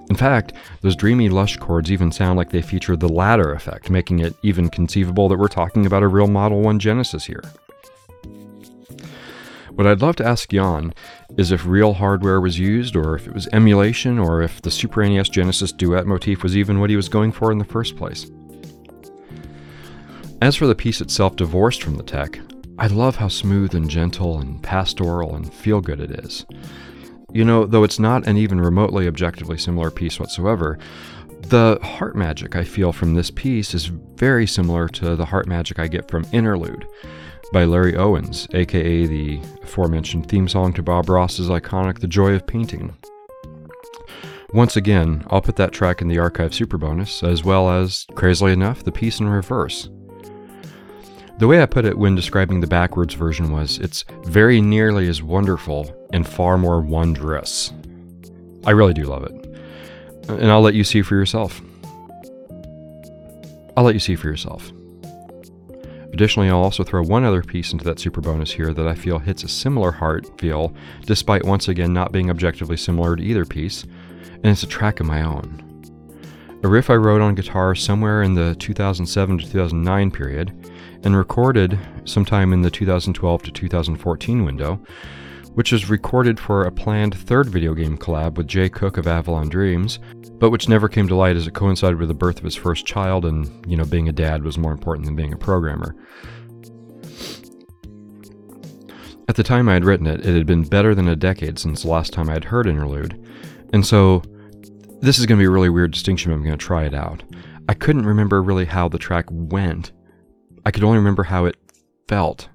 In 0.10 0.18
fact, 0.18 0.52
those 0.82 0.98
dreamy, 0.98 1.30
lush 1.30 1.56
chords 1.56 1.90
even 1.90 2.12
sound 2.12 2.36
like 2.36 2.50
they 2.50 2.62
feature 2.62 2.98
the 2.98 3.08
ladder 3.08 3.54
effect, 3.54 3.90
making 3.90 4.20
it 4.20 4.36
even 4.44 4.68
conceivable 4.68 5.30
that 5.30 5.40
we're 5.40 5.48
talking 5.48 5.86
about 5.86 6.04
a 6.04 6.10
real 6.10 6.28
Model 6.28 6.60
1 6.60 6.78
Genesis 6.80 7.24
here. 7.24 7.44
What 9.78 9.86
I'd 9.86 10.02
love 10.02 10.16
to 10.16 10.26
ask 10.26 10.52
Yann 10.52 10.92
is 11.38 11.52
if 11.52 11.68
real 11.68 11.94
hardware 11.94 12.42
was 12.42 12.58
used, 12.58 12.96
or 12.96 13.14
if 13.16 13.28
it 13.28 13.34
was 13.36 13.48
emulation, 13.54 14.18
or 14.18 14.42
if 14.42 14.60
the 14.60 14.72
Super 14.72 15.08
NES 15.08 15.30
Genesis 15.30 15.72
duet 15.72 16.08
motif 16.08 16.42
was 16.42 16.58
even 16.58 16.80
what 16.80 16.90
he 16.90 16.96
was 16.96 17.08
going 17.08 17.32
for 17.32 17.52
in 17.52 17.60
the 17.60 17.64
first 17.64 17.96
place. 17.96 18.26
As 20.42 20.56
for 20.56 20.66
the 20.66 20.74
piece 20.74 21.00
itself 21.00 21.36
divorced 21.36 21.84
from 21.84 21.94
the 21.94 22.02
tech, 22.02 22.40
I 22.80 22.88
love 22.88 23.18
how 23.18 23.28
smooth 23.28 23.76
and 23.76 23.88
gentle 23.88 24.40
and 24.40 24.64
pastoral 24.64 25.36
and 25.36 25.54
feel 25.54 25.80
good 25.80 26.00
it 26.00 26.26
is. 26.26 26.48
You 27.32 27.46
know, 27.46 27.68
though 27.68 27.84
it's 27.84 28.00
not 28.00 28.26
an 28.26 28.36
even 28.36 28.60
remotely 28.60 29.08
objectively 29.08 29.60
similar 29.60 29.92
piece 29.92 30.20
whatsoever, 30.20 30.80
the 31.50 31.78
heart 31.84 32.16
magic 32.16 32.56
I 32.56 32.64
feel 32.64 32.92
from 32.92 33.14
this 33.14 33.30
piece 33.30 33.76
is 33.76 33.86
very 33.86 34.48
similar 34.48 34.88
to 34.88 35.16
the 35.16 35.26
heart 35.26 35.46
magic 35.46 35.78
I 35.78 35.88
get 35.88 36.10
from 36.10 36.26
Interlude 36.32 36.88
by 37.52 37.64
Larry 37.66 37.96
Owens, 37.96 38.48
aka 38.54 39.06
the 39.06 39.40
aforementioned 39.64 40.28
theme 40.28 40.48
song 40.48 40.74
to 40.74 40.84
Bob 40.84 41.10
Ross's 41.10 41.50
iconic 41.50 42.00
The 42.00 42.08
Joy 42.08 42.34
of 42.34 42.46
Painting. 42.46 42.96
Once 44.54 44.76
again, 44.76 45.26
I'll 45.30 45.42
put 45.42 45.56
that 45.58 45.72
track 45.72 46.02
in 46.02 46.08
the 46.08 46.20
archive 46.20 46.54
super 46.54 46.78
bonus, 46.78 47.24
as 47.24 47.44
well 47.44 47.70
as, 47.70 48.06
crazily 48.16 48.54
enough, 48.54 48.84
the 48.84 48.92
piece 48.92 49.20
in 49.20 49.28
reverse. 49.28 49.90
The 51.38 51.48
way 51.48 51.62
I 51.62 51.66
put 51.66 51.86
it 51.86 51.98
when 51.98 52.16
describing 52.16 52.62
the 52.62 52.68
backwards 52.68 53.14
version 53.14 53.52
was 53.52 53.78
it's 53.78 54.06
very 54.24 54.60
nearly 54.60 55.08
as 55.08 55.22
wonderful 55.22 55.94
and 56.12 56.28
far 56.28 56.58
more 56.58 56.82
wondrous. 56.82 57.74
I 58.66 58.72
really 58.72 58.94
do 58.94 59.04
love 59.04 59.24
it. 59.24 59.34
And 60.30 60.52
I'll 60.52 60.62
let 60.62 60.74
you 60.74 60.84
see 60.84 61.02
for 61.02 61.16
yourself. 61.16 61.62
I'll 63.76 63.84
let 63.84 63.94
you 63.94 64.00
see 64.00 64.16
for 64.16 64.28
yourself. 64.28 64.72
Additionally, 66.18 66.50
I'll 66.50 66.64
also 66.64 66.84
throw 66.84 67.04
one 67.04 67.24
other 67.24 67.44
piece 67.44 67.74
into 67.74 67.86
that 67.86 68.00
super 68.00 68.22
bonus 68.22 68.52
here 68.52 68.74
that 68.74 68.88
I 68.88 68.96
feel 68.96 69.20
hits 69.20 69.44
a 69.44 69.48
similar 69.48 69.92
heart 69.92 70.26
feel, 70.42 70.74
despite 71.06 71.46
once 71.46 71.68
again 71.68 71.94
not 71.94 72.12
being 72.12 72.32
objectively 72.32 72.76
similar 72.76 73.16
to 73.16 73.22
either 73.22 73.46
piece, 73.46 73.84
and 73.84 74.48
it's 74.48 74.64
a 74.64 74.68
track 74.68 75.00
of 75.00 75.06
my 75.06 75.22
own. 75.22 75.64
A 76.64 76.68
riff 76.68 76.90
I 76.90 76.96
wrote 76.96 77.22
on 77.22 77.36
guitar 77.36 77.76
somewhere 77.76 78.24
in 78.24 78.34
the 78.34 78.56
2007 78.56 79.38
to 79.38 79.46
2009 79.46 80.10
period, 80.10 80.72
and 81.04 81.16
recorded 81.16 81.78
sometime 82.06 82.52
in 82.52 82.64
the 82.64 82.72
2012 82.72 83.44
to 83.44 83.52
2014 83.52 84.44
window, 84.44 84.80
which 85.54 85.72
was 85.72 85.88
recorded 85.88 86.40
for 86.40 86.64
a 86.64 86.72
planned 86.72 87.14
third 87.14 87.48
video 87.48 87.76
game 87.76 87.96
collab 87.96 88.38
with 88.38 88.48
Jay 88.48 88.70
Cook 88.70 88.98
of 88.98 89.06
Avalon 89.06 89.50
Dreams, 89.50 90.00
but 90.40 90.50
which 90.50 90.70
never 90.70 90.88
came 90.88 91.08
to 91.08 91.16
light 91.16 91.36
as 91.36 91.48
it 91.48 91.54
coincided 91.54 92.00
with 92.00 92.10
the 92.10 92.14
birth 92.14 92.38
of 92.38 92.44
his 92.44 92.56
first 92.56 92.86
child, 92.86 93.26
and, 93.26 93.66
you 93.70 93.78
know, 93.78 93.86
being 93.86 94.10
a 94.10 94.14
dad 94.14 94.44
was 94.44 94.58
more 94.58 94.72
important 94.72 95.06
than 95.06 95.16
being 95.16 95.34
a 95.34 95.38
programmer. 95.38 95.96
At 99.30 99.36
the 99.36 99.44
time 99.44 99.68
I 99.68 99.74
had 99.74 99.86
written 99.86 100.08
it, 100.08 100.26
it 100.26 100.36
had 100.36 100.46
been 100.46 100.64
better 100.64 100.96
than 100.96 101.08
a 101.08 101.16
decade 101.16 101.60
since 101.60 101.84
the 101.84 101.90
last 101.90 102.14
time 102.14 102.30
I 102.30 102.34
had 102.34 102.46
heard 102.46 102.68
Interlude, 102.68 103.26
and 103.74 103.86
so 103.86 104.22
this 105.02 105.20
is 105.20 105.26
going 105.26 105.38
to 105.38 105.42
be 105.42 105.48
a 105.48 105.52
really 105.52 105.70
weird 105.70 105.92
distinction, 105.92 106.32
but 106.32 106.38
I'm 106.38 106.44
going 106.44 106.58
to 106.58 106.66
try 106.66 106.86
it 106.86 106.94
out. 106.94 107.24
I 107.70 107.74
couldn't 107.74 108.06
remember 108.06 108.42
really 108.42 108.66
how 108.66 108.88
the 108.88 108.98
track 108.98 109.26
went 109.30 109.92
I 110.68 110.72
could 110.72 110.84
only 110.84 110.98
remember 110.98 111.24
how 111.24 111.46
it 111.46 111.56
felt. 112.10 112.50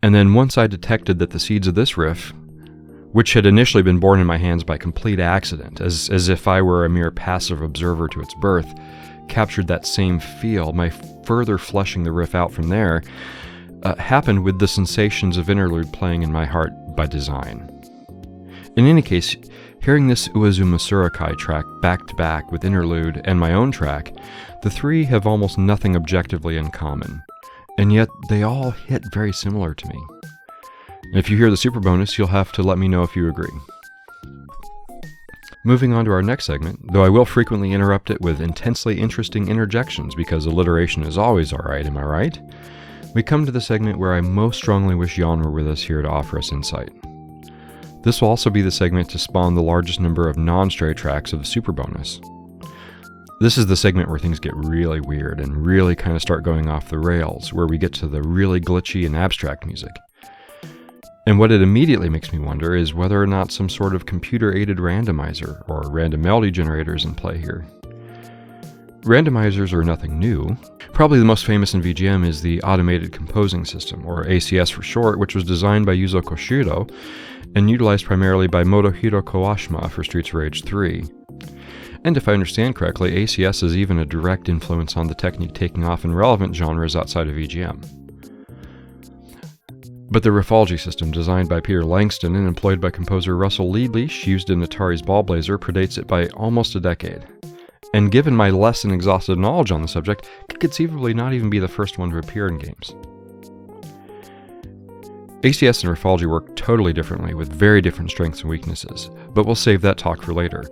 And 0.00 0.14
then 0.14 0.32
once 0.32 0.56
I 0.56 0.68
detected 0.68 1.18
that 1.18 1.30
the 1.30 1.40
seeds 1.40 1.66
of 1.66 1.74
this 1.74 1.96
riff, 1.96 2.32
which 3.12 3.34
had 3.34 3.46
initially 3.46 3.82
been 3.82 4.00
born 4.00 4.20
in 4.20 4.26
my 4.26 4.38
hands 4.38 4.64
by 4.64 4.76
complete 4.76 5.20
accident, 5.20 5.80
as, 5.80 6.10
as 6.10 6.28
if 6.28 6.48
I 6.48 6.60
were 6.62 6.84
a 6.84 6.90
mere 6.90 7.10
passive 7.10 7.62
observer 7.62 8.08
to 8.08 8.20
its 8.20 8.34
birth, 8.34 8.72
captured 9.28 9.68
that 9.68 9.86
same 9.86 10.18
feel, 10.18 10.72
my 10.72 10.90
further 11.24 11.58
fleshing 11.58 12.04
the 12.04 12.12
riff 12.12 12.34
out 12.34 12.52
from 12.52 12.68
there 12.68 13.02
uh, 13.82 13.94
happened 13.96 14.44
with 14.44 14.58
the 14.58 14.68
sensations 14.68 15.36
of 15.36 15.50
interlude 15.50 15.92
playing 15.92 16.22
in 16.22 16.32
my 16.32 16.44
heart 16.44 16.72
by 16.96 17.06
design. 17.06 17.68
In 18.76 18.86
any 18.86 19.02
case, 19.02 19.36
hearing 19.82 20.08
this 20.08 20.28
Uwazumosurikae 20.28 21.36
track 21.36 21.64
back 21.80 22.06
to 22.06 22.14
back 22.14 22.50
with 22.50 22.64
interlude 22.64 23.20
and 23.24 23.38
my 23.38 23.52
own 23.52 23.70
track 23.70 24.14
the 24.62 24.70
three 24.70 25.04
have 25.04 25.26
almost 25.26 25.58
nothing 25.58 25.96
objectively 25.96 26.56
in 26.56 26.70
common, 26.70 27.22
and 27.78 27.92
yet 27.92 28.08
they 28.28 28.44
all 28.44 28.70
hit 28.70 29.02
very 29.12 29.32
similar 29.32 29.74
to 29.74 29.88
me. 29.88 30.00
If 31.14 31.28
you 31.28 31.36
hear 31.36 31.50
the 31.50 31.58
super 31.58 31.78
bonus, 31.78 32.16
you'll 32.16 32.28
have 32.28 32.52
to 32.52 32.62
let 32.62 32.78
me 32.78 32.88
know 32.88 33.02
if 33.02 33.14
you 33.14 33.28
agree. 33.28 33.52
Moving 35.62 35.92
on 35.92 36.06
to 36.06 36.10
our 36.10 36.22
next 36.22 36.46
segment, 36.46 36.90
though 36.90 37.04
I 37.04 37.10
will 37.10 37.26
frequently 37.26 37.72
interrupt 37.72 38.08
it 38.08 38.22
with 38.22 38.40
intensely 38.40 38.98
interesting 38.98 39.48
interjections 39.48 40.14
because 40.14 40.46
alliteration 40.46 41.02
is 41.02 41.18
always 41.18 41.52
alright, 41.52 41.84
am 41.84 41.98
I 41.98 42.02
right? 42.02 42.40
We 43.14 43.22
come 43.22 43.44
to 43.44 43.52
the 43.52 43.60
segment 43.60 43.98
where 43.98 44.14
I 44.14 44.22
most 44.22 44.56
strongly 44.56 44.94
wish 44.94 45.18
Yann 45.18 45.42
were 45.42 45.50
with 45.50 45.68
us 45.68 45.82
here 45.82 46.00
to 46.00 46.08
offer 46.08 46.38
us 46.38 46.50
insight. 46.50 46.90
This 48.02 48.22
will 48.22 48.30
also 48.30 48.48
be 48.48 48.62
the 48.62 48.70
segment 48.70 49.10
to 49.10 49.18
spawn 49.18 49.54
the 49.54 49.62
largest 49.62 50.00
number 50.00 50.30
of 50.30 50.38
non 50.38 50.70
stray 50.70 50.94
tracks 50.94 51.34
of 51.34 51.40
the 51.40 51.44
super 51.44 51.72
bonus. 51.72 52.22
This 53.38 53.58
is 53.58 53.66
the 53.66 53.76
segment 53.76 54.08
where 54.08 54.18
things 54.18 54.40
get 54.40 54.56
really 54.56 55.00
weird 55.00 55.40
and 55.40 55.66
really 55.66 55.94
kind 55.94 56.16
of 56.16 56.22
start 56.22 56.42
going 56.42 56.70
off 56.70 56.88
the 56.88 56.98
rails, 56.98 57.52
where 57.52 57.66
we 57.66 57.76
get 57.76 57.92
to 57.94 58.08
the 58.08 58.22
really 58.22 58.62
glitchy 58.62 59.04
and 59.04 59.14
abstract 59.14 59.66
music. 59.66 59.92
And 61.26 61.38
what 61.38 61.52
it 61.52 61.62
immediately 61.62 62.08
makes 62.08 62.32
me 62.32 62.40
wonder 62.40 62.74
is 62.74 62.94
whether 62.94 63.22
or 63.22 63.28
not 63.28 63.52
some 63.52 63.68
sort 63.68 63.94
of 63.94 64.06
computer 64.06 64.54
aided 64.54 64.78
randomizer 64.78 65.62
or 65.68 65.88
random 65.88 66.22
melody 66.22 66.50
generator 66.50 66.96
is 66.96 67.04
in 67.04 67.14
play 67.14 67.38
here. 67.38 67.64
Randomizers 69.02 69.72
are 69.72 69.84
nothing 69.84 70.18
new. 70.18 70.56
Probably 70.92 71.18
the 71.18 71.24
most 71.24 71.44
famous 71.44 71.74
in 71.74 71.82
VGM 71.82 72.26
is 72.26 72.42
the 72.42 72.62
Automated 72.62 73.12
Composing 73.12 73.64
System, 73.64 74.06
or 74.06 74.24
ACS 74.24 74.72
for 74.72 74.82
short, 74.82 75.18
which 75.18 75.34
was 75.34 75.44
designed 75.44 75.86
by 75.86 75.96
Yuzo 75.96 76.22
Koshiro 76.22 76.90
and 77.54 77.70
utilized 77.70 78.04
primarily 78.04 78.46
by 78.46 78.64
Motohiro 78.64 79.22
Kawashima 79.22 79.90
for 79.90 80.04
Streets 80.04 80.28
of 80.30 80.34
Rage 80.34 80.64
3. 80.64 81.04
And 82.04 82.16
if 82.16 82.28
I 82.28 82.32
understand 82.32 82.74
correctly, 82.74 83.12
ACS 83.12 83.62
is 83.62 83.76
even 83.76 83.98
a 83.98 84.04
direct 84.04 84.48
influence 84.48 84.96
on 84.96 85.06
the 85.06 85.14
technique 85.14 85.54
taking 85.54 85.84
off 85.84 86.04
in 86.04 86.14
relevant 86.14 86.54
genres 86.54 86.96
outside 86.96 87.28
of 87.28 87.34
VGM. 87.34 88.01
But 90.12 90.22
the 90.22 90.28
Riffology 90.28 90.78
system, 90.78 91.10
designed 91.10 91.48
by 91.48 91.60
Peter 91.60 91.82
Langston 91.82 92.36
and 92.36 92.46
employed 92.46 92.82
by 92.82 92.90
composer 92.90 93.34
Russell 93.34 93.72
Lieblich, 93.72 94.26
used 94.26 94.50
in 94.50 94.60
Atari's 94.60 95.00
Ballblazer, 95.00 95.56
predates 95.56 95.96
it 95.96 96.06
by 96.06 96.26
almost 96.28 96.74
a 96.74 96.80
decade. 96.80 97.26
And 97.94 98.12
given 98.12 98.36
my 98.36 98.50
less 98.50 98.82
than 98.82 98.92
exhaustive 98.92 99.38
knowledge 99.38 99.72
on 99.72 99.80
the 99.80 99.88
subject, 99.88 100.28
could 100.50 100.60
conceivably 100.60 101.14
not 101.14 101.32
even 101.32 101.48
be 101.48 101.60
the 101.60 101.66
first 101.66 101.96
one 101.96 102.10
to 102.10 102.18
appear 102.18 102.46
in 102.46 102.58
games. 102.58 102.94
ACS 105.40 105.82
and 105.82 105.96
Riffology 105.96 106.26
work 106.26 106.54
totally 106.56 106.92
differently 106.92 107.32
with 107.32 107.50
very 107.50 107.80
different 107.80 108.10
strengths 108.10 108.42
and 108.42 108.50
weaknesses, 108.50 109.08
but 109.30 109.46
we'll 109.46 109.54
save 109.54 109.80
that 109.80 109.96
talk 109.96 110.20
for 110.20 110.34
later. 110.34 110.62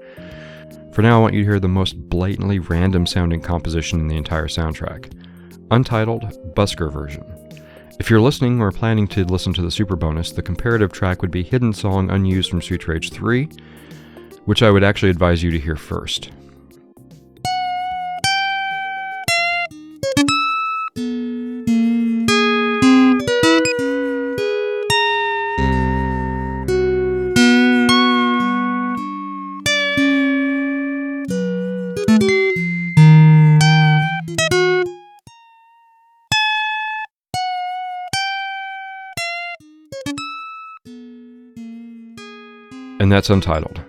For 0.92 1.00
now, 1.00 1.16
I 1.16 1.22
want 1.22 1.32
you 1.32 1.40
to 1.40 1.46
hear 1.46 1.60
the 1.60 1.66
most 1.66 1.96
blatantly 2.10 2.58
random 2.58 3.06
sounding 3.06 3.40
composition 3.40 4.00
in 4.00 4.08
the 4.08 4.18
entire 4.18 4.48
soundtrack 4.48 5.10
Untitled 5.70 6.24
Busker 6.54 6.92
Version. 6.92 7.39
If 8.00 8.08
you're 8.08 8.18
listening 8.18 8.62
or 8.62 8.72
planning 8.72 9.06
to 9.08 9.26
listen 9.26 9.52
to 9.52 9.60
the 9.60 9.70
super 9.70 9.94
bonus, 9.94 10.32
the 10.32 10.40
comparative 10.40 10.90
track 10.90 11.20
would 11.20 11.30
be 11.30 11.42
Hidden 11.42 11.74
Song 11.74 12.10
Unused 12.10 12.48
from 12.48 12.62
Street 12.62 12.88
Rage 12.88 13.10
3, 13.10 13.46
which 14.46 14.62
I 14.62 14.70
would 14.70 14.82
actually 14.82 15.10
advise 15.10 15.42
you 15.42 15.50
to 15.50 15.60
hear 15.60 15.76
first. 15.76 16.30
And 43.00 43.10
that's 43.10 43.30
Untitled. 43.30 43.80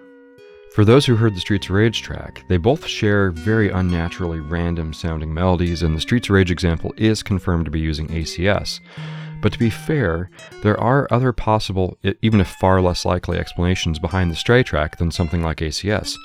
For 0.74 0.86
those 0.86 1.06
who 1.06 1.18
heard 1.18 1.36
the 1.36 1.42
Streets 1.42 1.68
of 1.68 1.72
Rage 1.72 2.02
track, 2.02 2.46
they 2.48 2.56
both 2.56 2.88
share 2.88 3.30
very 3.30 3.70
unnaturally 3.70 4.40
random 4.40 4.94
sounding 4.94 5.34
melodies, 5.34 5.84
and 5.84 5.96
the 5.96 6.02
Streets 6.02 6.30
of 6.30 6.34
Rage 6.34 6.50
example 6.50 6.94
is 6.96 7.22
confirmed 7.22 7.66
to 7.66 7.72
be 7.72 7.80
using 7.82 8.08
ACS. 8.08 8.80
But 9.42 9.52
to 9.52 9.60
be 9.60 9.70
fair, 9.70 10.30
there 10.64 10.80
are 10.80 11.10
other 11.12 11.34
possible, 11.34 11.98
even 12.22 12.40
if 12.40 12.48
far 12.48 12.82
less 12.82 13.04
likely, 13.04 13.38
explanations 13.38 14.00
behind 14.00 14.32
the 14.32 14.36
Stray 14.36 14.64
track 14.64 14.98
than 14.98 15.12
something 15.12 15.44
like 15.44 15.58
ACS. 15.58 16.16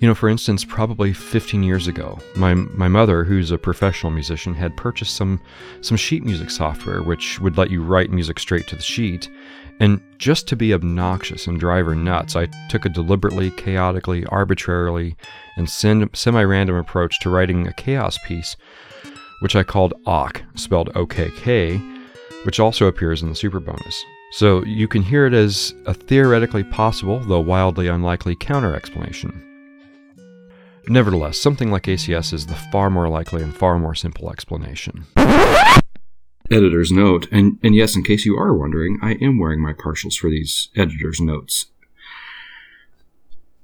You 0.00 0.08
know, 0.08 0.14
for 0.14 0.30
instance, 0.30 0.64
probably 0.64 1.12
15 1.12 1.62
years 1.62 1.86
ago, 1.86 2.18
my, 2.34 2.54
my 2.54 2.88
mother, 2.88 3.24
who's 3.24 3.50
a 3.50 3.58
professional 3.58 4.12
musician, 4.12 4.54
had 4.54 4.76
purchased 4.76 5.16
some, 5.16 5.40
some 5.82 5.96
sheet 5.98 6.24
music 6.24 6.50
software 6.50 7.02
which 7.02 7.40
would 7.40 7.58
let 7.58 7.70
you 7.70 7.82
write 7.82 8.10
music 8.10 8.38
straight 8.38 8.66
to 8.68 8.76
the 8.76 8.82
sheet. 8.82 9.28
And 9.78 10.00
just 10.18 10.48
to 10.48 10.56
be 10.56 10.72
obnoxious 10.72 11.46
and 11.46 11.60
drive 11.60 11.86
her 11.86 11.94
nuts, 11.94 12.34
I 12.34 12.46
took 12.70 12.86
a 12.86 12.88
deliberately, 12.88 13.50
chaotically, 13.50 14.24
arbitrarily, 14.26 15.16
and 15.56 15.68
semi 15.68 16.42
random 16.42 16.76
approach 16.76 17.20
to 17.20 17.30
writing 17.30 17.66
a 17.66 17.72
chaos 17.74 18.18
piece, 18.24 18.56
which 19.40 19.54
I 19.54 19.62
called 19.62 19.92
OKK, 20.06 20.58
spelled 20.58 20.90
O 20.94 21.04
K 21.04 21.30
K, 21.36 21.76
which 22.44 22.58
also 22.58 22.86
appears 22.86 23.22
in 23.22 23.28
the 23.28 23.34
super 23.34 23.60
bonus. 23.60 24.04
So 24.32 24.64
you 24.64 24.88
can 24.88 25.02
hear 25.02 25.26
it 25.26 25.34
as 25.34 25.74
a 25.86 25.94
theoretically 25.94 26.64
possible, 26.64 27.20
though 27.20 27.40
wildly 27.40 27.88
unlikely, 27.88 28.34
counter 28.34 28.74
explanation. 28.74 29.42
Nevertheless, 30.88 31.36
something 31.38 31.70
like 31.70 31.84
ACS 31.84 32.32
is 32.32 32.46
the 32.46 32.54
far 32.54 32.90
more 32.90 33.08
likely 33.08 33.42
and 33.42 33.54
far 33.54 33.78
more 33.78 33.94
simple 33.94 34.30
explanation. 34.30 35.06
Editor's 36.50 36.92
note, 36.92 37.26
and, 37.32 37.58
and 37.62 37.74
yes, 37.74 37.96
in 37.96 38.04
case 38.04 38.24
you 38.24 38.36
are 38.36 38.54
wondering, 38.54 38.98
I 39.02 39.12
am 39.14 39.38
wearing 39.38 39.60
my 39.60 39.72
partials 39.72 40.16
for 40.16 40.30
these 40.30 40.68
editor's 40.76 41.20
notes. 41.20 41.66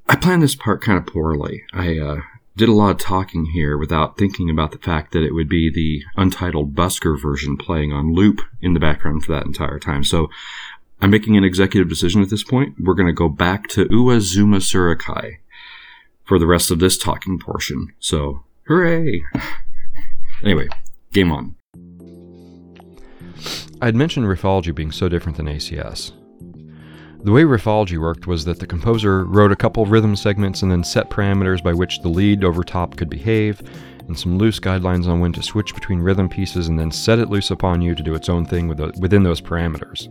I 0.09 0.17
planned 0.17 0.43
this 0.43 0.57
part 0.57 0.83
kind 0.83 0.99
of 0.99 1.07
poorly. 1.07 1.63
I 1.73 1.99
uh, 1.99 2.21
did 2.57 2.69
a 2.69 2.73
lot 2.73 2.91
of 2.91 2.99
talking 2.99 3.47
here 3.47 3.79
without 3.79 4.19
thinking 4.19 4.51
about 4.51 4.73
the 4.73 4.79
fact 4.79 5.13
that 5.13 5.23
it 5.23 5.33
would 5.33 5.49
be 5.49 5.71
the 5.71 6.03
untitled 6.17 6.75
Busker 6.75 7.21
version 7.21 7.57
playing 7.57 7.93
on 7.93 8.15
loop 8.15 8.41
in 8.61 8.75
the 8.75 8.81
background 8.81 9.25
for 9.25 9.33
that 9.33 9.47
entire 9.47 9.79
time. 9.79 10.05
So 10.05 10.29
I'm 11.01 11.11
making 11.11 11.37
an 11.37 11.45
executive 11.45 11.89
decision 11.89 12.21
at 12.21 12.31
this 12.31 12.45
point. 12.45 12.75
We're 12.79 12.95
going 12.95 13.07
to 13.07 13.13
go 13.13 13.29
back 13.29 13.69
to 13.69 13.87
Uwazumosurikae 13.87 15.39
for 16.25 16.39
the 16.39 16.47
rest 16.47 16.71
of 16.71 16.79
this 16.79 16.99
talking 16.99 17.39
portion. 17.39 17.89
So, 17.99 18.45
hooray! 18.67 19.25
anyway, 20.45 20.69
game 21.13 21.33
on. 21.33 21.57
I'd 23.83 23.97
mentioned 23.97 24.27
Riffology 24.27 24.73
being 24.73 24.93
so 24.93 25.09
different 25.09 25.37
than 25.37 25.47
ACS. 25.47 26.13
The 27.25 27.33
way 27.33 27.43
Riffology 27.43 27.99
worked 28.01 28.29
was 28.29 28.45
that 28.45 28.61
the 28.61 28.67
composer 28.67 29.25
wrote 29.25 29.51
a 29.51 29.57
couple 29.57 29.85
rhythm 29.87 30.15
segments 30.15 30.63
and 30.63 30.71
then 30.71 30.85
set 30.85 31.11
parameters 31.11 31.61
by 31.65 31.73
which 31.73 32.01
the 32.01 32.09
lead 32.09 32.45
over 32.45 32.63
top 32.63 32.97
could 32.97 33.11
behave, 33.11 33.61
and 34.07 34.17
some 34.17 34.39
loose 34.39 34.61
guidelines 34.61 35.09
on 35.09 35.19
when 35.19 35.33
to 35.33 35.43
switch 35.43 35.75
between 35.75 35.99
rhythm 35.99 36.29
pieces 36.29 36.69
and 36.69 36.79
then 36.79 36.93
set 36.93 37.19
it 37.19 37.29
loose 37.29 37.51
upon 37.51 37.83
you 37.83 37.97
to 37.97 38.05
do 38.05 38.15
its 38.15 38.29
own 38.29 38.47
thing 38.47 38.69
within 38.69 39.25
those 39.25 39.41
parameters. 39.41 40.07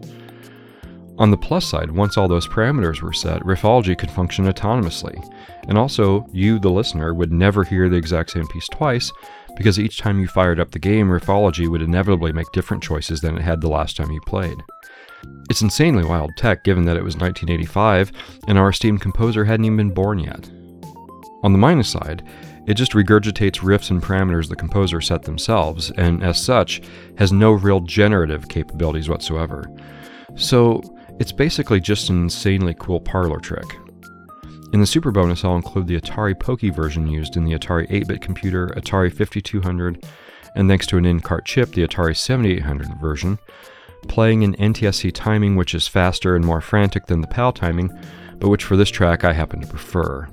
On 1.18 1.32
the 1.32 1.38
plus 1.38 1.66
side, 1.66 1.92
once 1.92 2.18
all 2.18 2.28
those 2.28 2.48
parameters 2.48 3.02
were 3.02 3.14
set, 3.14 3.42
Riffology 3.44 3.98
could 3.98 4.12
function 4.12 4.52
autonomously. 4.52 5.24
And 5.70 5.78
also, 5.78 6.28
you, 6.34 6.60
the 6.60 6.72
listener, 6.72 7.14
would 7.14 7.32
never 7.32 7.64
hear 7.64 7.88
the 7.88 7.96
exact 7.96 8.32
same 8.32 8.48
piece 8.48 8.68
twice, 8.68 9.14
because 9.56 9.80
each 9.80 10.00
time 10.00 10.20
you 10.20 10.28
fired 10.28 10.60
up 10.60 10.72
the 10.72 10.80
game, 10.80 11.08
Riffology 11.08 11.68
would 11.68 11.82
inevitably 11.82 12.32
make 12.32 12.52
different 12.52 12.84
choices 12.84 13.22
than 13.22 13.38
it 13.38 13.42
had 13.42 13.62
the 13.62 13.70
last 13.70 13.98
time 13.98 14.12
you 14.12 14.22
played. 14.22 14.62
It's 15.50 15.62
insanely 15.62 16.04
wild 16.04 16.32
tech 16.38 16.64
given 16.64 16.86
that 16.86 16.98
it 16.98 17.04
was 17.04 17.16
1985 17.16 18.12
and 18.48 18.58
our 18.58 18.70
esteemed 18.70 19.02
composer 19.02 19.46
hadn't 19.46 19.66
even 19.66 19.78
been 19.78 19.94
born 19.94 20.20
yet. 20.20 20.50
On 21.44 21.52
the 21.52 21.58
minus 21.58 21.90
side, 21.90 22.24
it 22.68 22.76
just 22.76 22.92
regurgitates 22.94 23.60
riffs 23.60 23.90
and 23.90 24.02
parameters 24.02 24.48
the 24.48 24.56
composer 24.56 25.02
set 25.02 25.24
themselves, 25.24 25.92
and 25.98 26.24
as 26.24 26.42
such, 26.42 26.82
has 27.18 27.32
no 27.32 27.52
real 27.52 27.80
generative 27.80 28.48
capabilities 28.48 29.10
whatsoever. 29.10 29.66
So, 30.36 30.82
it's 31.20 31.32
basically 31.32 31.80
just 31.80 32.10
an 32.10 32.24
insanely 32.24 32.76
cool 32.80 33.00
parlor 33.00 33.40
trick. 33.40 33.66
In 34.74 34.80
the 34.80 34.86
super 34.86 35.12
bonus, 35.12 35.44
I'll 35.44 35.58
include 35.58 35.88
the 35.88 36.00
Atari 36.00 36.40
Pokey 36.40 36.70
version 36.70 37.08
used 37.08 37.36
in 37.36 37.44
the 37.44 37.54
Atari 37.54 37.88
8 37.90 38.08
bit 38.08 38.22
computer, 38.22 38.68
Atari 38.68 39.12
5200, 39.12 40.06
and 40.56 40.70
thanks 40.70 40.88
to 40.88 40.98
an 40.98 41.06
in 41.06 41.20
cart 41.20 41.46
chip, 41.46 41.72
the 41.74 41.86
Atari 41.86 42.16
7800 42.16 43.00
version, 43.00 43.38
playing 44.08 44.44
in 44.44 44.54
NTSC 44.56 45.12
timing, 45.14 45.56
which 45.56 45.76
is 45.76 45.88
faster 45.88 46.36
and 46.36 46.46
more 46.46 46.62
frantic 46.62 47.08
than 47.08 47.20
the 47.20 47.28
PAL 47.28 47.52
timing, 47.52 47.92
but 48.40 48.50
which 48.50 48.64
for 48.64 48.78
this 48.78 48.90
track 48.90 49.26
I 49.26 49.34
happen 49.34 49.60
to 49.60 49.68
prefer. 49.68 50.28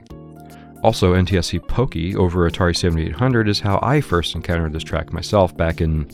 Also, 0.85 1.15
NTSC 1.15 1.67
Pokey 1.67 2.15
over 2.15 2.49
Atari 2.49 2.77
7800 2.77 3.49
is 3.49 3.59
how 3.59 3.81
I 3.83 4.01
first 4.01 4.37
encountered 4.37 4.73
this 4.73 4.85
track 4.85 5.13
myself 5.13 5.57
back 5.57 5.81
in 5.81 6.09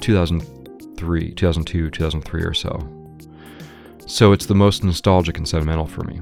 2003, 0.00 1.32
2002, 1.32 1.90
2003 1.90 2.42
or 2.42 2.52
so 2.52 2.94
so 4.08 4.32
it's 4.32 4.46
the 4.46 4.54
most 4.54 4.82
nostalgic 4.82 5.36
and 5.36 5.46
sentimental 5.46 5.86
for 5.86 6.02
me. 6.04 6.20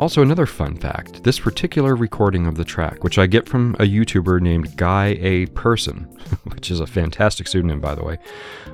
Also, 0.00 0.22
another 0.22 0.46
fun 0.46 0.76
fact 0.76 1.22
this 1.22 1.38
particular 1.38 1.94
recording 1.94 2.46
of 2.46 2.56
the 2.56 2.64
track, 2.64 3.04
which 3.04 3.18
I 3.18 3.26
get 3.26 3.48
from 3.48 3.74
a 3.78 3.84
YouTuber 3.84 4.40
named 4.40 4.76
Guy 4.76 5.16
A. 5.20 5.46
Person, 5.46 6.04
which 6.44 6.70
is 6.70 6.80
a 6.80 6.86
fantastic 6.86 7.46
pseudonym, 7.46 7.80
by 7.80 7.94
the 7.94 8.04
way, 8.04 8.18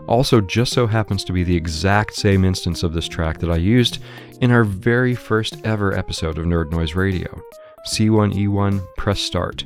also 0.06 0.40
just 0.40 0.72
so 0.72 0.86
happens 0.86 1.22
to 1.24 1.32
be 1.32 1.44
the 1.44 1.56
exact 1.56 2.14
same 2.14 2.44
instance 2.44 2.82
of 2.82 2.94
this 2.94 3.06
track 3.06 3.38
that 3.40 3.50
I 3.50 3.56
used 3.56 4.02
in 4.40 4.50
our 4.50 4.64
very 4.64 5.14
first 5.14 5.56
ever 5.64 5.96
episode 5.96 6.38
of 6.38 6.46
Nerd 6.46 6.70
Noise 6.72 6.94
Radio. 6.94 7.42
C1E1 7.86 8.82
Press 8.96 9.20
Start. 9.20 9.64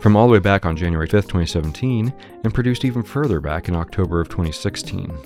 From 0.00 0.16
all 0.16 0.26
the 0.26 0.32
way 0.32 0.38
back 0.40 0.66
on 0.66 0.76
January 0.76 1.06
5th, 1.06 1.28
2017, 1.28 2.12
and 2.44 2.54
produced 2.54 2.84
even 2.84 3.02
further 3.02 3.40
back 3.40 3.68
in 3.68 3.76
October 3.76 4.20
of 4.20 4.28
2016. 4.28 5.16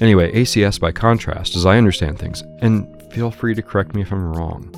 Anyway, 0.00 0.32
ACS 0.32 0.80
by 0.80 0.90
contrast, 0.90 1.54
as 1.54 1.66
I 1.66 1.76
understand 1.76 2.18
things, 2.18 2.42
and 2.60 3.01
feel 3.12 3.30
free 3.30 3.54
to 3.54 3.62
correct 3.62 3.94
me 3.94 4.02
if 4.02 4.12
I'm 4.12 4.34
wrong, 4.34 4.74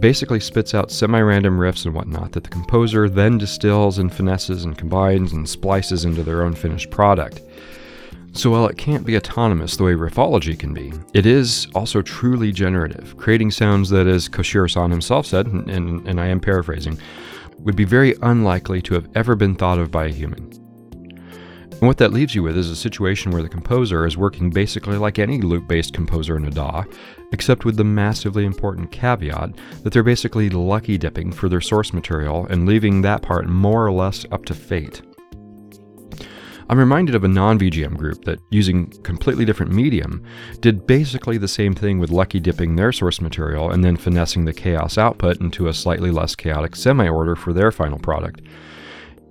basically 0.00 0.40
spits 0.40 0.74
out 0.74 0.90
semi 0.90 1.20
random 1.20 1.58
riffs 1.58 1.86
and 1.86 1.94
whatnot 1.94 2.32
that 2.32 2.42
the 2.42 2.50
composer 2.50 3.08
then 3.08 3.38
distills 3.38 3.98
and 3.98 4.12
finesses 4.12 4.64
and 4.64 4.76
combines 4.76 5.32
and 5.32 5.48
splices 5.48 6.04
into 6.04 6.22
their 6.22 6.42
own 6.42 6.54
finished 6.54 6.90
product. 6.90 7.42
So 8.32 8.50
while 8.50 8.66
it 8.66 8.76
can't 8.76 9.06
be 9.06 9.16
autonomous 9.16 9.76
the 9.76 9.84
way 9.84 9.92
riffology 9.92 10.58
can 10.58 10.72
be, 10.72 10.92
it 11.14 11.26
is 11.26 11.66
also 11.74 12.00
truly 12.00 12.52
generative, 12.52 13.16
creating 13.16 13.50
sounds 13.50 13.90
that, 13.90 14.06
as 14.06 14.28
Koshiro-san 14.28 14.90
himself 14.90 15.26
said, 15.26 15.46
and, 15.46 15.68
and, 15.68 16.06
and 16.06 16.20
I 16.20 16.26
am 16.26 16.38
paraphrasing, 16.38 16.98
would 17.58 17.76
be 17.76 17.84
very 17.84 18.14
unlikely 18.22 18.82
to 18.82 18.94
have 18.94 19.08
ever 19.16 19.34
been 19.34 19.56
thought 19.56 19.78
of 19.78 19.90
by 19.90 20.06
a 20.06 20.12
human. 20.12 20.59
And 21.80 21.88
what 21.88 21.96
that 21.96 22.12
leaves 22.12 22.34
you 22.34 22.42
with 22.42 22.58
is 22.58 22.68
a 22.68 22.76
situation 22.76 23.32
where 23.32 23.42
the 23.42 23.48
composer 23.48 24.04
is 24.04 24.14
working 24.14 24.50
basically 24.50 24.98
like 24.98 25.18
any 25.18 25.40
loop 25.40 25.66
based 25.66 25.94
composer 25.94 26.36
in 26.36 26.44
a 26.44 26.50
DAW, 26.50 26.84
except 27.32 27.64
with 27.64 27.78
the 27.78 27.84
massively 27.84 28.44
important 28.44 28.92
caveat 28.92 29.52
that 29.82 29.90
they're 29.90 30.02
basically 30.02 30.50
lucky 30.50 30.98
dipping 30.98 31.32
for 31.32 31.48
their 31.48 31.62
source 31.62 31.94
material 31.94 32.46
and 32.50 32.66
leaving 32.66 33.00
that 33.00 33.22
part 33.22 33.48
more 33.48 33.86
or 33.86 33.92
less 33.92 34.26
up 34.30 34.44
to 34.44 34.54
fate. 34.54 35.00
I'm 36.68 36.78
reminded 36.78 37.14
of 37.14 37.24
a 37.24 37.28
non 37.28 37.58
VGM 37.58 37.96
group 37.96 38.26
that, 38.26 38.40
using 38.50 38.90
completely 39.02 39.46
different 39.46 39.72
medium, 39.72 40.22
did 40.60 40.86
basically 40.86 41.38
the 41.38 41.48
same 41.48 41.74
thing 41.74 41.98
with 41.98 42.10
lucky 42.10 42.40
dipping 42.40 42.76
their 42.76 42.92
source 42.92 43.22
material 43.22 43.70
and 43.70 43.82
then 43.82 43.96
finessing 43.96 44.44
the 44.44 44.52
chaos 44.52 44.98
output 44.98 45.40
into 45.40 45.66
a 45.66 45.74
slightly 45.74 46.10
less 46.10 46.36
chaotic 46.36 46.76
semi 46.76 47.08
order 47.08 47.34
for 47.34 47.54
their 47.54 47.72
final 47.72 47.98
product 47.98 48.42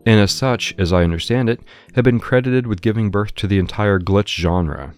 and 0.06 0.20
as 0.20 0.32
such, 0.32 0.74
as 0.78 0.94
I 0.94 1.04
understand 1.04 1.50
it, 1.50 1.60
have 1.96 2.04
been 2.04 2.20
credited 2.20 2.68
with 2.68 2.82
giving 2.82 3.12
birth 3.12 3.36
to 3.36 3.48
the 3.48 3.60
entire 3.60 4.00
glitch 4.00 4.40
genre. 4.40 4.94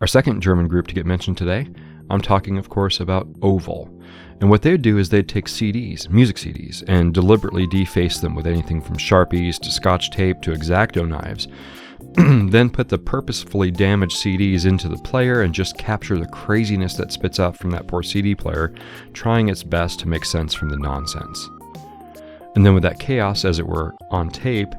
Our 0.00 0.06
second 0.06 0.42
German 0.42 0.68
group 0.68 0.86
to 0.88 0.94
get 0.94 1.06
mentioned 1.06 1.38
today, 1.38 1.68
I'm 2.10 2.20
talking, 2.20 2.58
of 2.58 2.68
course, 2.68 3.00
about 3.00 3.28
Oval. 3.42 3.90
And 4.40 4.50
what 4.50 4.62
they'd 4.62 4.82
do 4.82 4.98
is 4.98 5.08
they'd 5.08 5.28
take 5.28 5.46
CDs, 5.46 6.10
music 6.10 6.36
CDs, 6.36 6.84
and 6.86 7.14
deliberately 7.14 7.66
deface 7.66 8.20
them 8.20 8.34
with 8.34 8.46
anything 8.46 8.82
from 8.82 8.98
Sharpies 8.98 9.58
to 9.60 9.70
Scotch 9.70 10.10
tape 10.10 10.42
to 10.42 10.52
X-Acto 10.52 11.08
knives. 11.08 11.48
then 12.50 12.70
put 12.70 12.88
the 12.88 12.98
purposefully 12.98 13.70
damaged 13.70 14.16
CDs 14.16 14.66
into 14.66 14.88
the 14.88 14.98
player 14.98 15.40
and 15.40 15.54
just 15.54 15.78
capture 15.78 16.18
the 16.18 16.26
craziness 16.26 16.94
that 16.94 17.12
spits 17.12 17.40
out 17.40 17.56
from 17.56 17.70
that 17.70 17.86
poor 17.86 18.02
CD 18.02 18.34
player, 18.34 18.74
trying 19.14 19.48
its 19.48 19.62
best 19.62 19.98
to 20.00 20.08
make 20.08 20.24
sense 20.24 20.54
from 20.54 20.68
the 20.68 20.76
nonsense. 20.76 21.48
And 22.56 22.64
then, 22.64 22.74
with 22.74 22.82
that 22.82 22.98
chaos, 22.98 23.44
as 23.44 23.58
it 23.58 23.66
were, 23.66 23.94
on 24.10 24.30
tape, 24.30 24.74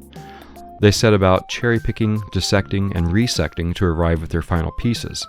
they 0.81 0.91
set 0.91 1.13
about 1.13 1.47
cherry 1.47 1.79
picking, 1.79 2.21
dissecting, 2.31 2.91
and 2.95 3.07
resecting 3.07 3.73
to 3.75 3.85
arrive 3.85 4.23
at 4.23 4.29
their 4.29 4.41
final 4.41 4.71
pieces. 4.71 5.25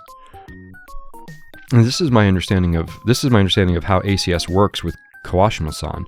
And 1.71 1.85
this 1.85 2.01
is 2.01 2.09
my 2.09 2.27
understanding 2.27 2.75
of 2.75 2.89
this 3.05 3.23
is 3.23 3.29
my 3.29 3.39
understanding 3.39 3.77
of 3.77 3.83
how 3.83 4.01
ACS 4.01 4.49
works 4.49 4.83
with 4.83 4.95
Kawashima-san, 5.25 6.05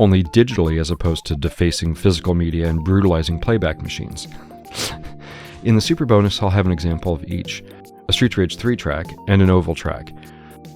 only 0.00 0.24
digitally 0.24 0.80
as 0.80 0.90
opposed 0.90 1.24
to 1.26 1.36
defacing 1.36 1.94
physical 1.94 2.34
media 2.34 2.68
and 2.68 2.84
brutalizing 2.84 3.38
playback 3.38 3.80
machines. 3.80 4.26
In 5.62 5.76
the 5.76 5.80
super 5.80 6.04
bonus, 6.04 6.42
I'll 6.42 6.50
have 6.50 6.66
an 6.66 6.72
example 6.72 7.14
of 7.14 7.24
each: 7.30 7.62
a 8.08 8.12
Street 8.12 8.36
Rage 8.36 8.56
3 8.56 8.76
track 8.76 9.06
and 9.28 9.40
an 9.40 9.50
Oval 9.50 9.76
track. 9.76 10.12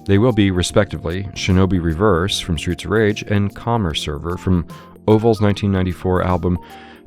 They 0.05 0.17
will 0.17 0.33
be, 0.33 0.49
respectively, 0.49 1.23
Shinobi 1.35 1.81
Reverse 1.81 2.39
from 2.39 2.57
Streets 2.57 2.85
of 2.85 2.91
Rage 2.91 3.21
and 3.23 3.55
Commerce 3.55 4.01
Server 4.01 4.35
from 4.35 4.65
Oval's 5.07 5.41
1994 5.41 6.23
album 6.23 6.57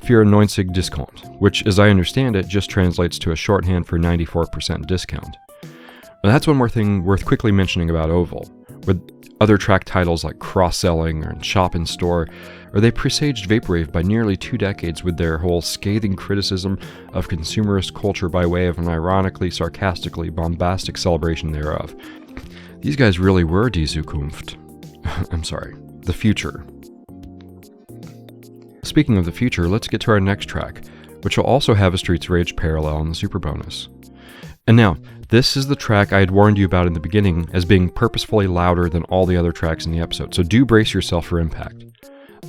Für 0.05 0.27
90 0.27 0.65
Discount, 0.73 1.25
which, 1.41 1.67
as 1.67 1.79
I 1.79 1.89
understand 1.89 2.37
it, 2.37 2.47
just 2.47 2.69
translates 2.69 3.19
to 3.21 3.33
a 3.33 3.37
shorthand 3.37 3.87
for 3.87 3.99
94% 3.99 4.87
discount. 4.87 5.37
And 5.63 6.33
that's 6.33 6.47
one 6.47 6.57
more 6.57 6.69
thing 6.69 7.05
worth 7.05 7.25
quickly 7.25 7.53
mentioning 7.53 7.91
about 7.91 8.11
Oval. 8.11 8.51
With 8.87 9.01
other 9.41 9.59
track 9.59 9.85
titles 9.85 10.25
like 10.25 10.39
Cross 10.39 10.79
Selling 10.79 11.25
and 11.25 11.45
Shop 11.45 11.75
in 11.75 11.87
Store, 11.87 12.29
or 12.73 12.81
they 12.81 12.91
presaged 12.91 13.49
Vaporwave 13.49 13.93
by 13.93 14.03
nearly 14.03 14.37
two 14.37 14.59
decades 14.59 15.03
with 15.03 15.17
their 15.17 15.39
whole 15.39 15.63
scathing 15.63 16.17
criticism 16.17 16.79
of 17.13 17.29
consumerist 17.29 17.95
culture 17.95 18.29
by 18.29 18.47
way 18.47 18.67
of 18.67 18.79
an 18.79 18.89
ironically, 18.89 19.51
sarcastically 19.51 20.31
bombastic 20.31 20.97
celebration 20.97 21.53
thereof. 21.53 21.95
These 22.81 22.97
guys 22.97 23.19
really 23.19 23.45
were 23.45 23.71
Die 23.71 23.81
Zukunft. 23.81 24.57
I'm 25.33 25.45
sorry, 25.45 25.77
the 26.01 26.13
future. 26.13 26.65
Speaking 28.85 29.17
of 29.17 29.25
the 29.25 29.33
future, 29.33 29.67
let's 29.67 29.89
get 29.89 30.03
to 30.03 30.11
our 30.11 30.21
next 30.21 30.47
track, 30.47 30.85
which 31.23 31.37
will 31.37 31.45
also 31.45 31.73
have 31.75 31.95
a 31.95 31.99
Streets 31.99 32.29
Rage 32.29 32.55
parallel 32.55 33.01
in 33.01 33.09
the 33.09 33.15
super 33.15 33.39
bonus. 33.39 33.89
And 34.67 34.77
now, 34.77 34.99
this 35.31 35.57
is 35.57 35.67
the 35.67 35.75
track 35.75 36.13
I 36.13 36.21
had 36.21 36.31
warned 36.31 36.59
you 36.59 36.67
about 36.67 36.87
in 36.87 36.93
the 36.93 37.01
beginning 37.01 37.49
as 37.53 37.65
being 37.65 37.89
purposefully 37.89 38.47
louder 38.47 38.91
than 38.91 39.05
all 39.05 39.25
the 39.25 39.37
other 39.37 39.53
tracks 39.53 39.87
in 39.87 39.93
the 39.93 40.01
episode, 40.01 40.35
so 40.35 40.43
do 40.43 40.67
brace 40.67 40.93
yourself 40.93 41.27
for 41.27 41.41
impact. 41.41 41.85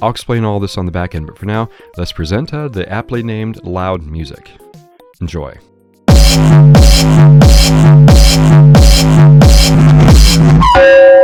I'll 0.02 0.10
explain 0.10 0.44
all 0.44 0.60
this 0.60 0.78
on 0.78 0.86
the 0.86 0.92
back 0.92 1.16
end, 1.16 1.26
but 1.26 1.38
for 1.38 1.46
now, 1.46 1.70
let's 1.98 2.12
present 2.12 2.54
uh, 2.54 2.68
the 2.68 2.88
aptly 2.92 3.24
named 3.24 3.64
Loud 3.64 4.04
Music. 4.04 4.52
Enjoy. 5.22 5.58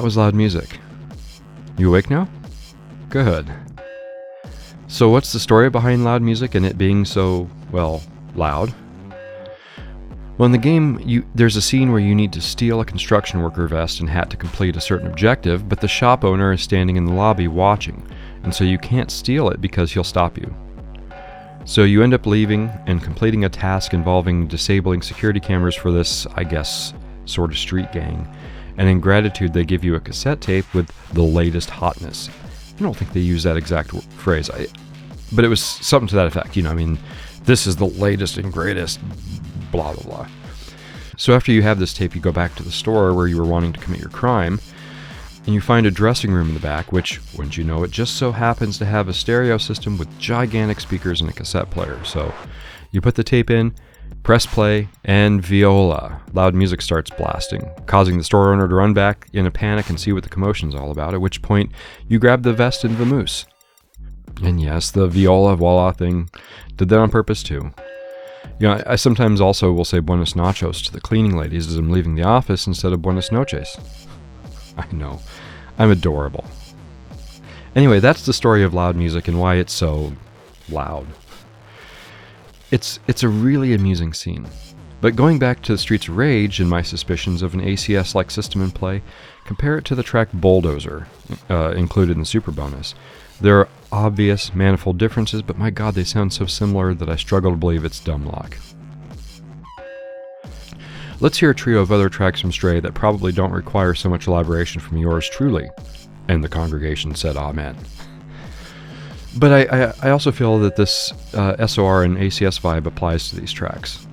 that 0.00 0.04
was 0.04 0.16
loud 0.16 0.34
music. 0.34 0.78
You 1.76 1.90
awake 1.90 2.08
now? 2.08 2.26
Good. 3.10 3.52
So, 4.88 5.10
what's 5.10 5.30
the 5.30 5.38
story 5.38 5.68
behind 5.68 6.04
loud 6.04 6.22
music 6.22 6.54
and 6.54 6.64
it 6.64 6.78
being 6.78 7.04
so, 7.04 7.50
well, 7.70 8.02
loud? 8.34 8.72
Well, 10.38 10.46
in 10.46 10.52
the 10.52 10.56
game, 10.56 10.98
you, 11.04 11.26
there's 11.34 11.56
a 11.56 11.60
scene 11.60 11.92
where 11.92 12.00
you 12.00 12.14
need 12.14 12.32
to 12.32 12.40
steal 12.40 12.80
a 12.80 12.84
construction 12.86 13.42
worker 13.42 13.68
vest 13.68 14.00
and 14.00 14.08
hat 14.08 14.30
to 14.30 14.38
complete 14.38 14.74
a 14.74 14.80
certain 14.80 15.06
objective, 15.06 15.68
but 15.68 15.82
the 15.82 15.88
shop 15.88 16.24
owner 16.24 16.50
is 16.50 16.62
standing 16.62 16.96
in 16.96 17.04
the 17.04 17.12
lobby 17.12 17.46
watching, 17.46 18.02
and 18.42 18.54
so 18.54 18.64
you 18.64 18.78
can't 18.78 19.10
steal 19.10 19.50
it 19.50 19.60
because 19.60 19.92
he'll 19.92 20.02
stop 20.02 20.38
you. 20.38 20.54
So 21.66 21.84
you 21.84 22.02
end 22.02 22.14
up 22.14 22.24
leaving 22.24 22.70
and 22.86 23.02
completing 23.02 23.44
a 23.44 23.50
task 23.50 23.92
involving 23.92 24.48
disabling 24.48 25.02
security 25.02 25.40
cameras 25.40 25.74
for 25.74 25.92
this, 25.92 26.26
I 26.36 26.44
guess, 26.44 26.94
sort 27.26 27.50
of 27.50 27.58
street 27.58 27.92
gang 27.92 28.26
and 28.80 28.88
in 28.88 28.98
gratitude, 28.98 29.52
they 29.52 29.62
give 29.62 29.84
you 29.84 29.94
a 29.94 30.00
cassette 30.00 30.40
tape 30.40 30.72
with 30.72 30.90
the 31.12 31.20
latest 31.20 31.68
hotness. 31.68 32.30
I 32.78 32.82
don't 32.82 32.96
think 32.96 33.12
they 33.12 33.20
use 33.20 33.42
that 33.42 33.58
exact 33.58 33.90
phrase, 34.14 34.48
I, 34.48 34.68
but 35.32 35.44
it 35.44 35.48
was 35.48 35.62
something 35.62 36.08
to 36.08 36.14
that 36.16 36.26
effect. 36.26 36.56
You 36.56 36.62
know, 36.62 36.70
I 36.70 36.74
mean, 36.74 36.98
this 37.42 37.66
is 37.66 37.76
the 37.76 37.84
latest 37.84 38.38
and 38.38 38.50
greatest, 38.50 38.98
blah, 39.70 39.92
blah, 39.92 40.02
blah. 40.02 40.28
So 41.18 41.34
after 41.34 41.52
you 41.52 41.60
have 41.60 41.78
this 41.78 41.92
tape, 41.92 42.14
you 42.14 42.22
go 42.22 42.32
back 42.32 42.54
to 42.54 42.62
the 42.62 42.72
store 42.72 43.12
where 43.12 43.26
you 43.26 43.36
were 43.36 43.46
wanting 43.46 43.74
to 43.74 43.80
commit 43.80 44.00
your 44.00 44.08
crime, 44.08 44.58
and 45.44 45.54
you 45.54 45.60
find 45.60 45.84
a 45.84 45.90
dressing 45.90 46.32
room 46.32 46.48
in 46.48 46.54
the 46.54 46.60
back, 46.60 46.90
which, 46.90 47.20
wouldn't 47.36 47.58
you 47.58 47.64
know, 47.64 47.82
it 47.82 47.90
just 47.90 48.16
so 48.16 48.32
happens 48.32 48.78
to 48.78 48.86
have 48.86 49.08
a 49.08 49.12
stereo 49.12 49.58
system 49.58 49.98
with 49.98 50.18
gigantic 50.18 50.80
speakers 50.80 51.20
and 51.20 51.28
a 51.28 51.34
cassette 51.34 51.70
player. 51.70 52.02
So 52.02 52.32
you 52.92 53.02
put 53.02 53.16
the 53.16 53.24
tape 53.24 53.50
in, 53.50 53.74
Press 54.22 54.46
play, 54.46 54.88
and 55.04 55.42
viola. 55.42 56.20
Loud 56.34 56.54
music 56.54 56.82
starts 56.82 57.10
blasting, 57.10 57.68
causing 57.86 58.18
the 58.18 58.24
store 58.24 58.52
owner 58.52 58.68
to 58.68 58.74
run 58.74 58.92
back 58.92 59.28
in 59.32 59.46
a 59.46 59.50
panic 59.50 59.88
and 59.88 59.98
see 59.98 60.12
what 60.12 60.22
the 60.22 60.28
commotion's 60.28 60.74
all 60.74 60.90
about, 60.90 61.14
at 61.14 61.20
which 61.20 61.42
point 61.42 61.72
you 62.06 62.18
grab 62.18 62.42
the 62.42 62.52
vest 62.52 62.84
and 62.84 62.96
vamoose. 62.96 63.46
And 64.42 64.60
yes, 64.60 64.90
the 64.90 65.06
viola 65.06 65.56
voila 65.56 65.92
thing 65.92 66.30
did 66.76 66.88
that 66.90 66.98
on 66.98 67.10
purpose 67.10 67.42
too. 67.42 67.72
You 68.58 68.68
know, 68.68 68.82
I, 68.86 68.96
sometimes 68.96 69.40
also 69.40 69.72
will 69.72 69.84
say 69.84 70.00
buenos 70.00 70.34
nachos 70.34 70.84
to 70.84 70.92
the 70.92 71.00
cleaning 71.00 71.36
ladies 71.36 71.66
as 71.66 71.76
I'm 71.76 71.90
leaving 71.90 72.14
the 72.14 72.24
office 72.24 72.66
instead 72.66 72.92
of 72.92 73.02
buenos 73.02 73.32
noches. 73.32 73.76
I 74.76 74.86
know. 74.92 75.20
I'm 75.78 75.90
adorable. 75.90 76.44
Anyway, 77.74 78.00
that's 78.00 78.26
the 78.26 78.32
story 78.32 78.62
of 78.62 78.74
loud 78.74 78.96
music 78.96 79.28
and 79.28 79.40
why 79.40 79.56
it's 79.56 79.72
so 79.72 80.12
loud. 80.68 81.06
It's 82.70 83.00
it's 83.06 83.22
a 83.22 83.28
really 83.28 83.74
amusing 83.74 84.12
scene. 84.12 84.46
But 85.00 85.16
going 85.16 85.38
back 85.38 85.62
to 85.62 85.72
the 85.72 85.78
Streets 85.78 86.08
of 86.08 86.16
Rage 86.16 86.60
and 86.60 86.68
my 86.68 86.82
suspicions 86.82 87.40
of 87.42 87.54
an 87.54 87.62
ACS 87.62 88.14
like 88.14 88.30
system 88.30 88.60
in 88.60 88.70
play, 88.70 89.02
compare 89.44 89.78
it 89.78 89.84
to 89.86 89.94
the 89.94 90.02
track 90.02 90.28
Bulldozer, 90.32 91.06
uh, 91.48 91.70
included 91.70 92.12
in 92.12 92.20
the 92.20 92.26
Super 92.26 92.52
Bonus. 92.52 92.94
There 93.40 93.58
are 93.58 93.68
obvious, 93.90 94.54
manifold 94.54 94.98
differences, 94.98 95.40
but 95.40 95.56
my 95.56 95.70
god, 95.70 95.94
they 95.94 96.04
sound 96.04 96.34
so 96.34 96.44
similar 96.44 96.92
that 96.92 97.08
I 97.08 97.16
struggle 97.16 97.50
to 97.52 97.56
believe 97.56 97.86
it's 97.86 97.98
dumb 97.98 98.26
luck. 98.26 98.58
Let's 101.20 101.38
hear 101.38 101.50
a 101.50 101.54
trio 101.54 101.80
of 101.80 101.92
other 101.92 102.08
tracks 102.08 102.40
from 102.40 102.52
Stray 102.52 102.80
that 102.80 102.94
probably 102.94 103.32
don't 103.32 103.52
require 103.52 103.94
so 103.94 104.08
much 104.08 104.26
elaboration 104.26 104.80
from 104.80 104.98
yours 104.98 105.28
truly. 105.28 105.70
And 106.28 106.44
the 106.44 106.48
congregation 106.48 107.14
said 107.14 107.36
Amen. 107.36 107.76
But 109.36 109.52
I, 109.52 109.84
I, 109.84 109.94
I 110.02 110.10
also 110.10 110.32
feel 110.32 110.58
that 110.58 110.76
this 110.76 111.12
uh, 111.34 111.66
SOR 111.66 112.02
and 112.02 112.16
ACS 112.16 112.60
vibe 112.60 112.86
applies 112.86 113.30
to 113.30 113.36
these 113.36 113.52
tracks. 113.52 114.06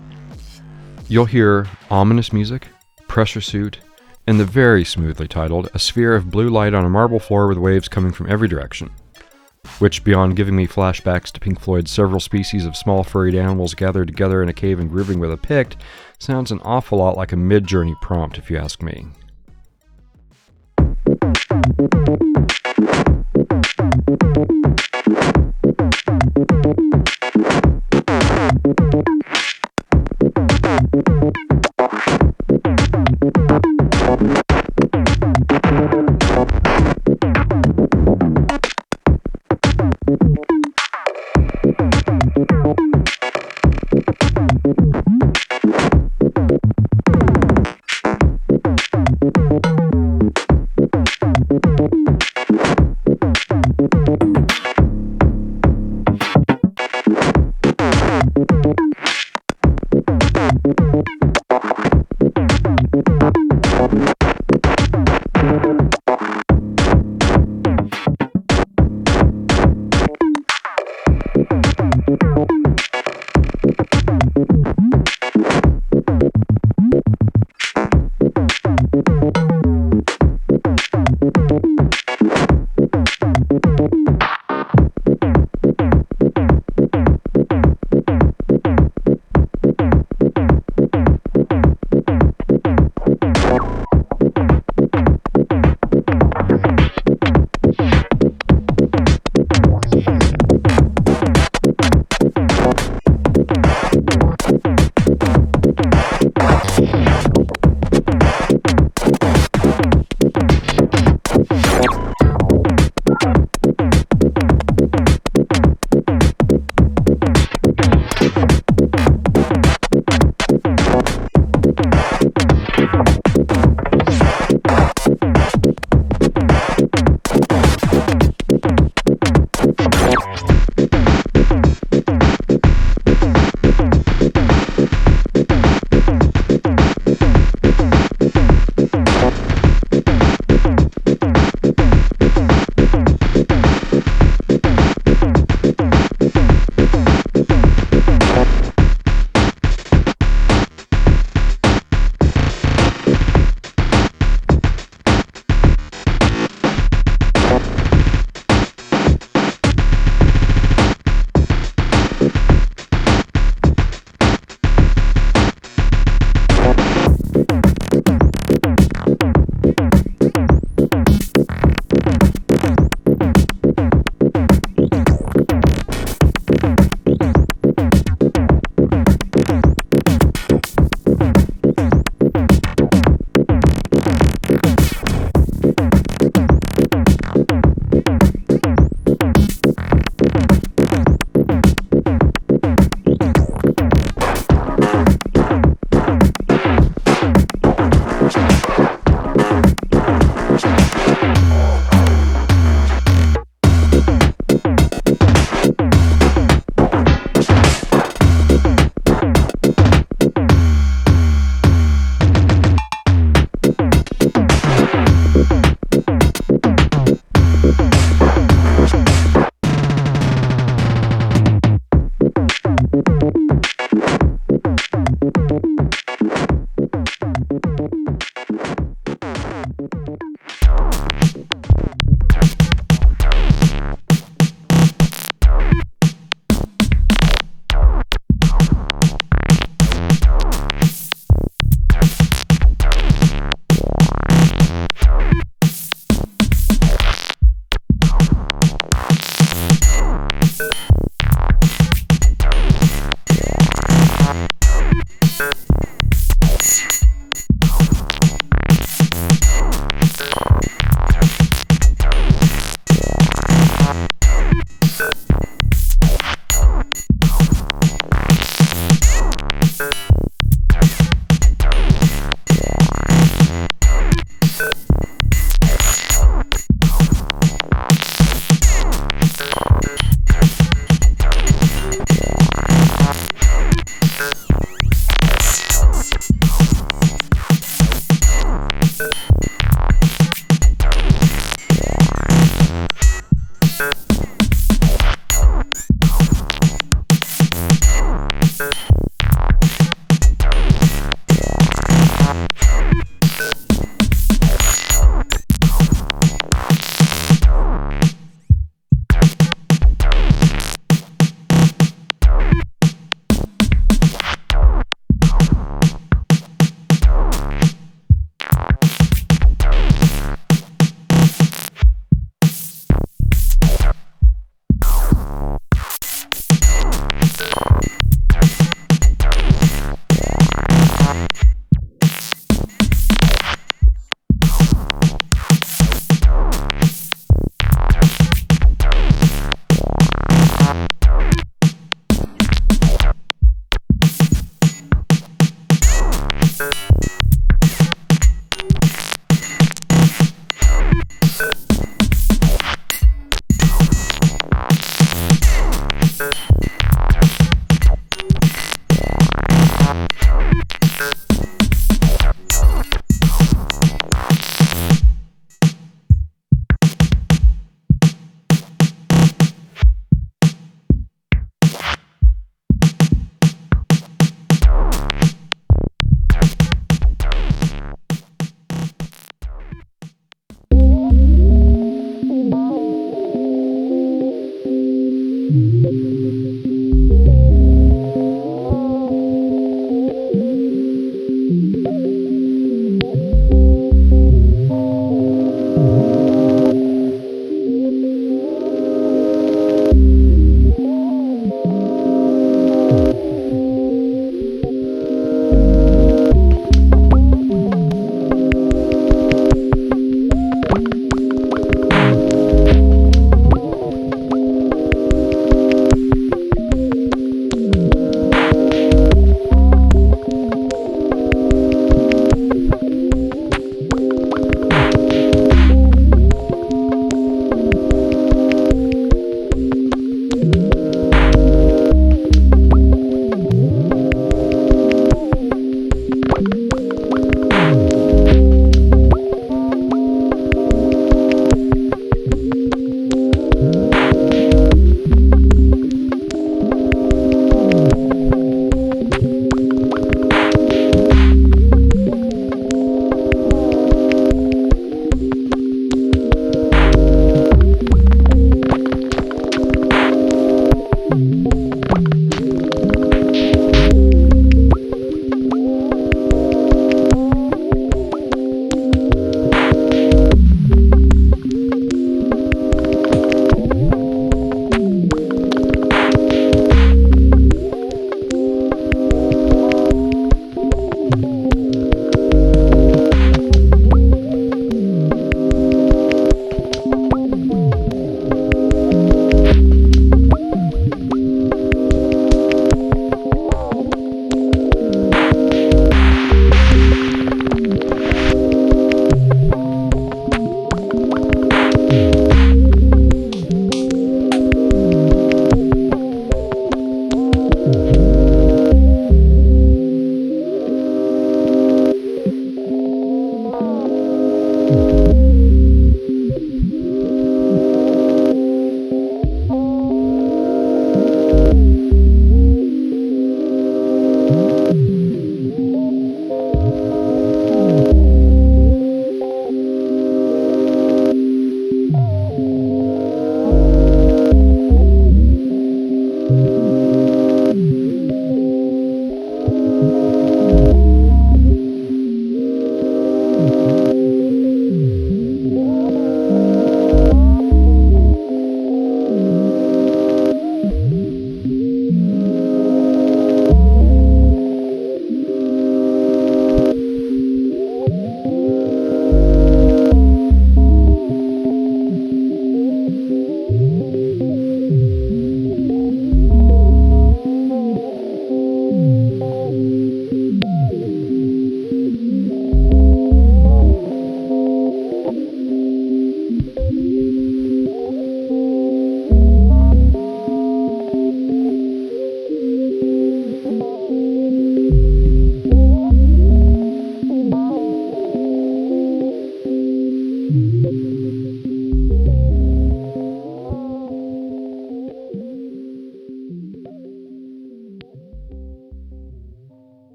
You'll 1.10 1.26
hear 1.26 1.68
ominous 1.90 2.32
music, 2.32 2.68
pressure 3.08 3.42
suit, 3.42 3.80
and 4.28 4.40
the 4.40 4.46
very 4.46 4.84
smoothly 4.84 5.28
titled 5.28 5.70
A 5.74 5.80
Sphere 5.80 6.16
of 6.16 6.30
Blue 6.30 6.50
Light 6.50 6.74
on 6.74 6.86
a 6.86 6.90
Marble 6.90 7.20
Floor 7.20 7.48
with 7.48 7.58
Waves 7.58 7.88
Coming 7.88 8.12
from 8.12 8.30
Every 8.30 8.48
Direction 8.48 8.92
which, 9.80 10.04
beyond 10.04 10.36
giving 10.36 10.56
me 10.56 10.66
flashbacks 10.66 11.32
to 11.32 11.40
Pink 11.40 11.60
Floyd's 11.60 11.92
several 11.92 12.20
species 12.20 12.66
of 12.66 12.76
small 12.76 13.04
furried 13.04 13.36
animals 13.36 13.76
gathered 13.76 14.08
together 14.08 14.42
in 14.42 14.50
a 14.50 14.54
cave 14.54 14.80
and 14.80 14.90
grooving 14.90 15.20
with 15.20 15.32
a 15.32 15.38
Pict, 15.38 15.78
sounds 16.18 16.52
an 16.52 16.60
awful 16.64 16.98
lot 16.98 17.16
like 17.16 17.32
a 17.32 17.36
Midjourney 17.36 18.00
prompt, 18.02 18.38
if 18.38 18.50
you 18.50 18.58
ask 18.58 18.82
me. 18.82 19.06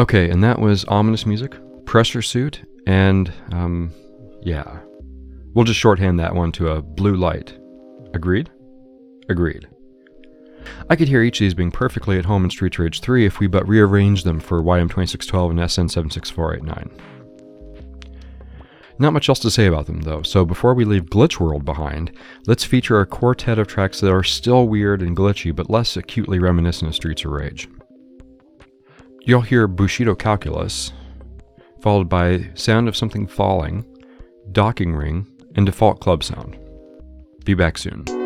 Okay, 0.00 0.30
and 0.30 0.42
that 0.42 0.58
was 0.58 0.86
ominous 0.86 1.26
music, 1.26 1.54
pressure 1.84 2.22
suit, 2.22 2.62
and, 2.86 3.30
um, 3.52 3.92
yeah. 4.40 4.78
We'll 5.52 5.66
just 5.66 5.78
shorthand 5.78 6.18
that 6.18 6.34
one 6.34 6.52
to 6.52 6.68
a 6.68 6.80
blue 6.80 7.16
light. 7.16 7.58
Agreed? 8.14 8.48
Agreed. 9.28 9.68
I 10.88 10.96
could 10.96 11.08
hear 11.08 11.20
each 11.20 11.38
of 11.38 11.44
these 11.44 11.52
being 11.52 11.70
perfectly 11.70 12.18
at 12.18 12.24
home 12.24 12.44
in 12.44 12.50
Streets 12.50 12.78
Rage 12.78 13.00
3 13.00 13.26
if 13.26 13.40
we 13.40 13.46
but 13.46 13.68
rearranged 13.68 14.24
them 14.24 14.40
for 14.40 14.62
YM2612 14.62 15.50
and 15.50 15.58
SN76489. 15.60 16.98
Not 18.98 19.12
much 19.12 19.28
else 19.28 19.40
to 19.40 19.50
say 19.50 19.66
about 19.66 19.84
them, 19.84 20.00
though, 20.00 20.22
so 20.22 20.46
before 20.46 20.72
we 20.72 20.86
leave 20.86 21.10
Glitch 21.10 21.38
World 21.38 21.66
behind, 21.66 22.10
let's 22.46 22.64
feature 22.64 23.00
a 23.00 23.06
quartet 23.06 23.58
of 23.58 23.66
tracks 23.66 24.00
that 24.00 24.10
are 24.10 24.24
still 24.24 24.66
weird 24.66 25.02
and 25.02 25.14
glitchy, 25.14 25.54
but 25.54 25.68
less 25.68 25.94
acutely 25.98 26.38
reminiscent 26.38 26.88
of 26.88 26.94
Streets 26.94 27.26
of 27.26 27.32
Rage. 27.32 27.68
You'll 29.22 29.42
hear 29.42 29.66
Bushido 29.66 30.14
Calculus, 30.14 30.92
followed 31.80 32.08
by 32.08 32.50
Sound 32.54 32.88
of 32.88 32.96
Something 32.96 33.26
Falling, 33.26 33.84
Docking 34.50 34.94
Ring, 34.94 35.26
and 35.54 35.66
Default 35.66 36.00
Club 36.00 36.24
Sound. 36.24 36.58
Be 37.44 37.54
back 37.54 37.76
soon. 37.76 38.19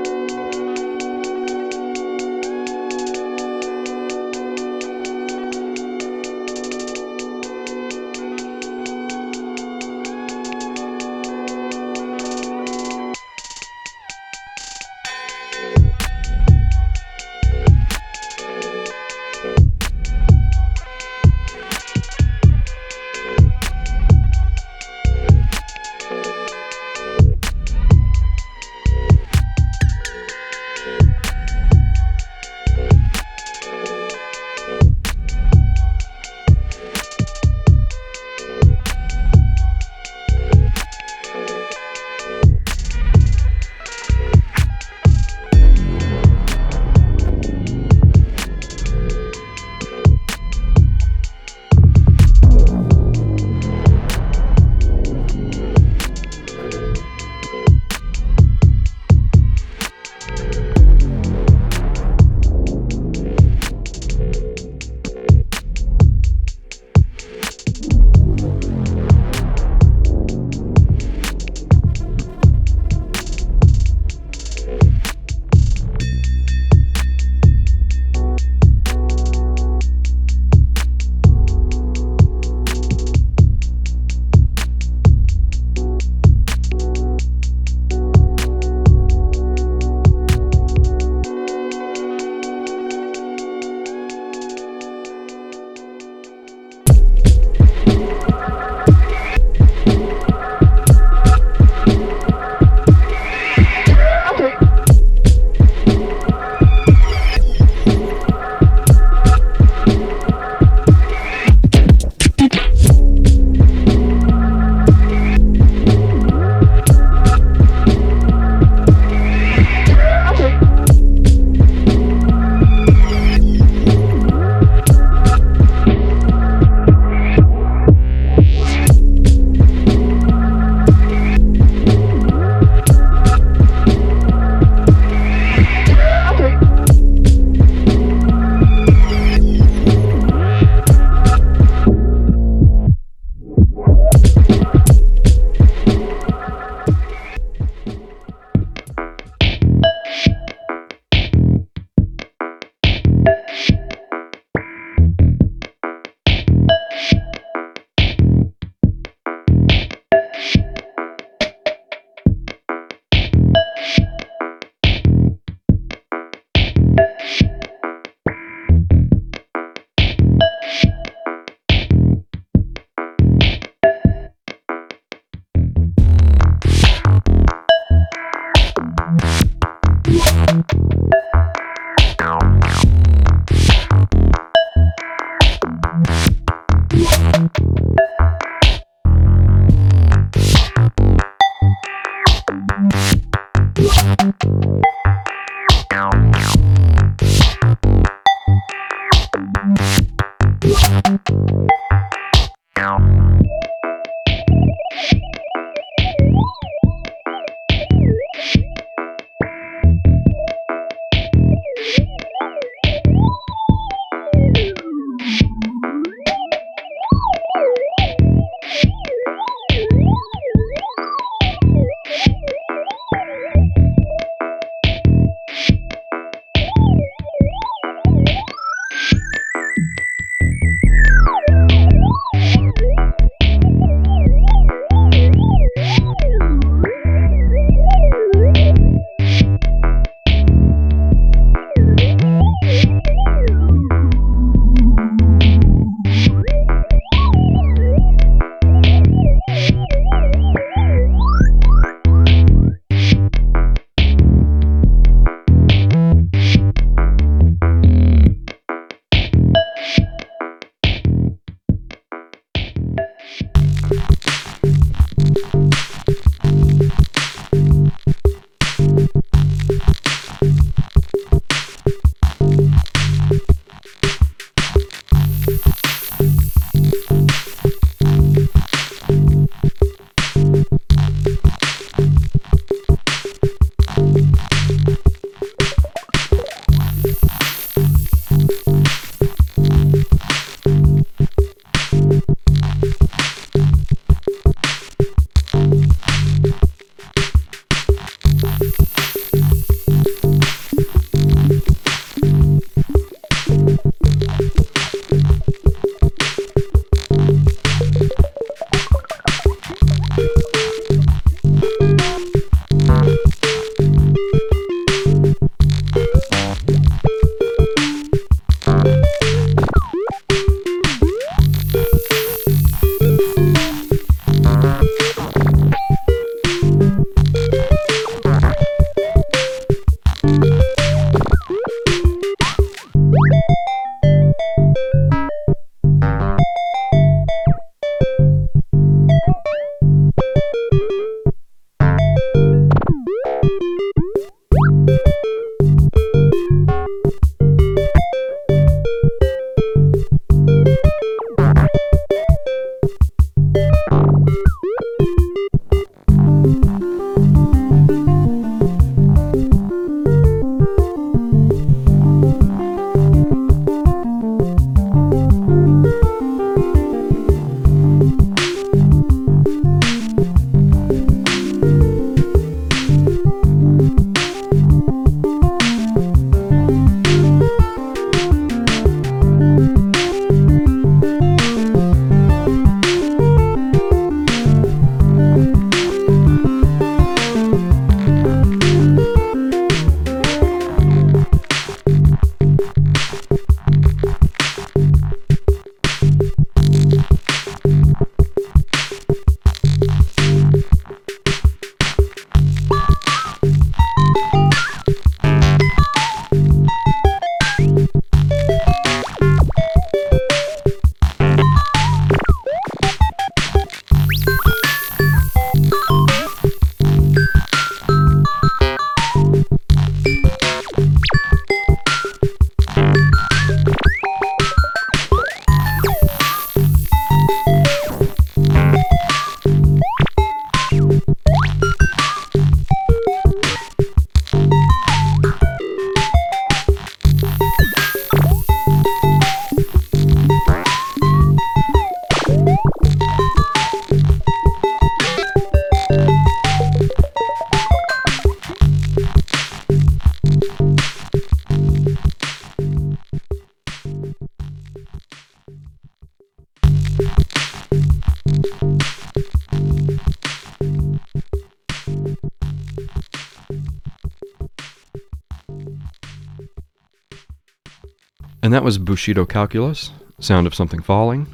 That 468.64 468.68
was 468.68 468.78
Bushido 468.78 469.26
Calculus, 469.26 469.90
Sound 470.20 470.46
of 470.46 470.54
Something 470.54 470.80
Falling, 470.80 471.26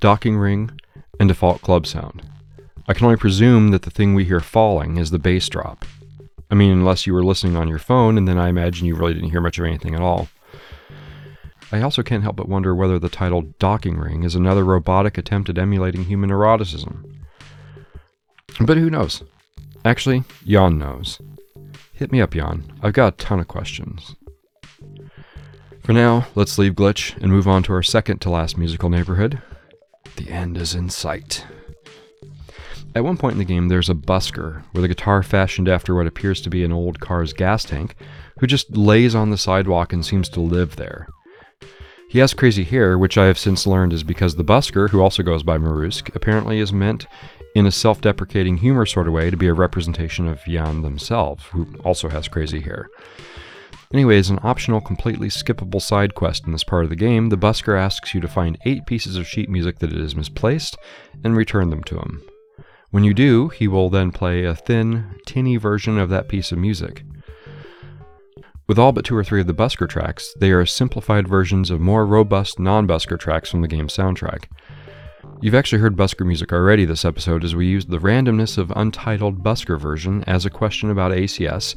Docking 0.00 0.38
Ring, 0.38 0.70
and 1.20 1.28
Default 1.28 1.60
Club 1.60 1.86
Sound. 1.86 2.22
I 2.88 2.94
can 2.94 3.04
only 3.04 3.18
presume 3.18 3.72
that 3.72 3.82
the 3.82 3.90
thing 3.90 4.14
we 4.14 4.24
hear 4.24 4.40
falling 4.40 4.96
is 4.96 5.10
the 5.10 5.18
bass 5.18 5.50
drop. 5.50 5.84
I 6.50 6.54
mean, 6.54 6.70
unless 6.70 7.06
you 7.06 7.12
were 7.12 7.22
listening 7.22 7.56
on 7.56 7.68
your 7.68 7.78
phone, 7.78 8.16
and 8.16 8.26
then 8.26 8.38
I 8.38 8.48
imagine 8.48 8.86
you 8.86 8.96
really 8.96 9.12
didn't 9.12 9.28
hear 9.28 9.42
much 9.42 9.58
of 9.58 9.66
anything 9.66 9.94
at 9.94 10.00
all. 10.00 10.30
I 11.70 11.82
also 11.82 12.02
can't 12.02 12.22
help 12.22 12.36
but 12.36 12.48
wonder 12.48 12.74
whether 12.74 12.98
the 12.98 13.10
title 13.10 13.42
Docking 13.58 13.98
Ring 13.98 14.22
is 14.22 14.34
another 14.34 14.64
robotic 14.64 15.18
attempt 15.18 15.50
at 15.50 15.58
emulating 15.58 16.04
human 16.04 16.30
eroticism. 16.30 17.04
But 18.62 18.78
who 18.78 18.88
knows? 18.88 19.22
Actually, 19.84 20.24
Yann 20.42 20.78
knows. 20.78 21.20
Hit 21.92 22.12
me 22.12 22.22
up, 22.22 22.34
Yann. 22.34 22.64
I've 22.82 22.94
got 22.94 23.12
a 23.12 23.16
ton 23.18 23.40
of 23.40 23.46
questions. 23.46 24.16
For 25.88 25.94
now, 25.94 26.26
let's 26.34 26.58
leave 26.58 26.74
Glitch 26.74 27.16
and 27.16 27.32
move 27.32 27.48
on 27.48 27.62
to 27.62 27.72
our 27.72 27.82
second 27.82 28.18
to 28.18 28.28
last 28.28 28.58
musical 28.58 28.90
neighborhood. 28.90 29.40
The 30.16 30.28
end 30.28 30.58
is 30.58 30.74
in 30.74 30.90
sight. 30.90 31.46
At 32.94 33.04
one 33.04 33.16
point 33.16 33.32
in 33.32 33.38
the 33.38 33.46
game, 33.46 33.68
there's 33.68 33.88
a 33.88 33.94
busker 33.94 34.64
with 34.74 34.84
a 34.84 34.88
guitar 34.88 35.22
fashioned 35.22 35.66
after 35.66 35.94
what 35.94 36.06
appears 36.06 36.42
to 36.42 36.50
be 36.50 36.62
an 36.62 36.74
old 36.74 37.00
car's 37.00 37.32
gas 37.32 37.64
tank, 37.64 37.94
who 38.38 38.46
just 38.46 38.76
lays 38.76 39.14
on 39.14 39.30
the 39.30 39.38
sidewalk 39.38 39.94
and 39.94 40.04
seems 40.04 40.28
to 40.28 40.40
live 40.42 40.76
there. 40.76 41.08
He 42.10 42.18
has 42.18 42.34
crazy 42.34 42.64
hair, 42.64 42.98
which 42.98 43.16
I 43.16 43.24
have 43.24 43.38
since 43.38 43.66
learned 43.66 43.94
is 43.94 44.02
because 44.02 44.36
the 44.36 44.44
busker, 44.44 44.90
who 44.90 45.00
also 45.00 45.22
goes 45.22 45.42
by 45.42 45.56
Morusque, 45.56 46.14
apparently 46.14 46.58
is 46.58 46.70
meant 46.70 47.06
in 47.54 47.64
a 47.64 47.72
self 47.72 48.02
deprecating 48.02 48.58
humor 48.58 48.84
sort 48.84 49.08
of 49.08 49.14
way 49.14 49.30
to 49.30 49.38
be 49.38 49.48
a 49.48 49.54
representation 49.54 50.28
of 50.28 50.46
Yann 50.46 50.82
themselves, 50.82 51.44
who 51.44 51.66
also 51.82 52.10
has 52.10 52.28
crazy 52.28 52.60
hair. 52.60 52.90
Anyways, 53.92 54.28
an 54.28 54.38
optional, 54.42 54.82
completely 54.82 55.28
skippable 55.28 55.80
side 55.80 56.14
quest 56.14 56.44
in 56.44 56.52
this 56.52 56.64
part 56.64 56.84
of 56.84 56.90
the 56.90 56.96
game, 56.96 57.30
the 57.30 57.38
busker 57.38 57.78
asks 57.78 58.12
you 58.12 58.20
to 58.20 58.28
find 58.28 58.58
eight 58.66 58.84
pieces 58.84 59.16
of 59.16 59.26
sheet 59.26 59.48
music 59.48 59.78
that 59.78 59.88
that 59.88 59.98
is 59.98 60.14
misplaced 60.14 60.76
and 61.24 61.34
return 61.34 61.70
them 61.70 61.82
to 61.84 61.96
him. 61.96 62.22
When 62.90 63.02
you 63.02 63.14
do, 63.14 63.48
he 63.48 63.66
will 63.66 63.88
then 63.88 64.12
play 64.12 64.44
a 64.44 64.54
thin, 64.54 65.18
tinny 65.26 65.56
version 65.56 65.98
of 65.98 66.10
that 66.10 66.28
piece 66.28 66.52
of 66.52 66.58
music. 66.58 67.02
With 68.66 68.78
all 68.78 68.92
but 68.92 69.06
two 69.06 69.16
or 69.16 69.24
three 69.24 69.40
of 69.40 69.46
the 69.46 69.54
busker 69.54 69.88
tracks, 69.88 70.34
they 70.38 70.50
are 70.50 70.66
simplified 70.66 71.26
versions 71.26 71.70
of 71.70 71.80
more 71.80 72.04
robust 72.04 72.58
non 72.58 72.86
busker 72.86 73.18
tracks 73.18 73.50
from 73.50 73.62
the 73.62 73.68
game's 73.68 73.96
soundtrack. 73.96 74.44
You've 75.40 75.54
actually 75.54 75.80
heard 75.80 75.96
busker 75.96 76.26
music 76.26 76.52
already 76.52 76.84
this 76.84 77.04
episode 77.04 77.44
as 77.44 77.54
we 77.54 77.66
used 77.66 77.88
the 77.88 77.98
randomness 77.98 78.58
of 78.58 78.72
Untitled 78.76 79.42
Busker 79.42 79.80
version 79.80 80.24
as 80.24 80.44
a 80.44 80.50
question 80.50 80.90
about 80.90 81.12
ACS, 81.12 81.74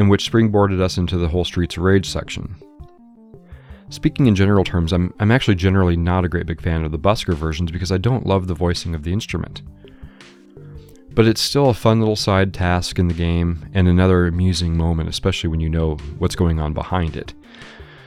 in 0.00 0.08
which 0.08 0.32
springboarded 0.32 0.80
us 0.80 0.96
into 0.96 1.18
the 1.18 1.28
whole 1.28 1.44
Streets 1.44 1.76
Rage 1.76 2.08
section. 2.08 2.56
Speaking 3.90 4.28
in 4.28 4.34
general 4.34 4.64
terms, 4.64 4.94
I'm, 4.94 5.12
I'm 5.20 5.30
actually 5.30 5.56
generally 5.56 5.94
not 5.94 6.24
a 6.24 6.28
great 6.28 6.46
big 6.46 6.62
fan 6.62 6.84
of 6.84 6.90
the 6.90 6.98
busker 6.98 7.34
versions 7.34 7.70
because 7.70 7.92
I 7.92 7.98
don't 7.98 8.26
love 8.26 8.46
the 8.46 8.54
voicing 8.54 8.94
of 8.94 9.02
the 9.02 9.12
instrument. 9.12 9.60
But 11.12 11.26
it's 11.26 11.42
still 11.42 11.68
a 11.68 11.74
fun 11.74 11.98
little 11.98 12.16
side 12.16 12.54
task 12.54 12.98
in 12.98 13.08
the 13.08 13.14
game 13.14 13.68
and 13.74 13.86
another 13.86 14.26
amusing 14.26 14.74
moment, 14.74 15.10
especially 15.10 15.50
when 15.50 15.60
you 15.60 15.68
know 15.68 15.96
what's 16.16 16.36
going 16.36 16.60
on 16.60 16.72
behind 16.72 17.14
it. 17.14 17.34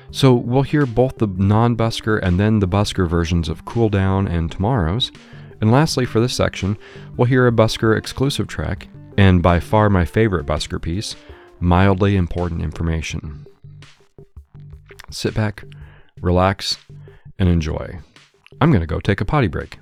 So 0.09 0.33
we'll 0.33 0.63
hear 0.63 0.87
both 0.87 1.19
the 1.19 1.27
non 1.27 1.77
busker 1.77 2.19
and 2.23 2.39
then 2.39 2.57
the 2.57 2.67
busker 2.67 3.07
versions 3.07 3.49
of 3.49 3.65
Cool 3.65 3.89
Down 3.89 4.27
and 4.27 4.51
Tomorrow's. 4.51 5.11
And 5.61 5.71
lastly, 5.71 6.05
for 6.05 6.19
this 6.19 6.33
section, 6.33 6.75
we'll 7.17 7.27
hear 7.27 7.45
a 7.45 7.51
busker 7.51 7.95
exclusive 7.95 8.47
track, 8.47 8.87
and 9.15 9.43
by 9.43 9.59
far 9.59 9.91
my 9.91 10.05
favorite 10.05 10.47
busker 10.47 10.81
piece, 10.81 11.15
Mildly 11.63 12.17
Important 12.17 12.61
Information. 12.61 13.47
Sit 15.09 15.33
back, 15.33 15.63
relax, 16.19 16.77
and 17.39 17.47
enjoy. 17.47 17.99
I'm 18.59 18.69
going 18.69 18.81
to 18.81 18.85
go 18.85 18.99
take 18.99 19.21
a 19.21 19.25
potty 19.25 19.47
break. 19.47 19.79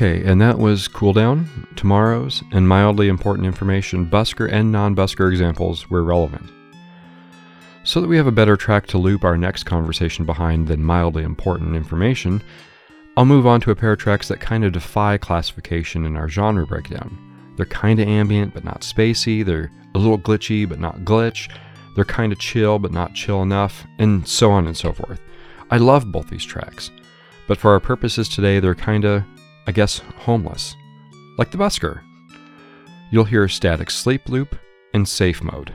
Okay, 0.00 0.22
and 0.22 0.40
that 0.40 0.60
was 0.60 0.86
Cool 0.86 1.12
Down, 1.12 1.66
Tomorrow's, 1.74 2.44
and 2.52 2.68
Mildly 2.68 3.08
Important 3.08 3.48
Information. 3.48 4.06
Busker 4.06 4.48
and 4.48 4.70
non 4.70 4.94
busker 4.94 5.28
examples 5.28 5.90
were 5.90 6.04
relevant. 6.04 6.48
So 7.82 8.00
that 8.00 8.06
we 8.06 8.16
have 8.16 8.28
a 8.28 8.30
better 8.30 8.56
track 8.56 8.86
to 8.86 8.98
loop 8.98 9.24
our 9.24 9.36
next 9.36 9.64
conversation 9.64 10.24
behind 10.24 10.68
than 10.68 10.84
mildly 10.84 11.24
important 11.24 11.74
information, 11.74 12.40
I'll 13.16 13.24
move 13.24 13.44
on 13.44 13.60
to 13.62 13.72
a 13.72 13.74
pair 13.74 13.90
of 13.90 13.98
tracks 13.98 14.28
that 14.28 14.38
kind 14.38 14.64
of 14.64 14.70
defy 14.70 15.18
classification 15.18 16.06
in 16.06 16.16
our 16.16 16.28
genre 16.28 16.64
breakdown. 16.64 17.18
They're 17.56 17.66
kind 17.66 17.98
of 17.98 18.06
ambient 18.06 18.54
but 18.54 18.62
not 18.62 18.82
spacey, 18.82 19.44
they're 19.44 19.72
a 19.96 19.98
little 19.98 20.16
glitchy 20.16 20.68
but 20.68 20.78
not 20.78 21.00
glitch, 21.00 21.52
they're 21.96 22.04
kind 22.04 22.32
of 22.32 22.38
chill 22.38 22.78
but 22.78 22.92
not 22.92 23.14
chill 23.14 23.42
enough, 23.42 23.84
and 23.98 24.28
so 24.28 24.52
on 24.52 24.68
and 24.68 24.76
so 24.76 24.92
forth. 24.92 25.18
I 25.72 25.78
love 25.78 26.12
both 26.12 26.30
these 26.30 26.44
tracks, 26.44 26.92
but 27.48 27.58
for 27.58 27.72
our 27.72 27.80
purposes 27.80 28.28
today, 28.28 28.60
they're 28.60 28.76
kind 28.76 29.04
of, 29.04 29.24
I 29.68 29.70
guess, 29.70 29.98
homeless. 30.16 30.74
Like 31.36 31.50
the 31.50 31.58
busker. 31.58 32.00
You'll 33.10 33.24
hear 33.24 33.46
static 33.48 33.90
sleep 33.90 34.30
loop 34.30 34.58
and 34.94 35.06
safe 35.06 35.42
mode. 35.42 35.74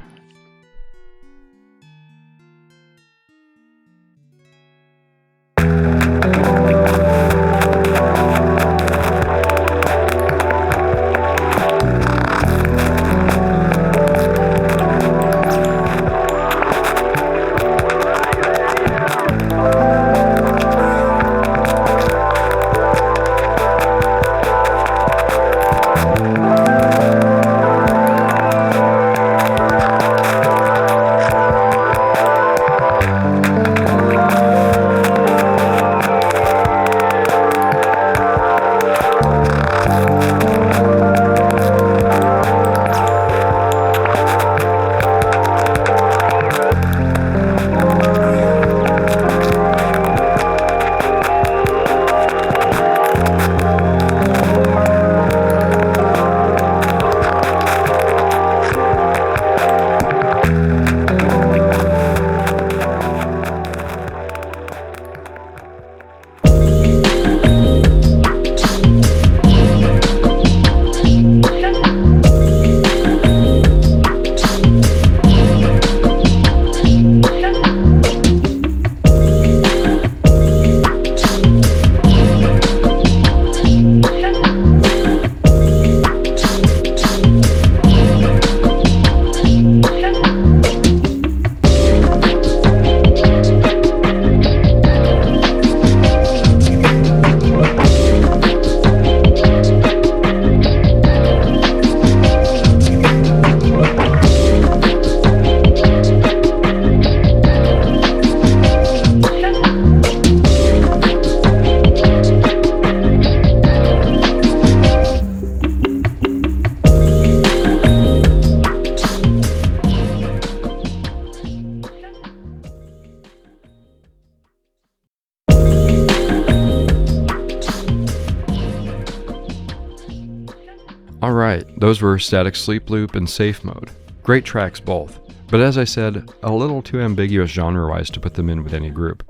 Were 132.04 132.20
Static 132.20 132.56
Sleep 132.56 132.90
Loop 132.90 133.16
and 133.16 133.28
Safe 133.28 133.64
Mode. 133.64 133.90
Great 134.22 134.46
tracks 134.46 134.80
both, 134.80 135.20
but 135.48 135.60
as 135.60 135.78
I 135.78 135.86
said, 135.86 136.30
a 136.44 136.52
little 136.52 136.82
too 136.82 137.00
ambiguous 137.00 137.50
genre 137.50 137.90
wise 137.90 138.10
to 138.12 138.20
put 138.20 138.36
them 138.36 138.50
in 138.50 138.64
with 138.64 138.74
any 138.74 138.90
group. 138.90 139.24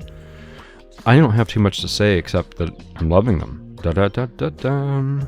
I 1.06 1.18
don't 1.18 1.32
have 1.32 1.48
too 1.48 1.60
much 1.60 1.82
to 1.82 1.88
say 1.88 2.18
except 2.18 2.58
that 2.58 2.72
I'm 2.98 3.10
loving 3.10 3.40
them. 3.40 3.78
Da 3.82 3.92
da 3.92 4.08
da 4.08 4.26
da 4.26 4.50
da. 4.50 5.20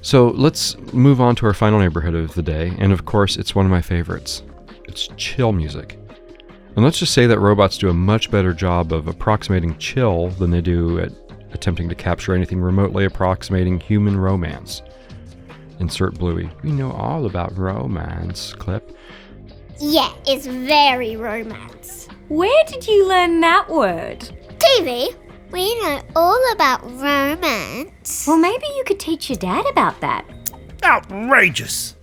So 0.00 0.28
let's 0.30 0.76
move 0.92 1.20
on 1.20 1.36
to 1.36 1.46
our 1.46 1.54
final 1.54 1.78
neighborhood 1.78 2.14
of 2.14 2.34
the 2.34 2.42
day, 2.42 2.74
and 2.78 2.92
of 2.92 3.04
course, 3.04 3.36
it's 3.36 3.54
one 3.54 3.66
of 3.66 3.70
my 3.70 3.82
favorites. 3.82 4.42
It's 4.84 5.08
chill 5.16 5.52
music. 5.52 5.98
And 6.76 6.84
let's 6.84 6.98
just 6.98 7.14
say 7.14 7.26
that 7.26 7.38
robots 7.38 7.78
do 7.78 7.88
a 7.88 7.94
much 7.94 8.30
better 8.30 8.52
job 8.52 8.92
of 8.92 9.08
approximating 9.08 9.78
chill 9.78 10.28
than 10.30 10.50
they 10.50 10.60
do 10.60 10.98
at 10.98 11.12
attempting 11.52 11.88
to 11.88 11.94
capture 11.94 12.34
anything 12.34 12.60
remotely 12.60 13.04
approximating 13.04 13.78
human 13.78 14.18
romance. 14.18 14.82
Insert 15.80 16.14
Bluey. 16.14 16.50
We 16.62 16.72
know 16.72 16.92
all 16.92 17.26
about 17.26 17.56
romance 17.56 18.54
clip. 18.54 18.96
Yeah, 19.80 20.12
it's 20.26 20.46
very 20.46 21.16
romance. 21.16 22.08
Where 22.28 22.64
did 22.66 22.86
you 22.86 23.08
learn 23.08 23.40
that 23.40 23.68
word? 23.68 24.20
TV, 24.58 25.14
we 25.50 25.74
know 25.80 26.00
all 26.16 26.52
about 26.52 26.82
romance. 26.84 28.26
Well, 28.26 28.38
maybe 28.38 28.66
you 28.76 28.84
could 28.86 29.00
teach 29.00 29.28
your 29.28 29.36
dad 29.36 29.66
about 29.66 30.00
that. 30.00 30.24
Outrageous! 30.82 31.96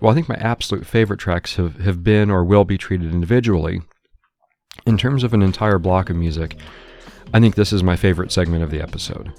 Well, 0.00 0.10
I 0.10 0.14
think 0.14 0.28
my 0.28 0.36
absolute 0.36 0.86
favorite 0.86 1.20
tracks 1.20 1.56
have, 1.56 1.80
have 1.80 2.02
been 2.02 2.30
or 2.30 2.44
will 2.44 2.64
be 2.64 2.78
treated 2.78 3.12
individually. 3.12 3.82
In 4.86 4.98
terms 4.98 5.22
of 5.22 5.32
an 5.32 5.42
entire 5.42 5.78
block 5.78 6.10
of 6.10 6.16
music, 6.16 6.56
I 7.32 7.40
think 7.40 7.54
this 7.54 7.72
is 7.72 7.82
my 7.82 7.96
favorite 7.96 8.32
segment 8.32 8.64
of 8.64 8.70
the 8.70 8.82
episode. 8.82 9.32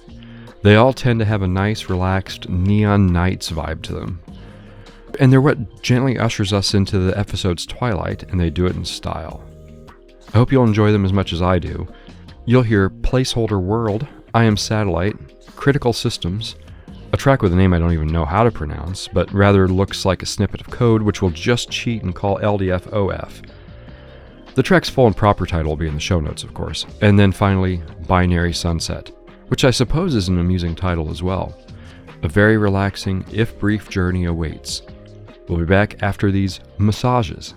They 0.64 0.77
all 0.77 0.94
tend 0.94 1.19
to 1.19 1.26
have 1.26 1.41
a 1.41 1.48
nice, 1.48 1.90
relaxed 1.90 2.48
Neon 2.48 3.07
Nights 3.07 3.52
vibe 3.52 3.81
to 3.84 3.94
them. 3.94 4.22
And 5.19 5.31
they're 5.31 5.41
what 5.41 5.84
gently 5.84 6.18
ushers 6.18 6.53
us 6.53 6.73
into 6.73 6.98
the 6.99 7.18
episode's 7.18 7.65
twilight, 7.65 8.23
and 8.23 8.40
they 8.40 8.49
do 8.49 8.65
it 8.65 8.76
in 8.76 8.85
style. 8.85 9.44
I 10.34 10.38
hope 10.38 10.52
you'll 10.52 10.64
enjoy 10.64 10.91
them 10.91 11.06
as 11.06 11.14
much 11.14 11.34
as 11.34 11.41
I 11.41 11.60
do. 11.60 11.88
You'll 12.45 12.64
hear 12.64 12.90
Placeholder 12.90 13.61
World, 13.61 14.07
I 14.34 14.45
Am 14.45 14.57
Satellite, 14.57 15.15
Critical 15.56 15.94
Systems, 15.94 16.56
a 17.11 17.18
track 17.18 17.41
with 17.41 17.53
a 17.53 17.56
name 17.56 17.73
I 17.73 17.80
don't 17.80 17.94
even 17.94 18.07
know 18.07 18.26
how 18.26 18.44
to 18.44 18.52
pronounce, 18.52 19.07
but 19.07 19.31
rather 19.34 19.68
looks 19.68 20.06
like 20.06 20.23
a 20.23 20.26
snippet 20.26 20.61
of 20.61 20.72
code 20.72 21.03
which 21.03 21.22
will 21.22 21.30
just 21.30 21.69
cheat 21.69 22.03
and 22.03 22.15
call 22.15 22.40
LDFOF. 22.40 23.48
The 24.56 24.64
track's 24.64 24.90
full 24.90 25.07
and 25.07 25.15
proper 25.15 25.45
title 25.45 25.72
will 25.72 25.77
be 25.77 25.88
in 25.88 25.94
the 25.94 25.99
show 25.99 26.19
notes, 26.19 26.44
of 26.44 26.53
course. 26.53 26.85
And 27.02 27.19
then 27.19 27.31
finally, 27.31 27.84
Binary 28.07 28.53
Sunset, 28.53 29.11
which 29.48 29.65
I 29.65 29.72
suppose 29.72 30.15
is 30.15 30.28
an 30.28 30.40
amusing 30.40 30.76
title 30.76 31.10
as 31.10 31.24
well. 31.24 31.57
A 32.22 32.28
very 32.28 32.57
relaxing, 32.57 33.26
if 33.32 33.57
brief, 33.60 33.90
journey 33.90 34.26
awaits. 34.26 34.82
We'll 35.48 35.60
be 35.60 35.65
back 35.65 36.02
after 36.02 36.32
these 36.32 36.61
massages. 36.78 37.53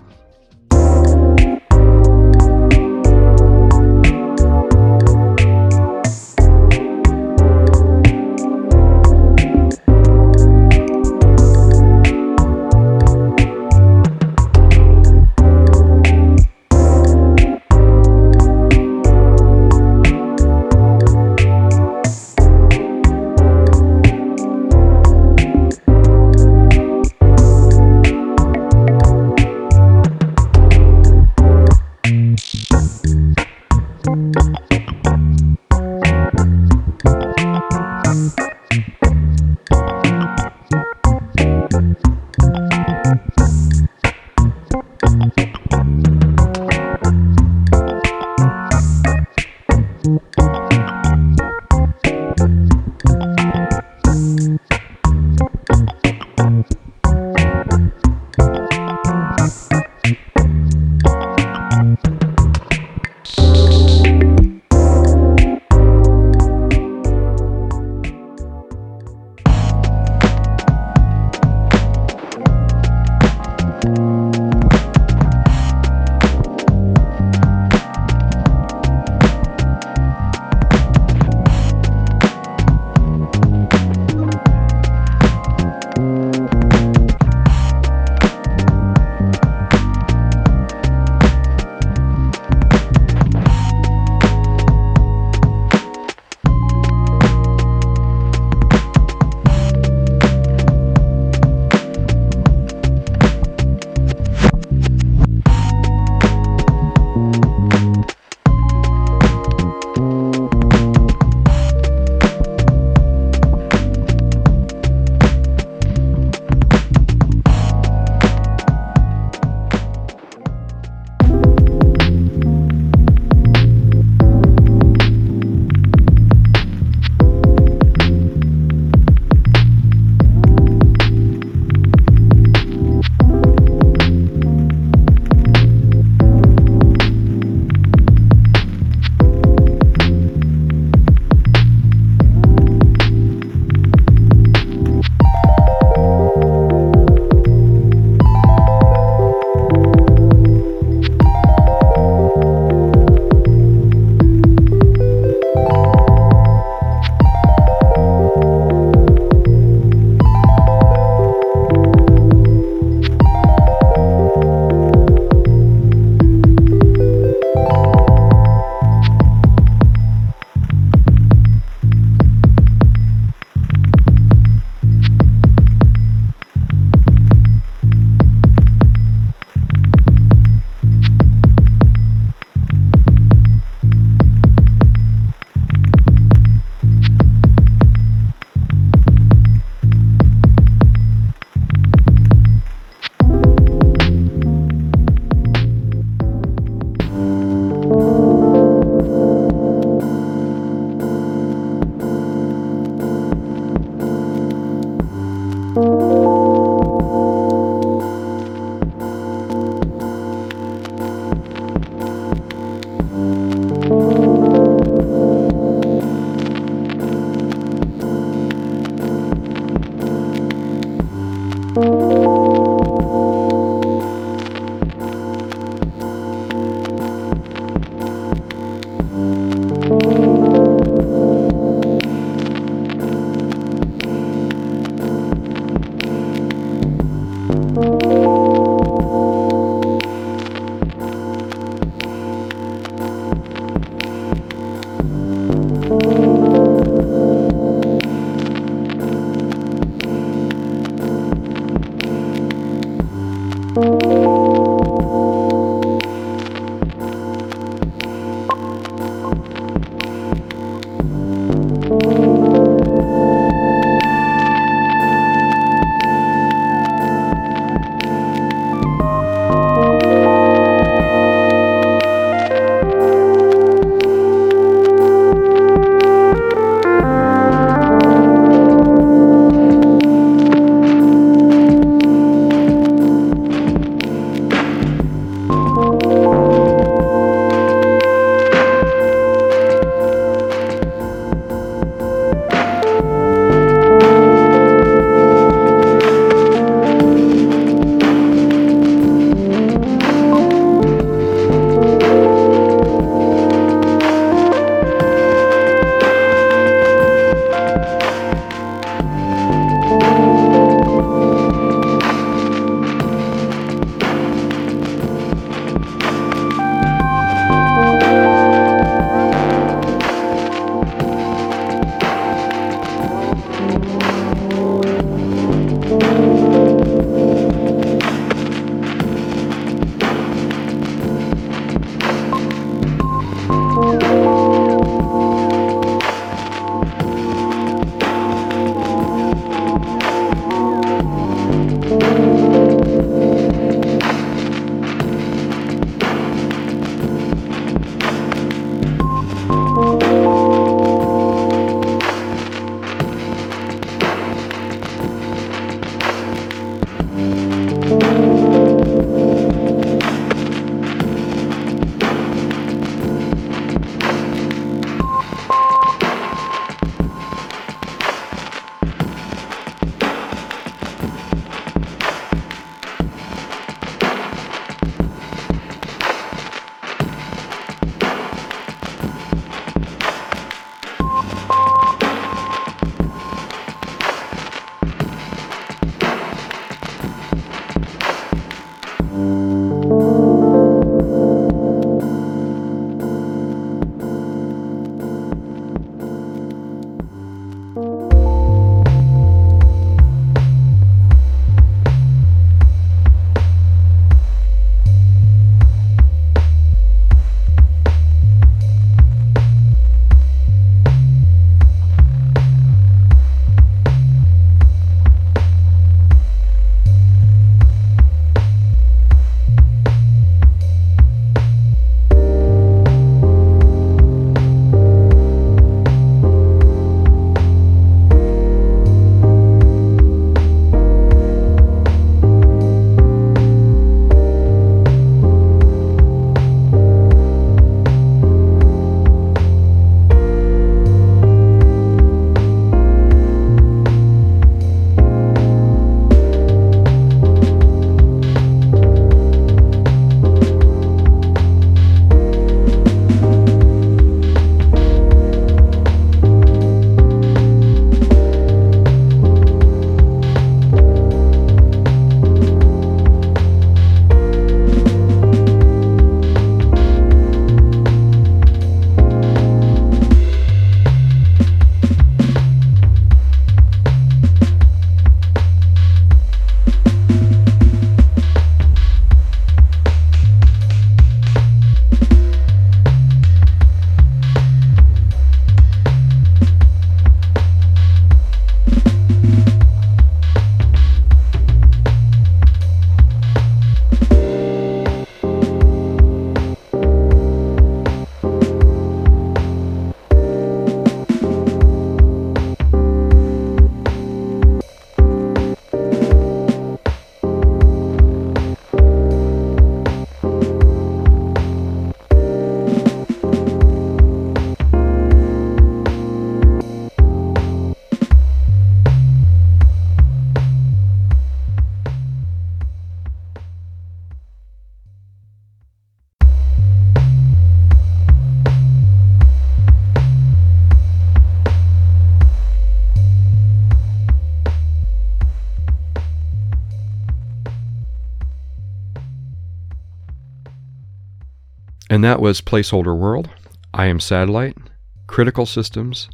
And 541.96 542.04
that 542.04 542.20
was 542.20 542.42
Placeholder 542.42 542.94
World, 542.94 543.30
I 543.72 543.86
Am 543.86 544.00
Satellite, 544.00 544.58
Critical 545.06 545.46
Systems, 545.46 546.10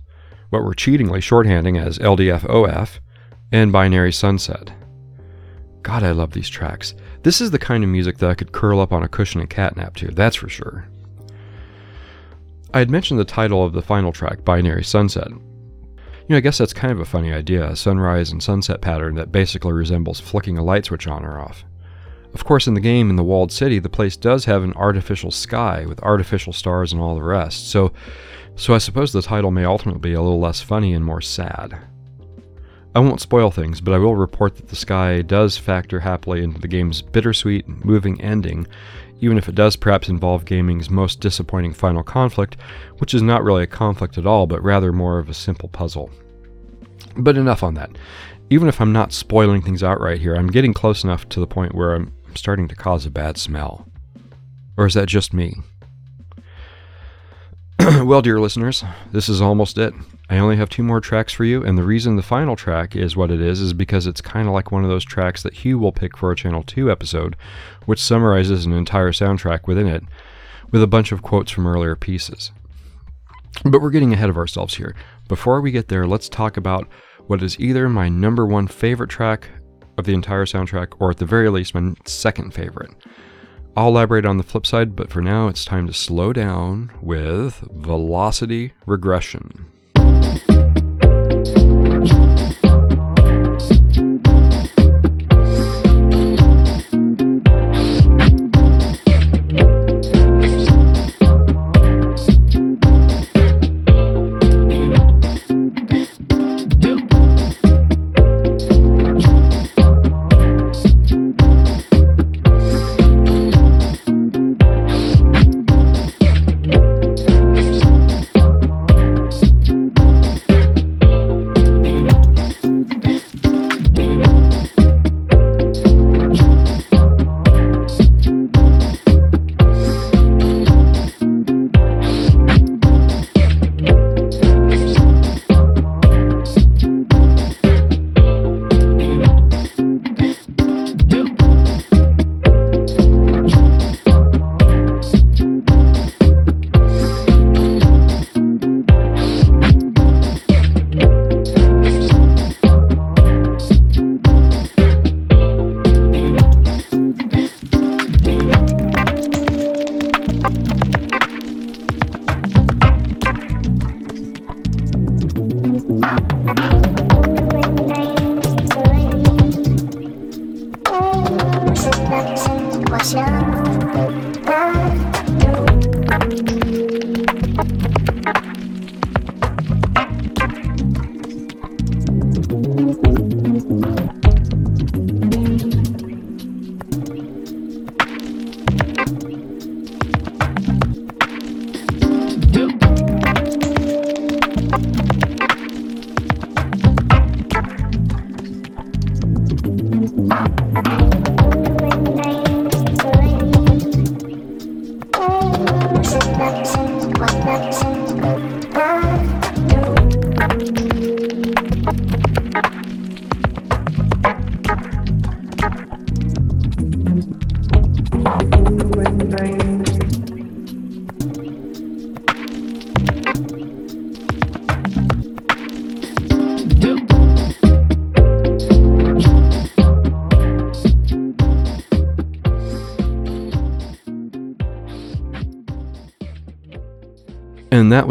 what 0.50 0.62
we're 0.62 0.74
cheatingly 0.74 1.18
shorthanding 1.18 1.76
as 1.76 1.98
LDFOF, 1.98 3.00
and 3.50 3.72
Binary 3.72 4.12
Sunset. 4.12 4.72
God, 5.82 6.04
I 6.04 6.12
love 6.12 6.34
these 6.34 6.48
tracks. 6.48 6.94
This 7.24 7.40
is 7.40 7.50
the 7.50 7.58
kind 7.58 7.82
of 7.82 7.90
music 7.90 8.18
that 8.18 8.30
I 8.30 8.36
could 8.36 8.52
curl 8.52 8.78
up 8.78 8.92
on 8.92 9.02
a 9.02 9.08
cushion 9.08 9.40
and 9.40 9.50
catnap 9.50 9.96
to, 9.96 10.12
that's 10.12 10.36
for 10.36 10.48
sure. 10.48 10.86
I 12.72 12.78
had 12.78 12.88
mentioned 12.88 13.18
the 13.18 13.24
title 13.24 13.64
of 13.64 13.72
the 13.72 13.82
final 13.82 14.12
track, 14.12 14.44
Binary 14.44 14.84
Sunset. 14.84 15.30
You 15.30 15.40
know, 16.28 16.36
I 16.36 16.40
guess 16.42 16.58
that's 16.58 16.72
kind 16.72 16.92
of 16.92 17.00
a 17.00 17.04
funny 17.04 17.32
idea 17.32 17.68
a 17.68 17.74
sunrise 17.74 18.30
and 18.30 18.40
sunset 18.40 18.82
pattern 18.82 19.16
that 19.16 19.32
basically 19.32 19.72
resembles 19.72 20.20
flicking 20.20 20.58
a 20.58 20.62
light 20.62 20.84
switch 20.84 21.08
on 21.08 21.24
or 21.24 21.40
off. 21.40 21.64
Of 22.34 22.44
course, 22.44 22.66
in 22.66 22.74
the 22.74 22.80
game, 22.80 23.10
in 23.10 23.16
the 23.16 23.24
walled 23.24 23.52
city, 23.52 23.78
the 23.78 23.88
place 23.88 24.16
does 24.16 24.46
have 24.46 24.62
an 24.62 24.72
artificial 24.74 25.30
sky 25.30 25.84
with 25.86 26.02
artificial 26.02 26.52
stars 26.52 26.92
and 26.92 27.00
all 27.00 27.14
the 27.14 27.22
rest, 27.22 27.70
so, 27.70 27.92
so 28.56 28.74
I 28.74 28.78
suppose 28.78 29.12
the 29.12 29.22
title 29.22 29.50
may 29.50 29.64
ultimately 29.64 30.00
be 30.00 30.14
a 30.14 30.22
little 30.22 30.40
less 30.40 30.60
funny 30.60 30.94
and 30.94 31.04
more 31.04 31.20
sad. 31.20 31.78
I 32.94 33.00
won't 33.00 33.22
spoil 33.22 33.50
things, 33.50 33.80
but 33.80 33.94
I 33.94 33.98
will 33.98 34.16
report 34.16 34.56
that 34.56 34.68
the 34.68 34.76
sky 34.76 35.22
does 35.22 35.56
factor 35.56 36.00
happily 36.00 36.42
into 36.42 36.60
the 36.60 36.68
game's 36.68 37.00
bittersweet, 37.00 37.66
moving 37.84 38.20
ending, 38.20 38.66
even 39.20 39.38
if 39.38 39.48
it 39.48 39.54
does 39.54 39.76
perhaps 39.76 40.08
involve 40.08 40.44
gaming's 40.44 40.90
most 40.90 41.20
disappointing 41.20 41.72
final 41.72 42.02
conflict, 42.02 42.56
which 42.98 43.14
is 43.14 43.22
not 43.22 43.44
really 43.44 43.62
a 43.62 43.68
conflict 43.68 44.18
at 44.18 44.26
all, 44.26 44.46
but 44.46 44.62
rather 44.62 44.92
more 44.92 45.18
of 45.18 45.30
a 45.30 45.34
simple 45.34 45.70
puzzle. 45.70 46.10
But 47.16 47.38
enough 47.38 47.62
on 47.62 47.74
that. 47.74 47.96
Even 48.50 48.68
if 48.68 48.80
I'm 48.80 48.92
not 48.92 49.12
spoiling 49.12 49.62
things 49.62 49.82
outright 49.82 50.20
here, 50.20 50.34
I'm 50.34 50.48
getting 50.48 50.74
close 50.74 51.04
enough 51.04 51.26
to 51.30 51.40
the 51.40 51.46
point 51.46 51.74
where 51.74 51.94
I'm 51.94 52.12
starting 52.36 52.68
to 52.68 52.74
cause 52.74 53.06
a 53.06 53.10
bad 53.10 53.38
smell. 53.38 53.86
Or 54.76 54.86
is 54.86 54.94
that 54.94 55.08
just 55.08 55.32
me? 55.34 55.56
well, 58.04 58.22
dear 58.22 58.40
listeners, 58.40 58.84
this 59.10 59.28
is 59.28 59.40
almost 59.40 59.78
it. 59.78 59.92
I 60.30 60.38
only 60.38 60.56
have 60.56 60.68
two 60.68 60.82
more 60.82 61.00
tracks 61.00 61.32
for 61.32 61.44
you, 61.44 61.64
and 61.64 61.76
the 61.76 61.82
reason 61.82 62.16
the 62.16 62.22
final 62.22 62.56
track 62.56 62.94
is 62.96 63.16
what 63.16 63.30
it 63.30 63.40
is 63.40 63.60
is 63.60 63.72
because 63.72 64.06
it's 64.06 64.20
kind 64.20 64.46
of 64.46 64.54
like 64.54 64.70
one 64.70 64.84
of 64.84 64.88
those 64.88 65.04
tracks 65.04 65.42
that 65.42 65.54
Hugh 65.54 65.78
will 65.78 65.92
pick 65.92 66.16
for 66.16 66.30
a 66.30 66.36
Channel 66.36 66.62
2 66.62 66.90
episode, 66.90 67.36
which 67.86 68.00
summarizes 68.00 68.64
an 68.64 68.72
entire 68.72 69.12
soundtrack 69.12 69.66
within 69.66 69.86
it, 69.86 70.04
with 70.70 70.82
a 70.82 70.86
bunch 70.86 71.12
of 71.12 71.22
quotes 71.22 71.50
from 71.50 71.66
earlier 71.66 71.96
pieces. 71.96 72.52
But 73.64 73.82
we're 73.82 73.90
getting 73.90 74.12
ahead 74.12 74.30
of 74.30 74.38
ourselves 74.38 74.76
here. 74.76 74.94
Before 75.28 75.60
we 75.60 75.70
get 75.70 75.88
there, 75.88 76.06
let's 76.06 76.28
talk 76.28 76.56
about 76.56 76.88
what 77.26 77.42
is 77.42 77.58
either 77.60 77.88
my 77.88 78.08
number 78.08 78.46
one 78.46 78.66
favorite 78.66 79.10
track 79.10 79.48
of 79.98 80.04
the 80.04 80.14
entire 80.14 80.44
soundtrack, 80.44 80.94
or 80.98 81.10
at 81.10 81.18
the 81.18 81.26
very 81.26 81.48
least, 81.50 81.74
my 81.74 81.94
second 82.04 82.54
favorite. 82.54 82.90
I'll 83.76 83.88
elaborate 83.88 84.26
on 84.26 84.36
the 84.36 84.42
flip 84.42 84.66
side, 84.66 84.94
but 84.94 85.10
for 85.10 85.22
now, 85.22 85.48
it's 85.48 85.64
time 85.64 85.86
to 85.86 85.94
slow 85.94 86.32
down 86.32 86.90
with 87.00 87.64
velocity 87.72 88.74
regression. 88.86 89.66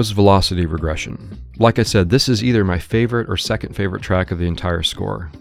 Was 0.01 0.09
Velocity 0.09 0.65
Regression. 0.65 1.37
Like 1.59 1.77
I 1.77 1.83
said, 1.83 2.09
this 2.09 2.27
is 2.27 2.43
either 2.43 2.63
my 2.63 2.79
favorite 2.79 3.29
or 3.29 3.37
second 3.37 3.75
favorite 3.75 4.01
track 4.01 4.31
of 4.31 4.39
the 4.39 4.47
entire 4.47 4.81
score. 4.81 5.31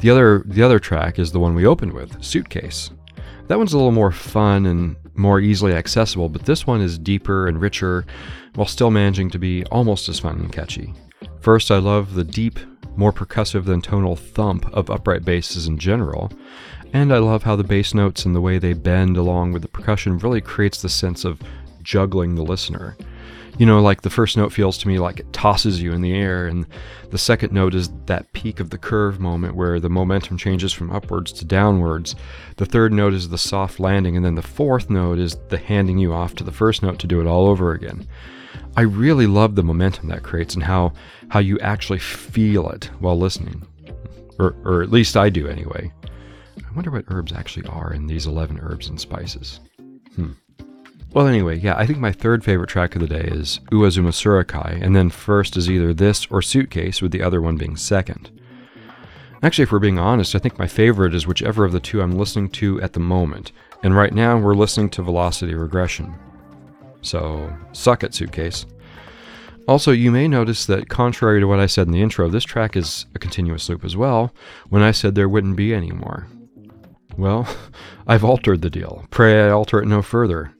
The 0.00 0.08
other 0.08 0.42
the 0.46 0.62
other 0.62 0.78
track 0.78 1.18
is 1.18 1.32
the 1.32 1.38
one 1.38 1.54
we 1.54 1.66
opened 1.66 1.92
with, 1.92 2.24
Suitcase. 2.24 2.92
That 3.46 3.58
one's 3.58 3.74
a 3.74 3.76
little 3.76 3.92
more 3.92 4.10
fun 4.10 4.64
and 4.64 4.96
more 5.16 5.38
easily 5.38 5.74
accessible, 5.74 6.30
but 6.30 6.46
this 6.46 6.66
one 6.66 6.80
is 6.80 6.98
deeper 6.98 7.46
and 7.46 7.60
richer 7.60 8.06
while 8.54 8.66
still 8.66 8.90
managing 8.90 9.28
to 9.32 9.38
be 9.38 9.66
almost 9.66 10.08
as 10.08 10.18
fun 10.18 10.36
and 10.36 10.50
catchy. 10.50 10.94
First, 11.42 11.70
I 11.70 11.76
love 11.76 12.14
the 12.14 12.24
deep, 12.24 12.58
more 12.96 13.12
percussive 13.12 13.66
than 13.66 13.82
tonal 13.82 14.16
thump 14.16 14.64
of 14.72 14.88
upright 14.88 15.26
basses 15.26 15.66
in 15.66 15.76
general, 15.76 16.32
and 16.94 17.12
I 17.12 17.18
love 17.18 17.42
how 17.42 17.54
the 17.54 17.64
bass 17.64 17.92
notes 17.92 18.24
and 18.24 18.34
the 18.34 18.40
way 18.40 18.56
they 18.56 18.72
bend 18.72 19.18
along 19.18 19.52
with 19.52 19.60
the 19.60 19.68
percussion 19.68 20.16
really 20.16 20.40
creates 20.40 20.80
the 20.80 20.88
sense 20.88 21.26
of 21.26 21.42
juggling 21.82 22.34
the 22.34 22.42
listener 22.42 22.96
you 23.58 23.66
know, 23.66 23.80
like 23.80 24.02
the 24.02 24.10
first 24.10 24.36
note 24.36 24.52
feels 24.52 24.78
to 24.78 24.88
me 24.88 24.98
like 24.98 25.20
it 25.20 25.32
tosses 25.32 25.80
you 25.80 25.92
in 25.92 26.00
the 26.00 26.12
air, 26.12 26.46
and 26.46 26.66
the 27.10 27.18
second 27.18 27.52
note 27.52 27.74
is 27.74 27.90
that 28.06 28.32
peak 28.32 28.58
of 28.58 28.70
the 28.70 28.78
curve 28.78 29.20
moment 29.20 29.54
where 29.54 29.78
the 29.78 29.88
momentum 29.88 30.36
changes 30.36 30.72
from 30.72 30.90
upwards 30.90 31.32
to 31.32 31.44
downwards. 31.44 32.16
The 32.56 32.66
third 32.66 32.92
note 32.92 33.14
is 33.14 33.28
the 33.28 33.38
soft 33.38 33.78
landing, 33.78 34.16
and 34.16 34.24
then 34.24 34.34
the 34.34 34.42
fourth 34.42 34.90
note 34.90 35.18
is 35.18 35.36
the 35.48 35.58
handing 35.58 35.98
you 35.98 36.12
off 36.12 36.34
to 36.36 36.44
the 36.44 36.52
first 36.52 36.82
note 36.82 36.98
to 37.00 37.06
do 37.06 37.20
it 37.20 37.26
all 37.26 37.46
over 37.46 37.72
again. 37.72 38.06
I 38.76 38.82
really 38.82 39.28
love 39.28 39.54
the 39.54 39.62
momentum 39.62 40.08
that 40.08 40.24
creates 40.24 40.54
and 40.54 40.64
how, 40.64 40.92
how 41.28 41.38
you 41.38 41.58
actually 41.60 42.00
feel 42.00 42.68
it 42.70 42.90
while 42.98 43.18
listening. 43.18 43.66
Or, 44.38 44.56
or 44.64 44.82
at 44.82 44.90
least 44.90 45.16
I 45.16 45.30
do 45.30 45.46
anyway. 45.46 45.92
I 46.58 46.74
wonder 46.74 46.90
what 46.90 47.04
herbs 47.06 47.32
actually 47.32 47.66
are 47.68 47.92
in 47.92 48.08
these 48.08 48.26
11 48.26 48.58
herbs 48.60 48.88
and 48.88 49.00
spices. 49.00 49.60
Hmm. 50.16 50.32
Well, 51.14 51.28
anyway, 51.28 51.60
yeah, 51.60 51.76
I 51.76 51.86
think 51.86 52.00
my 52.00 52.10
third 52.10 52.42
favorite 52.42 52.68
track 52.68 52.96
of 52.96 53.00
the 53.00 53.06
day 53.06 53.22
is 53.22 53.60
Uwazumosurikae, 53.70 54.82
and 54.82 54.96
then 54.96 55.10
first 55.10 55.56
is 55.56 55.70
either 55.70 55.94
this 55.94 56.26
or 56.26 56.42
Suitcase, 56.42 57.00
with 57.00 57.12
the 57.12 57.22
other 57.22 57.40
one 57.40 57.56
being 57.56 57.76
second. 57.76 58.32
Actually, 59.40 59.62
if 59.62 59.70
we're 59.70 59.78
being 59.78 59.98
honest, 59.98 60.34
I 60.34 60.40
think 60.40 60.58
my 60.58 60.66
favorite 60.66 61.14
is 61.14 61.24
whichever 61.24 61.64
of 61.64 61.70
the 61.70 61.78
two 61.78 62.02
I'm 62.02 62.18
listening 62.18 62.48
to 62.50 62.82
at 62.82 62.94
the 62.94 63.00
moment. 63.00 63.52
And 63.84 63.94
right 63.94 64.12
now, 64.12 64.36
we're 64.38 64.56
listening 64.56 64.90
to 64.90 65.02
Velocity 65.02 65.54
Regression. 65.54 66.16
So, 67.00 67.56
suck 67.70 68.02
it, 68.02 68.12
suitcase. 68.12 68.66
Also, 69.68 69.92
you 69.92 70.10
may 70.10 70.26
notice 70.26 70.66
that, 70.66 70.88
contrary 70.88 71.38
to 71.38 71.46
what 71.46 71.60
I 71.60 71.66
said 71.66 71.86
in 71.86 71.92
the 71.92 72.02
intro, 72.02 72.28
this 72.28 72.44
track 72.44 72.74
is 72.74 73.06
a 73.14 73.20
continuous 73.20 73.68
loop 73.68 73.84
as 73.84 73.96
well 73.96 74.34
when 74.68 74.82
I 74.82 74.90
said 74.90 75.14
there 75.14 75.28
wouldn't 75.28 75.54
be 75.54 75.74
any 75.74 75.92
more. 75.92 76.26
Well, 77.16 77.46
I've 78.08 78.24
altered 78.24 78.62
the 78.62 78.70
deal. 78.70 79.06
Pray 79.10 79.44
I 79.44 79.50
alter 79.50 79.80
it 79.80 79.86
no 79.86 80.02
further. 80.02 80.52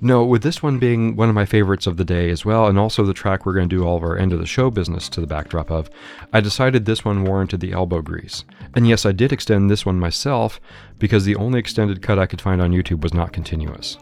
No, 0.00 0.24
with 0.24 0.42
this 0.42 0.62
one 0.62 0.78
being 0.78 1.16
one 1.16 1.28
of 1.28 1.34
my 1.34 1.44
favorites 1.44 1.86
of 1.86 1.96
the 1.96 2.04
day 2.04 2.30
as 2.30 2.44
well, 2.44 2.66
and 2.66 2.78
also 2.78 3.04
the 3.04 3.14
track 3.14 3.44
we're 3.44 3.54
going 3.54 3.68
to 3.68 3.76
do 3.76 3.84
all 3.84 3.96
of 3.96 4.02
our 4.02 4.16
end 4.16 4.32
of 4.32 4.38
the 4.38 4.46
show 4.46 4.70
business 4.70 5.08
to 5.10 5.20
the 5.20 5.26
backdrop 5.26 5.70
of, 5.70 5.88
I 6.32 6.40
decided 6.40 6.84
this 6.84 7.04
one 7.04 7.24
warranted 7.24 7.60
the 7.60 7.72
elbow 7.72 8.02
grease. 8.02 8.44
And 8.74 8.86
yes, 8.88 9.06
I 9.06 9.12
did 9.12 9.32
extend 9.32 9.70
this 9.70 9.86
one 9.86 9.98
myself 9.98 10.60
because 10.98 11.24
the 11.24 11.36
only 11.36 11.58
extended 11.58 12.02
cut 12.02 12.18
I 12.18 12.26
could 12.26 12.40
find 12.40 12.60
on 12.60 12.72
YouTube 12.72 13.02
was 13.02 13.14
not 13.14 13.32
continuous. 13.32 13.98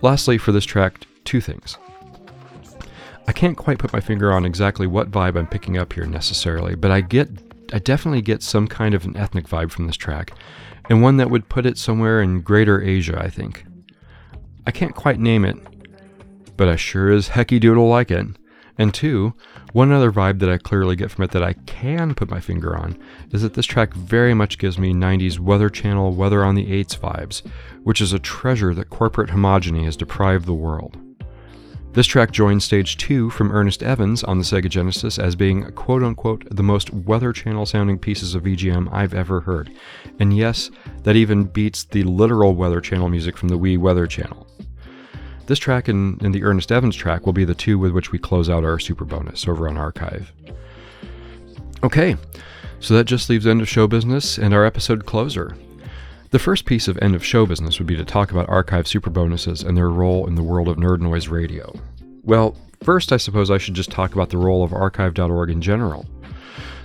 Lastly, 0.00 0.38
for 0.38 0.52
this 0.52 0.64
track, 0.64 1.06
two 1.24 1.40
things. 1.40 1.76
I 3.26 3.32
can't 3.32 3.56
quite 3.58 3.78
put 3.78 3.92
my 3.92 4.00
finger 4.00 4.32
on 4.32 4.46
exactly 4.46 4.86
what 4.86 5.10
vibe 5.10 5.36
I'm 5.36 5.46
picking 5.46 5.76
up 5.76 5.92
here 5.92 6.06
necessarily, 6.06 6.74
but 6.74 6.90
I 6.90 7.02
get 7.02 7.28
I 7.72 7.78
definitely 7.78 8.22
get 8.22 8.42
some 8.42 8.66
kind 8.66 8.94
of 8.94 9.04
an 9.04 9.16
ethnic 9.16 9.46
vibe 9.46 9.70
from 9.70 9.86
this 9.86 9.96
track, 9.96 10.32
and 10.88 11.02
one 11.02 11.18
that 11.18 11.28
would 11.28 11.50
put 11.50 11.66
it 11.66 11.76
somewhere 11.76 12.22
in 12.22 12.40
Greater 12.40 12.80
Asia, 12.80 13.20
I 13.20 13.28
think. 13.28 13.64
I 14.68 14.70
can't 14.70 14.94
quite 14.94 15.18
name 15.18 15.46
it, 15.46 15.56
but 16.58 16.68
I 16.68 16.76
sure 16.76 17.10
as 17.10 17.30
hecky 17.30 17.58
doodle 17.58 17.88
like 17.88 18.10
it. 18.10 18.26
And 18.76 18.92
two, 18.92 19.32
one 19.72 19.90
other 19.90 20.12
vibe 20.12 20.40
that 20.40 20.50
I 20.50 20.58
clearly 20.58 20.94
get 20.94 21.10
from 21.10 21.24
it 21.24 21.30
that 21.30 21.42
I 21.42 21.54
can 21.54 22.14
put 22.14 22.28
my 22.28 22.38
finger 22.38 22.76
on 22.76 22.98
is 23.32 23.40
that 23.40 23.54
this 23.54 23.64
track 23.64 23.94
very 23.94 24.34
much 24.34 24.58
gives 24.58 24.78
me 24.78 24.92
90s 24.92 25.38
Weather 25.38 25.70
Channel 25.70 26.12
Weather 26.12 26.44
on 26.44 26.54
the 26.54 26.66
8s 26.66 26.98
vibes, 26.98 27.46
which 27.82 28.02
is 28.02 28.12
a 28.12 28.18
treasure 28.18 28.74
that 28.74 28.90
corporate 28.90 29.30
homogeny 29.30 29.86
has 29.86 29.96
deprived 29.96 30.44
the 30.44 30.52
world. 30.52 30.98
This 31.94 32.06
track 32.06 32.30
joins 32.30 32.62
stage 32.62 32.98
2 32.98 33.30
from 33.30 33.50
Ernest 33.50 33.82
Evans 33.82 34.22
on 34.22 34.36
the 34.36 34.44
Sega 34.44 34.68
Genesis 34.68 35.18
as 35.18 35.34
being 35.34 35.72
quote 35.72 36.02
unquote 36.02 36.44
the 36.54 36.62
most 36.62 36.92
Weather 36.92 37.32
Channel 37.32 37.64
sounding 37.64 37.98
pieces 37.98 38.34
of 38.34 38.42
VGM 38.42 38.92
I've 38.92 39.14
ever 39.14 39.40
heard. 39.40 39.72
And 40.20 40.36
yes, 40.36 40.70
that 41.04 41.16
even 41.16 41.44
beats 41.44 41.84
the 41.84 42.02
literal 42.02 42.54
Weather 42.54 42.82
Channel 42.82 43.08
music 43.08 43.38
from 43.38 43.48
the 43.48 43.58
Wii 43.58 43.78
Weather 43.78 44.06
Channel. 44.06 44.46
This 45.48 45.58
track 45.58 45.88
and, 45.88 46.20
and 46.20 46.34
the 46.34 46.44
Ernest 46.44 46.70
Evans 46.70 46.94
track 46.94 47.24
will 47.24 47.32
be 47.32 47.46
the 47.46 47.54
two 47.54 47.78
with 47.78 47.92
which 47.92 48.12
we 48.12 48.18
close 48.18 48.50
out 48.50 48.64
our 48.64 48.78
super 48.78 49.06
bonus 49.06 49.48
over 49.48 49.66
on 49.66 49.78
Archive. 49.78 50.30
Okay, 51.82 52.16
so 52.80 52.92
that 52.92 53.04
just 53.04 53.30
leaves 53.30 53.46
end 53.46 53.62
of 53.62 53.68
show 53.68 53.86
business 53.86 54.36
and 54.36 54.52
our 54.52 54.66
episode 54.66 55.06
closer. 55.06 55.56
The 56.32 56.38
first 56.38 56.66
piece 56.66 56.86
of 56.86 56.98
end 57.00 57.14
of 57.14 57.24
show 57.24 57.46
business 57.46 57.78
would 57.78 57.86
be 57.86 57.96
to 57.96 58.04
talk 58.04 58.30
about 58.30 58.46
Archive 58.50 58.86
super 58.86 59.08
bonuses 59.08 59.62
and 59.62 59.74
their 59.74 59.88
role 59.88 60.26
in 60.26 60.34
the 60.34 60.42
world 60.42 60.68
of 60.68 60.76
Nerd 60.76 61.00
Noise 61.00 61.28
Radio. 61.28 61.72
Well, 62.24 62.54
first, 62.82 63.10
I 63.10 63.16
suppose 63.16 63.50
I 63.50 63.56
should 63.56 63.72
just 63.72 63.90
talk 63.90 64.12
about 64.12 64.28
the 64.28 64.36
role 64.36 64.62
of 64.62 64.74
archive.org 64.74 65.48
in 65.48 65.62
general. 65.62 66.04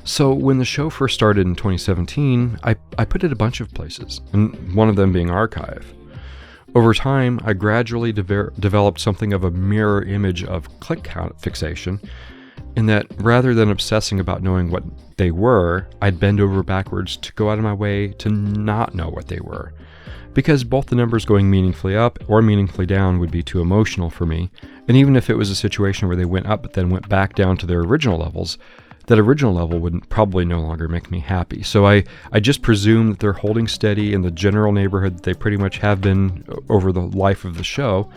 So, 0.05 0.33
when 0.33 0.57
the 0.57 0.65
show 0.65 0.89
first 0.89 1.15
started 1.15 1.45
in 1.45 1.55
2017, 1.55 2.59
I, 2.63 2.77
I 2.97 3.03
put 3.03 3.25
it 3.25 3.33
a 3.33 3.37
bunch 3.37 3.59
of 3.59 3.73
places, 3.73 4.21
and 4.31 4.73
one 4.73 4.87
of 4.87 4.95
them 4.95 5.11
being 5.11 5.29
Archive. 5.29 5.93
Over 6.75 6.95
time, 6.95 7.39
I 7.43 7.53
gradually 7.53 8.11
de- 8.11 8.49
developed 8.59 8.99
something 8.99 9.31
of 9.31 9.43
a 9.43 9.51
mirror 9.51 10.01
image 10.01 10.43
of 10.43 10.79
click 10.79 11.03
count 11.03 11.39
fixation, 11.39 12.01
in 12.75 12.87
that 12.87 13.05
rather 13.17 13.53
than 13.53 13.69
obsessing 13.69 14.19
about 14.19 14.41
knowing 14.41 14.71
what 14.71 14.83
they 15.17 15.29
were, 15.29 15.87
I'd 16.01 16.19
bend 16.19 16.39
over 16.39 16.63
backwards 16.63 17.15
to 17.17 17.33
go 17.33 17.51
out 17.51 17.59
of 17.59 17.63
my 17.63 17.73
way 17.73 18.07
to 18.13 18.29
not 18.29 18.95
know 18.95 19.09
what 19.09 19.27
they 19.27 19.39
were. 19.39 19.73
Because 20.33 20.63
both 20.63 20.87
the 20.87 20.95
numbers 20.95 21.25
going 21.25 21.47
meaningfully 21.51 21.95
up 21.95 22.17
or 22.27 22.41
meaningfully 22.41 22.87
down 22.87 23.19
would 23.19 23.29
be 23.29 23.43
too 23.43 23.61
emotional 23.61 24.09
for 24.09 24.25
me, 24.25 24.49
and 24.87 24.97
even 24.97 25.15
if 25.15 25.29
it 25.29 25.37
was 25.37 25.51
a 25.51 25.55
situation 25.55 26.07
where 26.07 26.17
they 26.17 26.25
went 26.25 26.47
up 26.47 26.63
but 26.63 26.73
then 26.73 26.89
went 26.89 27.07
back 27.07 27.35
down 27.35 27.55
to 27.57 27.67
their 27.67 27.81
original 27.81 28.17
levels, 28.17 28.57
that 29.07 29.19
original 29.19 29.53
level 29.53 29.79
would 29.79 30.07
probably 30.09 30.45
no 30.45 30.61
longer 30.61 30.87
make 30.87 31.11
me 31.11 31.19
happy. 31.19 31.61
So 31.63 31.85
I, 31.85 32.03
I 32.31 32.39
just 32.39 32.61
presume 32.61 33.09
that 33.09 33.19
they're 33.19 33.33
holding 33.33 33.67
steady 33.67 34.13
in 34.13 34.21
the 34.21 34.31
general 34.31 34.71
neighborhood 34.71 35.17
that 35.17 35.23
they 35.23 35.33
pretty 35.33 35.57
much 35.57 35.79
have 35.79 36.01
been 36.01 36.45
over 36.69 36.91
the 36.91 37.01
life 37.01 37.45
of 37.45 37.57
the 37.57 37.63
show, 37.63 38.09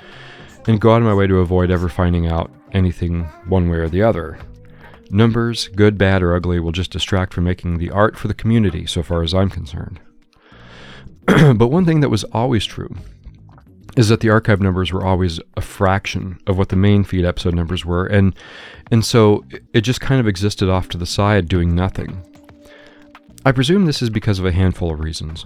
and 0.66 0.80
go 0.80 0.92
out 0.92 1.02
of 1.02 1.04
my 1.04 1.14
way 1.14 1.26
to 1.26 1.38
avoid 1.38 1.70
ever 1.70 1.88
finding 1.88 2.26
out 2.26 2.50
anything 2.72 3.24
one 3.46 3.68
way 3.68 3.78
or 3.78 3.88
the 3.88 4.02
other. 4.02 4.38
Numbers, 5.10 5.68
good, 5.68 5.96
bad, 5.96 6.22
or 6.22 6.34
ugly, 6.34 6.58
will 6.58 6.72
just 6.72 6.90
distract 6.90 7.32
from 7.32 7.44
making 7.44 7.78
the 7.78 7.90
art 7.90 8.16
for 8.16 8.26
the 8.26 8.34
community, 8.34 8.86
so 8.86 9.02
far 9.02 9.22
as 9.22 9.32
I'm 9.32 9.50
concerned. 9.50 10.00
but 11.26 11.68
one 11.68 11.84
thing 11.84 12.00
that 12.00 12.08
was 12.08 12.24
always 12.24 12.64
true 12.66 12.94
is 13.96 14.08
that 14.08 14.20
the 14.20 14.28
archive 14.30 14.60
numbers 14.60 14.92
were 14.92 15.04
always 15.04 15.40
a 15.56 15.60
fraction 15.62 16.38
of 16.46 16.58
what 16.58 16.68
the 16.68 16.76
main 16.76 17.02
feed 17.02 17.24
episode 17.24 17.54
numbers 17.54 17.84
were, 17.84 18.06
and 18.06 18.36
and 18.90 19.04
so 19.04 19.44
it 19.72 19.80
just 19.80 20.00
kind 20.00 20.20
of 20.20 20.28
existed 20.28 20.68
off 20.68 20.88
to 20.90 20.98
the 20.98 21.06
side 21.06 21.48
doing 21.48 21.74
nothing. 21.74 22.22
I 23.44 23.52
presume 23.52 23.86
this 23.86 24.02
is 24.02 24.10
because 24.10 24.38
of 24.38 24.44
a 24.44 24.52
handful 24.52 24.92
of 24.92 25.00
reasons. 25.00 25.44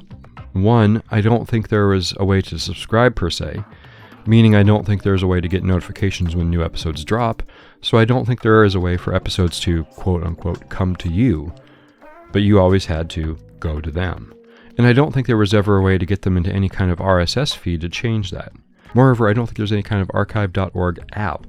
One, 0.53 1.03
I 1.11 1.21
don't 1.21 1.47
think 1.47 1.69
there 1.69 1.87
was 1.87 2.13
a 2.19 2.25
way 2.25 2.43
to 2.43 2.59
subscribe 2.59 3.15
per 3.15 3.31
se, 3.31 3.63
meaning 4.27 4.57
I 4.57 4.65
don't 4.65 4.85
think 4.85 5.03
there's 5.03 5.23
a 5.23 5.29
way 5.29 5.41
to 5.41 5.49
get 5.49 5.63
notifications 5.63 6.35
when 6.35 6.51
new 6.51 6.65
episodes 6.65 7.05
drop, 7.05 7.45
so 7.83 7.99
I 7.99 8.05
don't 8.05 8.27
think 8.27 8.43
there 8.43 8.65
is 8.65 8.75
a 8.75 8.81
way 8.81 8.97
for 8.97 9.15
episodes 9.15 9.61
to 9.61 9.85
quote 9.85 10.25
unquote 10.25 10.69
come 10.69 10.97
to 10.97 11.09
you, 11.09 11.55
but 12.33 12.43
you 12.43 12.59
always 12.59 12.87
had 12.87 13.09
to 13.11 13.39
go 13.61 13.81
to 13.81 13.93
them 13.93 14.35
and 14.79 14.87
I 14.87 14.93
don't 14.93 15.13
think 15.13 15.27
there 15.27 15.37
was 15.37 15.55
ever 15.55 15.79
a 15.79 15.83
way 15.83 15.99
to 15.99 16.07
get 16.07 16.23
them 16.23 16.37
into 16.37 16.53
any 16.53 16.69
kind 16.69 16.91
of 16.91 16.99
RSS 16.99 17.57
feed 17.57 17.81
to 17.83 17.89
change 17.89 18.31
that. 18.31 18.53
Moreover, 18.95 19.29
I 19.29 19.33
don't 19.33 19.47
think 19.47 19.57
there's 19.57 19.73
any 19.73 19.83
kind 19.83 20.03
of 20.03 20.11
archive.org 20.15 21.01
app, 21.13 21.47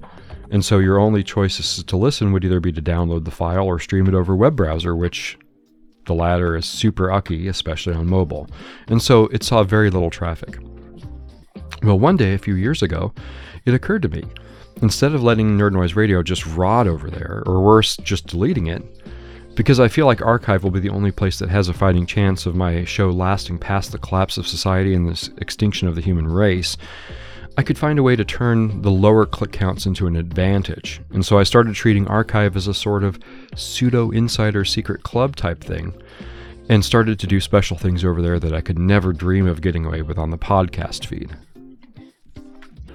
and 0.51 0.64
so 0.64 0.80
your 0.80 1.00
only 1.00 1.24
choices 1.24 1.83
to 1.83 1.98
listen 1.98 2.32
would 2.32 2.43
either 2.43 2.59
be 2.59 2.72
to 2.72 2.82
download 2.82 3.25
the 3.25 3.32
file 3.32 3.66
or 3.66 3.80
stream 3.80 4.08
it 4.08 4.14
over 4.14 4.35
web 4.35 4.56
browser, 4.56 4.95
which 4.95 5.38
the 6.06 6.14
latter 6.14 6.56
is 6.56 6.66
super 6.66 7.11
ucky, 7.11 7.48
especially 7.48 7.93
on 7.93 8.08
mobile, 8.08 8.48
and 8.88 9.01
so 9.01 9.25
it 9.27 9.43
saw 9.43 9.64
very 9.64 9.90
little 9.90 10.09
traffic. 10.09 10.58
Well, 11.83 11.98
one 11.98 12.17
day 12.17 12.33
a 12.33 12.40
few 12.40 12.56
years 12.56 12.83
ago, 12.83 13.14
it 13.66 13.74
occurred 13.74 14.03
to 14.03 14.09
me 14.09 14.24
instead 14.82 15.14
of 15.14 15.24
letting 15.24 15.58
Nerd 15.58 15.74
Noise 15.74 15.95
Radio 15.95 16.24
just 16.24 16.45
rot 16.45 16.88
over 16.88 17.09
there, 17.09 17.43
or 17.45 17.61
worse, 17.61 17.98
just 17.98 18.27
deleting 18.27 18.67
it, 18.67 18.83
because 19.55 19.80
I 19.80 19.88
feel 19.88 20.05
like 20.05 20.21
Archive 20.21 20.63
will 20.63 20.71
be 20.71 20.80
the 20.80 20.89
only 20.89 21.11
place 21.11 21.39
that 21.39 21.49
has 21.49 21.67
a 21.67 21.73
fighting 21.73 22.05
chance 22.05 22.45
of 22.45 22.55
my 22.55 22.85
show 22.85 23.09
lasting 23.09 23.59
past 23.59 23.91
the 23.91 23.97
collapse 23.97 24.38
of 24.38 24.47
society 24.47 24.93
and 24.93 25.07
the 25.07 25.31
extinction 25.38 25.88
of 25.88 25.95
the 25.95 26.01
human 26.01 26.27
race. 26.27 26.77
I 27.57 27.63
could 27.63 27.77
find 27.77 27.99
a 27.99 28.03
way 28.03 28.15
to 28.15 28.23
turn 28.23 28.81
the 28.81 28.91
lower 28.91 29.25
click 29.25 29.51
counts 29.51 29.85
into 29.85 30.07
an 30.07 30.15
advantage, 30.15 31.01
and 31.11 31.25
so 31.25 31.38
I 31.38 31.43
started 31.43 31.75
treating 31.75 32.07
Archive 32.07 32.55
as 32.55 32.67
a 32.67 32.73
sort 32.73 33.03
of 33.03 33.19
pseudo 33.55 34.09
insider 34.09 34.63
secret 34.63 35.03
club 35.03 35.35
type 35.35 35.61
thing, 35.61 35.93
and 36.69 36.85
started 36.85 37.19
to 37.19 37.27
do 37.27 37.41
special 37.41 37.77
things 37.77 38.05
over 38.05 38.21
there 38.21 38.39
that 38.39 38.53
I 38.53 38.61
could 38.61 38.80
never 38.80 39.11
dream 39.11 39.47
of 39.47 39.61
getting 39.61 39.85
away 39.85 40.01
with 40.01 40.17
on 40.17 40.30
the 40.30 40.38
podcast 40.38 41.05
feed. 41.05 41.35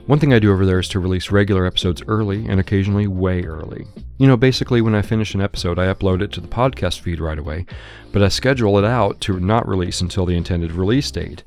One 0.07 0.21
thing 0.21 0.33
I 0.33 0.39
do 0.39 0.53
over 0.53 0.65
there 0.65 0.79
is 0.79 0.87
to 0.91 1.01
release 1.01 1.33
regular 1.33 1.67
episodes 1.67 2.01
early 2.07 2.47
and 2.47 2.61
occasionally 2.61 3.09
way 3.09 3.43
early. 3.43 3.89
You 4.19 4.29
know, 4.29 4.37
basically, 4.37 4.81
when 4.81 4.95
I 4.95 5.03
finish 5.03 5.35
an 5.35 5.41
episode, 5.41 5.81
I 5.81 5.93
upload 5.93 6.23
it 6.23 6.31
to 6.33 6.41
the 6.41 6.47
podcast 6.47 7.01
feed 7.01 7.19
right 7.19 7.41
away, 7.41 7.67
but 8.13 8.23
I 8.23 8.29
schedule 8.29 8.79
it 8.79 8.85
out 8.85 9.21
to 9.23 9.41
not 9.41 9.67
release 9.67 10.03
until 10.03 10.25
the 10.25 10.37
intended 10.37 10.71
release 10.71 11.11
date. 11.11 11.43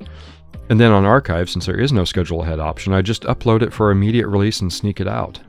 And 0.68 0.78
then 0.78 0.92
on 0.92 1.06
archive, 1.06 1.48
since 1.48 1.64
there 1.64 1.80
is 1.80 1.90
no 1.90 2.04
schedule 2.04 2.42
ahead 2.42 2.60
option, 2.60 2.92
I 2.92 3.00
just 3.00 3.22
upload 3.22 3.62
it 3.62 3.72
for 3.72 3.90
immediate 3.90 4.28
release 4.28 4.60
and 4.60 4.70
sneak 4.70 5.00
it 5.00 5.08
out. 5.08 5.40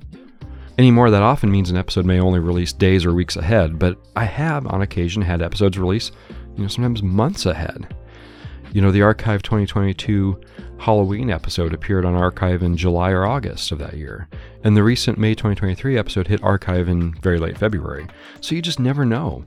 Any 0.77 0.90
more 0.90 1.09
that 1.09 1.22
often 1.22 1.51
means 1.51 1.69
an 1.69 1.75
episode 1.75 2.06
may 2.06 2.22
only 2.22 2.40
release 2.40 2.72
days 2.72 3.06
or 3.06 3.14
weeks 3.14 3.35
ahead, 3.35 3.77
but 3.77 3.98
I 4.15 4.23
have 4.23 4.65
on 4.67 4.83
occasion 4.83 5.22
had 5.22 5.41
episodes 5.41 5.77
release, 5.77 6.14
you 6.56 6.64
know, 6.64 6.69
sometimes 6.69 7.03
months 7.03 7.45
ahead. 7.45 7.93
You 8.73 8.81
know, 8.81 8.91
the 8.91 9.01
Archive 9.01 9.43
2022 9.43 10.40
Halloween 10.82 11.30
episode 11.30 11.74
appeared 11.74 12.06
on 12.06 12.16
Archive 12.16 12.64
in 12.64 12.76
July 12.76 13.11
or 13.11 13.27
August 13.27 13.72
of 13.72 13.77
that 13.77 13.98
year, 13.98 14.27
and 14.64 14.76
the 14.76 14.82
recent 14.82 15.19
May 15.19 15.35
2023 15.35 15.95
episode 15.95 16.27
hit 16.27 16.43
Archive 16.43 16.90
in 16.90 17.14
very 17.22 17.38
late 17.38 17.56
February, 17.56 18.08
so 18.40 18.56
you 18.56 18.64
just 18.64 18.80
never 18.80 19.06
know. 19.06 19.45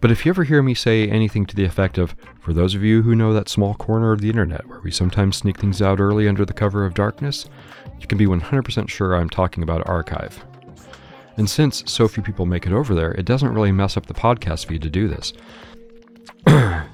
But 0.00 0.10
if 0.10 0.24
you 0.24 0.30
ever 0.30 0.42
hear 0.42 0.62
me 0.62 0.72
say 0.72 1.06
anything 1.06 1.44
to 1.46 1.54
the 1.54 1.66
effect 1.66 1.98
of, 1.98 2.16
for 2.40 2.54
those 2.54 2.74
of 2.74 2.82
you 2.82 3.02
who 3.02 3.14
know 3.14 3.34
that 3.34 3.50
small 3.50 3.74
corner 3.74 4.12
of 4.12 4.22
the 4.22 4.30
internet 4.30 4.66
where 4.68 4.80
we 4.80 4.90
sometimes 4.90 5.36
sneak 5.36 5.58
things 5.58 5.82
out 5.82 6.00
early 6.00 6.26
under 6.26 6.46
the 6.46 6.54
cover 6.54 6.86
of 6.86 6.94
darkness, 6.94 7.44
you 8.00 8.06
can 8.06 8.16
be 8.16 8.26
100% 8.26 8.88
sure 8.88 9.14
I'm 9.14 9.28
talking 9.28 9.62
about 9.62 9.86
Archive. 9.86 10.42
And 11.36 11.48
since 11.48 11.84
so 11.86 12.08
few 12.08 12.22
people 12.22 12.46
make 12.46 12.66
it 12.66 12.72
over 12.72 12.94
there, 12.94 13.12
it 13.12 13.26
doesn't 13.26 13.52
really 13.52 13.72
mess 13.72 13.98
up 13.98 14.06
the 14.06 14.14
podcast 14.14 14.64
feed 14.64 14.80
to 14.80 14.88
do 14.88 15.08
this. 15.08 15.34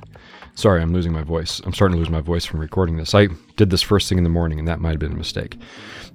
Sorry, 0.57 0.81
I'm 0.81 0.94
losing 0.94 1.12
my 1.12 1.23
voice. 1.23 1.60
I'm 1.65 1.75
starting 1.75 1.97
to 1.97 1.99
lose 1.99 2.10
my 2.10 2.23
voice 2.23 2.47
from 2.47 2.60
recording 2.60 2.97
this. 2.97 3.15
I 3.15 3.28
did 3.57 3.68
this 3.68 3.83
first 3.83 4.09
thing 4.09 4.17
in 4.17 4.25
the 4.25 4.31
morning, 4.31 4.59
and 4.59 4.67
that 4.67 4.81
might 4.81 4.93
have 4.93 4.99
been 4.99 5.12
a 5.12 5.17
mistake. 5.17 5.59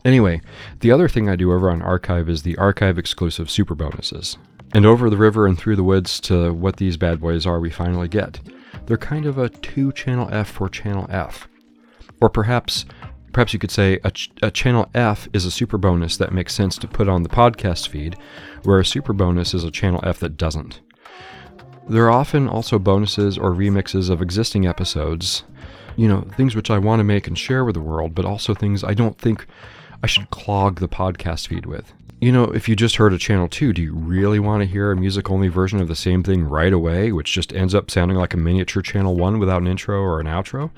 Anyway, 0.03 0.41
the 0.79 0.91
other 0.91 1.07
thing 1.07 1.29
I 1.29 1.35
do 1.35 1.53
over 1.53 1.69
on 1.69 1.83
Archive 1.83 2.27
is 2.27 2.41
the 2.41 2.57
Archive 2.57 2.97
exclusive 2.97 3.51
super 3.51 3.75
bonuses. 3.75 4.39
And 4.73 4.83
over 4.83 5.11
the 5.11 5.17
river 5.17 5.45
and 5.45 5.55
through 5.55 5.75
the 5.75 5.83
woods 5.83 6.19
to 6.21 6.53
what 6.53 6.77
these 6.77 6.97
bad 6.97 7.21
boys 7.21 7.45
are, 7.45 7.59
we 7.59 7.69
finally 7.69 8.07
get. 8.07 8.39
They're 8.87 8.97
kind 8.97 9.27
of 9.27 9.37
a 9.37 9.49
two 9.49 9.91
channel 9.91 10.27
F 10.31 10.49
for 10.49 10.69
channel 10.69 11.05
F. 11.11 11.47
Or 12.19 12.29
perhaps 12.29 12.85
perhaps 13.31 13.53
you 13.53 13.59
could 13.59 13.71
say 13.71 13.99
a, 14.03 14.11
ch- 14.11 14.31
a 14.41 14.49
channel 14.51 14.89
F 14.95 15.27
is 15.33 15.45
a 15.45 15.51
super 15.51 15.77
bonus 15.77 16.17
that 16.17 16.33
makes 16.33 16.53
sense 16.53 16.77
to 16.79 16.87
put 16.87 17.07
on 17.07 17.23
the 17.23 17.29
podcast 17.29 17.89
feed, 17.89 18.17
where 18.63 18.79
a 18.79 18.85
super 18.85 19.13
bonus 19.13 19.53
is 19.53 19.63
a 19.63 19.71
channel 19.71 20.01
F 20.03 20.19
that 20.19 20.35
doesn't. 20.35 20.81
There 21.89 22.05
are 22.05 22.11
often 22.11 22.47
also 22.47 22.79
bonuses 22.79 23.37
or 23.37 23.51
remixes 23.51 24.09
of 24.09 24.21
existing 24.21 24.65
episodes, 24.65 25.43
you 25.97 26.07
know, 26.07 26.21
things 26.37 26.55
which 26.55 26.69
I 26.69 26.77
want 26.77 26.99
to 26.99 27.03
make 27.03 27.27
and 27.27 27.37
share 27.37 27.65
with 27.65 27.75
the 27.75 27.81
world, 27.81 28.15
but 28.15 28.25
also 28.25 28.53
things 28.53 28.83
I 28.83 28.93
don't 28.93 29.17
think 29.17 29.45
I 30.03 30.07
should 30.07 30.29
clog 30.29 30.79
the 30.79 30.87
podcast 30.87 31.47
feed 31.47 31.65
with. 31.65 31.93
You 32.21 32.31
know, 32.31 32.45
if 32.45 32.69
you 32.69 32.75
just 32.75 32.97
heard 32.97 33.13
a 33.13 33.17
channel 33.17 33.47
2, 33.47 33.73
do 33.73 33.81
you 33.81 33.95
really 33.95 34.39
want 34.39 34.61
to 34.61 34.67
hear 34.67 34.91
a 34.91 34.95
music 34.95 35.31
only 35.31 35.47
version 35.47 35.81
of 35.81 35.87
the 35.87 35.95
same 35.95 36.21
thing 36.21 36.43
right 36.43 36.71
away, 36.71 37.11
which 37.11 37.33
just 37.33 37.51
ends 37.51 37.73
up 37.73 37.89
sounding 37.89 38.15
like 38.15 38.35
a 38.35 38.37
miniature 38.37 38.83
channel 38.83 39.15
1 39.15 39.39
without 39.39 39.61
an 39.61 39.67
intro 39.67 39.99
or 39.99 40.19
an 40.19 40.27
outro? 40.27 40.69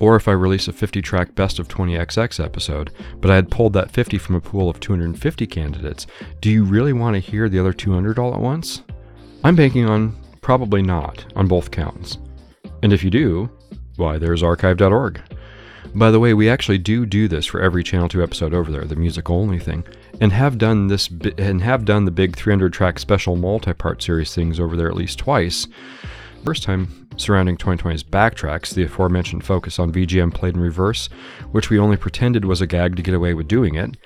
Or 0.00 0.16
if 0.16 0.28
I 0.28 0.32
release 0.32 0.68
a 0.68 0.72
50 0.72 1.00
track 1.00 1.34
best 1.36 1.58
of 1.58 1.68
20XX 1.68 2.44
episode, 2.44 2.90
but 3.20 3.30
I 3.30 3.36
had 3.36 3.50
pulled 3.50 3.72
that 3.74 3.92
50 3.92 4.18
from 4.18 4.34
a 4.34 4.40
pool 4.40 4.68
of 4.68 4.80
250 4.80 5.46
candidates, 5.46 6.06
do 6.40 6.50
you 6.50 6.64
really 6.64 6.92
want 6.92 7.14
to 7.14 7.20
hear 7.20 7.48
the 7.48 7.58
other 7.58 7.72
200 7.72 8.18
all 8.18 8.34
at 8.34 8.40
once? 8.40 8.82
I'm 9.44 9.54
banking 9.54 9.88
on 9.88 10.16
probably 10.40 10.82
not 10.82 11.24
on 11.36 11.46
both 11.46 11.70
counts. 11.70 12.18
And 12.82 12.92
if 12.92 13.04
you 13.04 13.10
do, 13.10 13.50
why, 13.96 14.18
there's 14.18 14.42
archive.org. 14.42 15.20
By 15.94 16.10
the 16.10 16.20
way, 16.20 16.34
we 16.34 16.50
actually 16.50 16.78
do 16.78 17.06
do 17.06 17.28
this 17.28 17.46
for 17.46 17.60
every 17.60 17.82
Channel 17.82 18.08
2 18.08 18.22
episode 18.22 18.52
over 18.52 18.70
there, 18.70 18.84
the 18.84 18.96
music 18.96 19.30
only 19.30 19.58
thing, 19.58 19.84
and 20.20 20.32
have 20.32 20.58
done 20.58 20.88
this 20.88 21.08
and 21.38 21.62
have 21.62 21.84
done 21.84 22.04
the 22.04 22.10
big 22.10 22.36
300 22.36 22.72
track 22.72 22.98
special 22.98 23.36
multi-part 23.36 24.02
series 24.02 24.34
things 24.34 24.60
over 24.60 24.76
there 24.76 24.88
at 24.88 24.96
least 24.96 25.18
twice. 25.18 25.66
First 26.44 26.62
time 26.62 27.08
surrounding 27.16 27.56
2020's 27.56 28.04
backtracks, 28.04 28.74
the 28.74 28.84
aforementioned 28.84 29.44
focus 29.44 29.78
on 29.78 29.92
VGM 29.92 30.32
played 30.32 30.54
in 30.54 30.60
reverse, 30.60 31.08
which 31.52 31.70
we 31.70 31.78
only 31.78 31.96
pretended 31.96 32.44
was 32.44 32.60
a 32.60 32.66
gag 32.66 32.96
to 32.96 33.02
get 33.02 33.14
away 33.14 33.34
with 33.34 33.48
doing 33.48 33.74
it, 33.74 33.96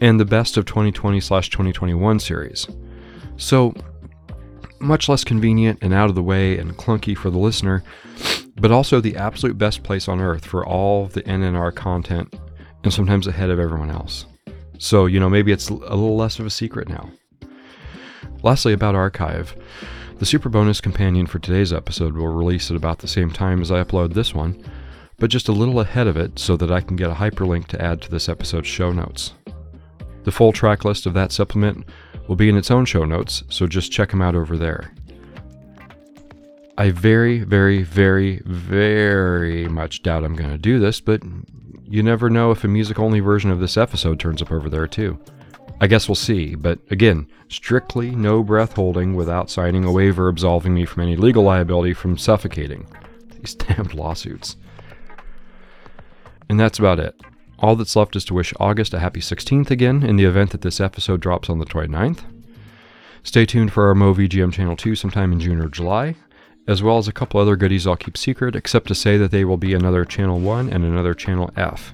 and 0.00 0.18
the 0.18 0.24
best 0.24 0.56
of 0.56 0.64
2020/2021 0.64 2.20
series. 2.20 2.66
So, 3.36 3.74
much 4.80 5.08
less 5.08 5.24
convenient 5.24 5.78
and 5.82 5.92
out 5.92 6.08
of 6.08 6.14
the 6.14 6.22
way 6.22 6.58
and 6.58 6.76
clunky 6.76 7.16
for 7.16 7.30
the 7.30 7.38
listener, 7.38 7.82
but 8.56 8.70
also 8.70 9.00
the 9.00 9.16
absolute 9.16 9.58
best 9.58 9.82
place 9.82 10.08
on 10.08 10.20
earth 10.20 10.44
for 10.44 10.66
all 10.66 11.06
the 11.06 11.22
NNR 11.22 11.74
content 11.74 12.34
and 12.84 12.92
sometimes 12.92 13.26
ahead 13.26 13.50
of 13.50 13.58
everyone 13.58 13.90
else. 13.90 14.26
So, 14.78 15.06
you 15.06 15.18
know, 15.18 15.28
maybe 15.28 15.52
it's 15.52 15.68
a 15.68 15.74
little 15.74 16.16
less 16.16 16.38
of 16.38 16.46
a 16.46 16.50
secret 16.50 16.88
now. 16.88 17.10
Lastly, 18.42 18.72
about 18.72 18.94
Archive. 18.94 19.56
The 20.18 20.26
super 20.26 20.48
bonus 20.48 20.80
companion 20.80 21.26
for 21.26 21.38
today's 21.38 21.72
episode 21.72 22.16
will 22.16 22.28
release 22.28 22.70
at 22.70 22.76
about 22.76 22.98
the 22.98 23.08
same 23.08 23.30
time 23.30 23.60
as 23.60 23.70
I 23.70 23.82
upload 23.82 24.14
this 24.14 24.34
one, 24.34 24.64
but 25.18 25.30
just 25.30 25.48
a 25.48 25.52
little 25.52 25.80
ahead 25.80 26.06
of 26.06 26.16
it 26.16 26.38
so 26.38 26.56
that 26.56 26.70
I 26.72 26.80
can 26.80 26.96
get 26.96 27.10
a 27.10 27.14
hyperlink 27.14 27.66
to 27.68 27.82
add 27.82 28.02
to 28.02 28.10
this 28.10 28.28
episode's 28.28 28.68
show 28.68 28.92
notes. 28.92 29.34
The 30.24 30.32
full 30.32 30.52
track 30.52 30.84
list 30.84 31.06
of 31.06 31.14
that 31.14 31.32
supplement 31.32 31.86
will 32.28 32.36
be 32.36 32.48
in 32.48 32.56
its 32.56 32.70
own 32.70 32.84
show 32.84 33.04
notes, 33.04 33.42
so 33.48 33.66
just 33.66 33.90
check 33.90 34.10
them 34.10 34.22
out 34.22 34.36
over 34.36 34.56
there. 34.56 34.92
I 36.76 36.90
very, 36.90 37.40
very, 37.40 37.82
very, 37.82 38.40
very 38.44 39.66
much 39.66 40.02
doubt 40.02 40.22
I'm 40.22 40.36
going 40.36 40.50
to 40.50 40.58
do 40.58 40.78
this, 40.78 41.00
but 41.00 41.22
you 41.88 42.02
never 42.02 42.30
know 42.30 42.52
if 42.52 42.62
a 42.62 42.68
music 42.68 43.00
only 43.00 43.18
version 43.18 43.50
of 43.50 43.58
this 43.58 43.76
episode 43.76 44.20
turns 44.20 44.42
up 44.42 44.52
over 44.52 44.68
there 44.68 44.86
too. 44.86 45.18
I 45.80 45.86
guess 45.86 46.08
we'll 46.08 46.16
see, 46.16 46.54
but 46.54 46.78
again, 46.90 47.28
strictly 47.48 48.10
no 48.10 48.42
breath 48.42 48.74
holding 48.74 49.14
without 49.14 49.50
signing 49.50 49.84
a 49.84 49.92
waiver 49.92 50.28
absolving 50.28 50.74
me 50.74 50.84
from 50.84 51.04
any 51.04 51.16
legal 51.16 51.42
liability 51.42 51.94
from 51.94 52.18
suffocating. 52.18 52.86
These 53.40 53.54
damned 53.56 53.94
lawsuits. 53.94 54.56
And 56.48 56.60
that's 56.60 56.78
about 56.78 57.00
it. 57.00 57.20
All 57.60 57.74
that's 57.74 57.96
left 57.96 58.14
is 58.14 58.24
to 58.26 58.34
wish 58.34 58.54
August 58.60 58.94
a 58.94 59.00
happy 59.00 59.20
16th 59.20 59.70
again 59.70 60.04
in 60.04 60.16
the 60.16 60.24
event 60.24 60.50
that 60.50 60.60
this 60.60 60.80
episode 60.80 61.20
drops 61.20 61.50
on 61.50 61.58
the 61.58 61.64
29th. 61.64 62.20
Stay 63.24 63.44
tuned 63.44 63.72
for 63.72 63.88
our 63.88 63.94
Mo 63.94 64.14
VGM 64.14 64.52
Channel 64.52 64.76
2 64.76 64.94
sometime 64.94 65.32
in 65.32 65.40
June 65.40 65.60
or 65.60 65.68
July, 65.68 66.14
as 66.68 66.82
well 66.82 66.98
as 66.98 67.08
a 67.08 67.12
couple 67.12 67.40
other 67.40 67.56
goodies 67.56 67.86
I'll 67.86 67.96
keep 67.96 68.16
secret, 68.16 68.54
except 68.54 68.86
to 68.88 68.94
say 68.94 69.16
that 69.16 69.32
they 69.32 69.44
will 69.44 69.56
be 69.56 69.74
another 69.74 70.04
Channel 70.04 70.38
1 70.38 70.72
and 70.72 70.84
another 70.84 71.14
Channel 71.14 71.50
F. 71.56 71.92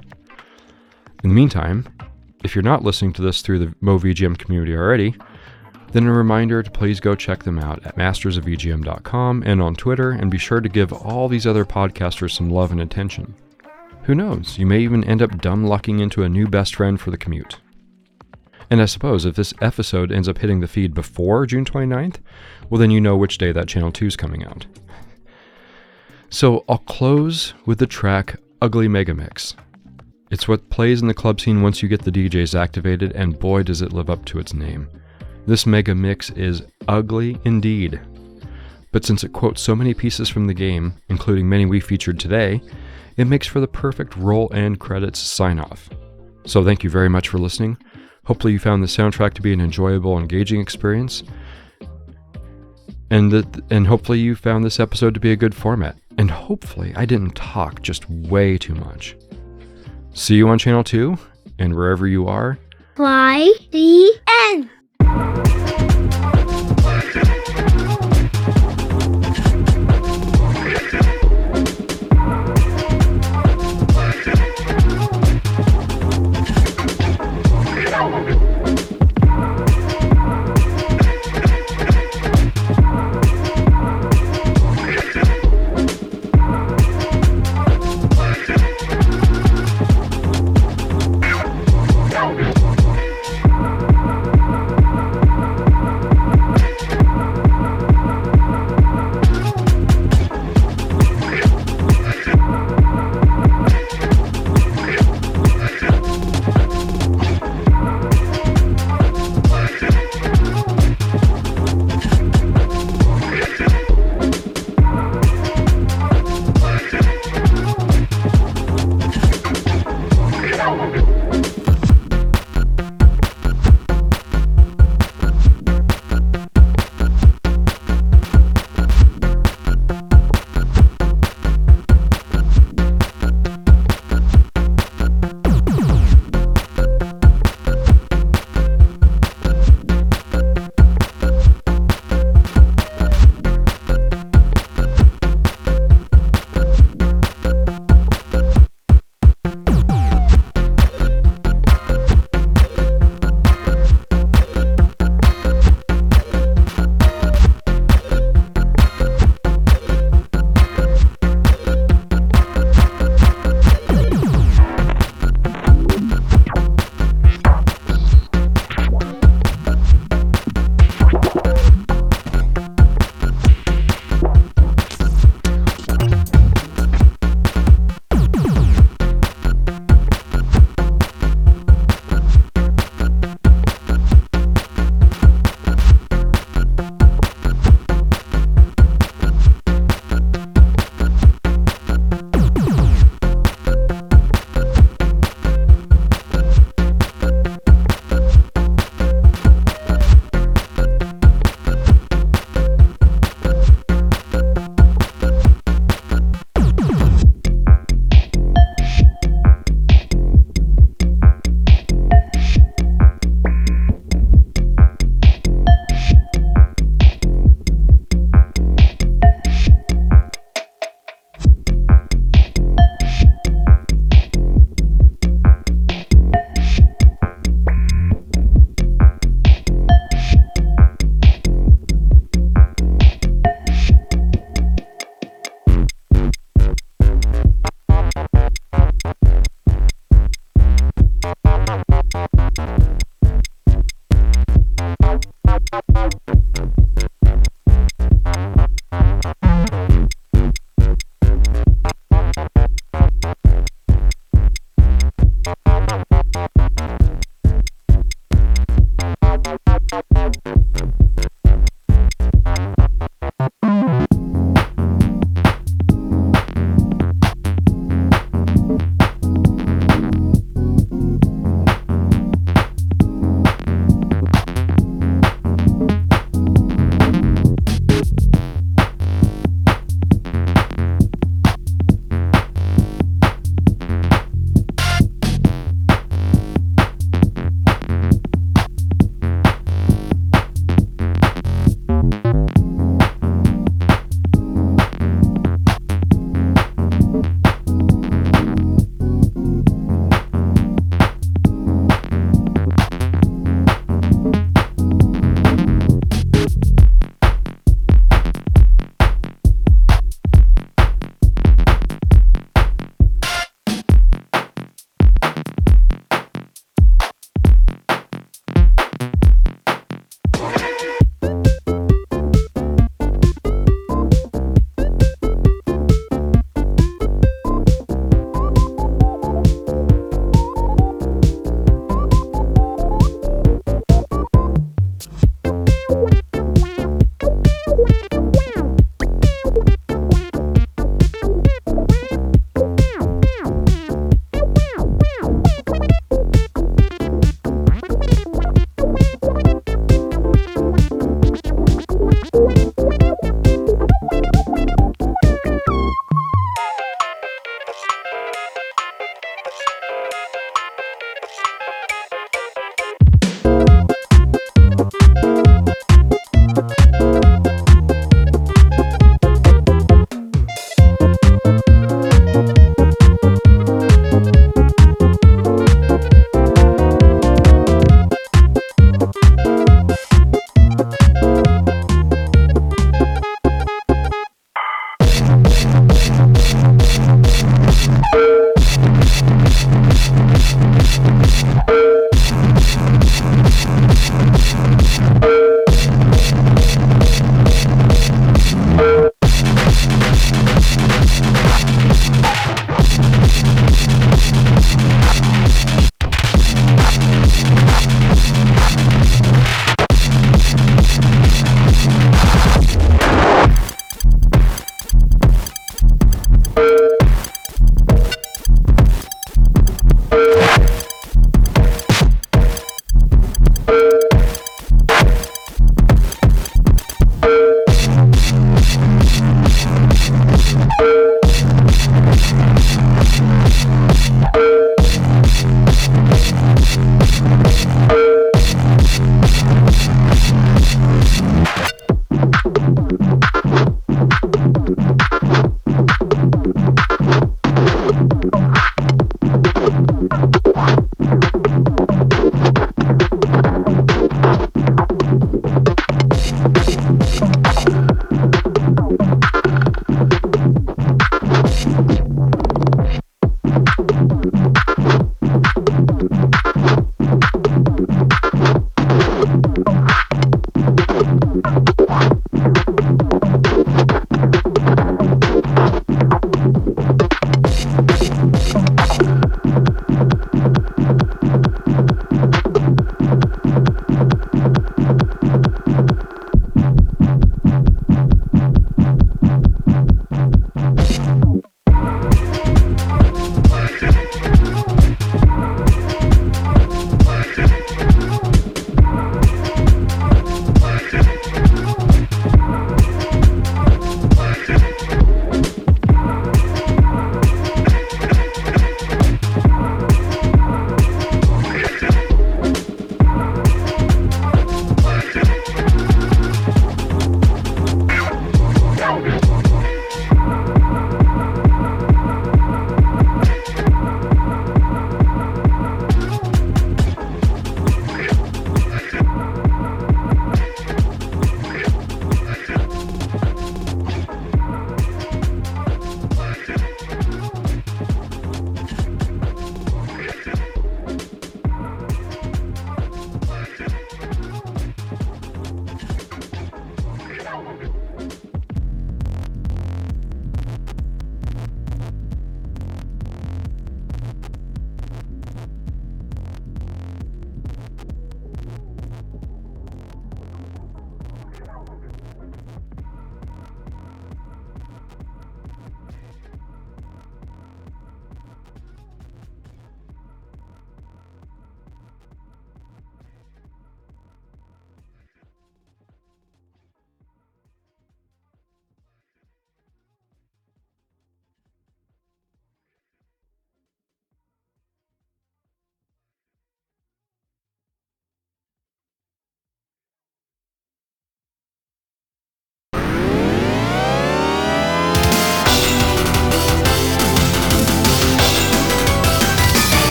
In 1.23 1.31
the 1.31 1.35
meantime, 1.35 1.89
if 2.45 2.55
you're 2.55 2.63
not 2.63 2.83
listening 2.85 3.15
to 3.15 3.23
this 3.23 3.41
through 3.41 3.61
the 3.61 3.75
Mo 3.81 3.99
VGM 3.99 4.37
community 4.37 4.77
already, 4.77 5.17
then 5.93 6.07
a 6.07 6.13
reminder 6.13 6.63
to 6.63 6.71
please 6.71 7.01
go 7.01 7.15
check 7.15 7.45
them 7.45 7.59
out 7.59 7.87
at 7.87 7.97
mastersofvgm.com 7.97 9.43
and 9.47 9.63
on 9.63 9.75
Twitter, 9.75 10.11
and 10.11 10.31
be 10.31 10.39
sure 10.39 10.61
to 10.61 10.69
give 10.69 10.93
all 10.93 11.29
these 11.29 11.47
other 11.47 11.65
podcasters 11.65 12.33
some 12.33 12.51
love 12.51 12.71
and 12.71 12.83
attention. 12.83 13.35
Who 14.05 14.15
knows, 14.15 14.59
you 14.59 14.67
may 14.67 14.81
even 14.81 15.03
end 15.05 15.23
up 15.23 15.41
dumb 15.41 15.65
lucking 15.65 15.99
into 15.99 16.25
a 16.25 16.29
new 16.29 16.47
best 16.47 16.75
friend 16.75 17.01
for 17.01 17.11
the 17.11 17.17
commute. 17.17 17.61
And 18.71 18.83
I 18.83 18.85
suppose 18.85 19.25
if 19.25 19.35
this 19.35 19.55
episode 19.63 20.13
ends 20.13 20.29
up 20.29 20.39
hitting 20.39 20.61
the 20.61 20.69
feed 20.69 20.93
before 20.93 21.47
June 21.47 21.65
29th, 21.65 22.17
well, 22.69 22.79
then 22.79 22.91
you 22.91 23.01
know 23.01 23.17
which 23.17 23.39
day 23.39 23.51
that 23.53 23.69
Channel 23.69 23.93
2 23.93 24.07
is 24.07 24.17
coming 24.17 24.45
out. 24.45 24.67
So 26.29 26.65
I'll 26.69 26.79
close 26.79 27.55
with 27.65 27.79
the 27.79 27.87
track 27.87 28.37
Ugly 28.61 28.89
Megamix. 28.89 29.55
It's 30.31 30.49
what 30.49 30.69
plays 30.69 31.01
in 31.01 31.09
the 31.09 31.15
club 31.15 31.41
scene 31.41 31.63
once 31.63 31.83
you 31.83 31.89
get 31.89 32.03
the 32.03 32.11
DJs 32.11 32.59
activated, 32.59 33.13
and 33.13 33.39
boy, 33.39 33.63
does 33.63 33.81
it 33.81 33.93
live 33.93 34.11
up 34.11 34.25
to 34.27 34.39
its 34.39 34.53
name. 34.53 34.89
This 35.47 35.65
mega 35.65 35.95
mix 35.95 36.29
is 36.31 36.63
ugly 36.89 37.39
indeed. 37.45 38.01
But 38.93 39.05
since 39.05 39.25
it 39.25 39.33
quotes 39.33 39.63
so 39.63 39.75
many 39.75 39.95
pieces 39.95 40.29
from 40.29 40.47
the 40.47 40.55
game, 40.55 40.95
including 41.09 41.49
many 41.49 41.65
we 41.67 41.81
featured 41.81 42.19
today, 42.19 42.61
it 43.17 43.27
makes 43.27 43.47
for 43.47 43.61
the 43.61 43.69
perfect 43.69 44.17
roll 44.17 44.51
and 44.53 44.79
credits 44.79 45.19
sign 45.19 45.59
off. 45.59 45.89
So 46.47 46.65
thank 46.65 46.85
you 46.85 46.91
very 46.91 47.09
much 47.09 47.29
for 47.29 47.39
listening. 47.39 47.79
Hopefully, 48.25 48.53
you 48.55 48.59
found 48.59 48.83
the 48.83 48.87
soundtrack 48.87 49.35
to 49.35 49.43
be 49.43 49.53
an 49.53 49.61
enjoyable, 49.61 50.19
engaging 50.19 50.61
experience. 50.61 51.23
And, 53.11 53.63
and 53.71 53.87
hopefully, 53.87 54.19
you 54.19 54.35
found 54.35 54.65
this 54.65 54.81
episode 54.81 55.15
to 55.15 55.21
be 55.21 55.33
a 55.33 55.37
good 55.37 55.55
format. 55.55 55.97
And 56.17 56.31
hopefully, 56.31 56.95
I 56.97 57.05
didn't 57.05 57.35
talk 57.35 57.83
just 57.83 58.09
way 58.09 58.57
too 58.57 58.75
much. 58.75 59.17
See 60.15 60.37
you 60.37 60.49
on 60.49 60.59
Channel 60.59 60.85
2, 60.85 61.19
and 61.59 61.75
wherever 61.75 62.07
you 62.07 62.29
are, 62.29 62.59
Y 62.97 63.53
D 63.71 64.17
N. 64.29 64.71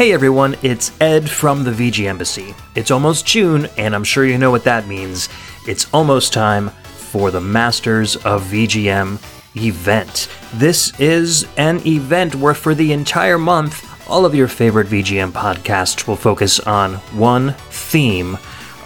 Hey 0.00 0.14
everyone, 0.14 0.56
it's 0.62 0.98
Ed 0.98 1.28
from 1.28 1.62
the 1.62 1.72
VG 1.72 2.06
Embassy. 2.06 2.54
It's 2.74 2.90
almost 2.90 3.26
June, 3.26 3.66
and 3.76 3.94
I'm 3.94 4.02
sure 4.02 4.24
you 4.24 4.38
know 4.38 4.50
what 4.50 4.64
that 4.64 4.86
means. 4.86 5.28
It's 5.68 5.92
almost 5.92 6.32
time 6.32 6.70
for 6.70 7.30
the 7.30 7.42
Masters 7.42 8.16
of 8.16 8.44
VGM 8.44 9.18
event. 9.56 10.30
This 10.54 10.98
is 10.98 11.46
an 11.58 11.86
event 11.86 12.34
where, 12.34 12.54
for 12.54 12.74
the 12.74 12.94
entire 12.94 13.36
month, 13.36 13.86
all 14.08 14.24
of 14.24 14.34
your 14.34 14.48
favorite 14.48 14.86
VGM 14.86 15.32
podcasts 15.32 16.08
will 16.08 16.16
focus 16.16 16.60
on 16.60 16.94
one 17.12 17.52
theme 17.68 18.38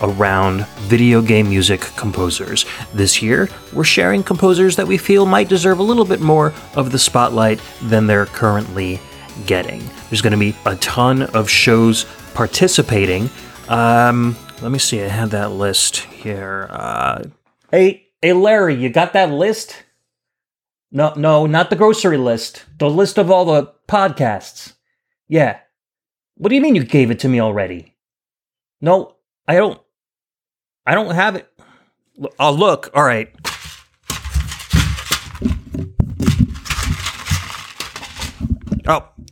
around 0.02 0.66
video 0.88 1.22
game 1.22 1.48
music 1.48 1.80
composers. 1.96 2.66
This 2.92 3.22
year, 3.22 3.48
we're 3.72 3.84
sharing 3.84 4.24
composers 4.24 4.74
that 4.74 4.88
we 4.88 4.98
feel 4.98 5.26
might 5.26 5.48
deserve 5.48 5.78
a 5.78 5.84
little 5.84 6.04
bit 6.04 6.20
more 6.20 6.52
of 6.74 6.90
the 6.90 6.98
spotlight 6.98 7.60
than 7.82 8.08
they're 8.08 8.26
currently 8.26 8.98
getting. 9.46 9.82
There's 10.08 10.22
going 10.22 10.32
to 10.32 10.38
be 10.38 10.54
a 10.66 10.76
ton 10.76 11.22
of 11.22 11.48
shows 11.48 12.06
participating. 12.34 13.30
Um, 13.68 14.36
let 14.62 14.70
me 14.70 14.78
see, 14.78 15.02
I 15.02 15.08
have 15.08 15.30
that 15.30 15.52
list 15.52 15.98
here. 15.98 16.68
Uh, 16.70 17.24
hey, 17.70 18.08
hey, 18.22 18.32
Larry, 18.32 18.74
you 18.74 18.88
got 18.88 19.12
that 19.12 19.30
list? 19.30 19.84
No, 20.90 21.12
no, 21.16 21.46
not 21.46 21.70
the 21.70 21.76
grocery 21.76 22.18
list. 22.18 22.64
The 22.78 22.88
list 22.88 23.18
of 23.18 23.30
all 23.30 23.44
the 23.44 23.72
podcasts. 23.88 24.74
Yeah. 25.28 25.58
What 26.36 26.50
do 26.50 26.54
you 26.54 26.60
mean 26.60 26.74
you 26.74 26.84
gave 26.84 27.10
it 27.10 27.20
to 27.20 27.28
me 27.28 27.40
already? 27.40 27.96
No, 28.80 29.16
I 29.48 29.54
don't. 29.56 29.80
I 30.86 30.94
don't 30.94 31.14
have 31.14 31.36
it. 31.36 31.48
Oh, 32.38 32.52
look. 32.52 32.90
All 32.94 33.02
right. 33.02 33.34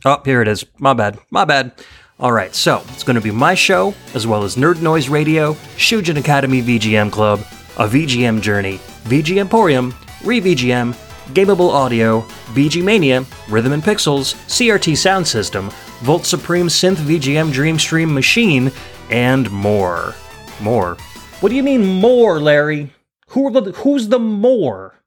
Oh, 0.05 0.21
here 0.25 0.41
it 0.41 0.47
is. 0.47 0.65
My 0.79 0.93
bad. 0.93 1.17
My 1.29 1.45
bad. 1.45 1.71
All 2.19 2.31
right, 2.31 2.53
so 2.53 2.83
it's 2.89 3.03
going 3.03 3.15
to 3.15 3.21
be 3.21 3.31
my 3.31 3.55
show, 3.55 3.93
as 4.13 4.27
well 4.27 4.43
as 4.43 4.55
Nerd 4.55 4.81
Noise 4.81 5.09
Radio, 5.09 5.53
Shujin 5.77 6.17
Academy 6.17 6.61
VGM 6.61 7.11
Club, 7.11 7.39
a 7.77 7.87
VGM 7.87 8.41
Journey, 8.41 8.77
VG 9.05 9.37
Emporium, 9.37 9.93
ReVGM, 10.21 10.93
Gameable 11.33 11.71
Audio, 11.71 12.21
VG 12.53 12.83
Mania, 12.83 13.25
Rhythm 13.49 13.73
and 13.73 13.83
Pixels, 13.83 14.35
CRT 14.47 14.95
Sound 14.95 15.25
System, 15.25 15.69
Volt 16.01 16.25
Supreme 16.25 16.67
Synth 16.67 16.97
VGM 16.97 17.51
Dreamstream 17.51 18.13
Machine, 18.13 18.71
and 19.09 19.49
more. 19.51 20.13
More. 20.61 20.95
What 21.39 21.49
do 21.49 21.55
you 21.55 21.63
mean 21.63 21.85
more, 21.85 22.39
Larry? 22.39 22.93
Who 23.29 23.49
the 23.51 23.71
who's 23.71 24.09
the 24.09 24.19
more? 24.19 25.01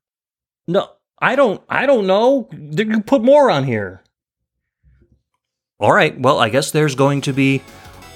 No, 0.66 0.90
I 1.18 1.36
don't 1.36 1.62
I 1.68 1.86
don't 1.86 2.06
know. 2.06 2.48
Did 2.50 2.88
you 2.88 3.00
put 3.00 3.22
more 3.22 3.50
on 3.50 3.64
here. 3.64 4.02
All 5.78 5.92
right, 5.92 6.18
well, 6.18 6.38
I 6.38 6.48
guess 6.48 6.70
there's 6.70 6.94
going 6.94 7.20
to 7.22 7.34
be 7.34 7.60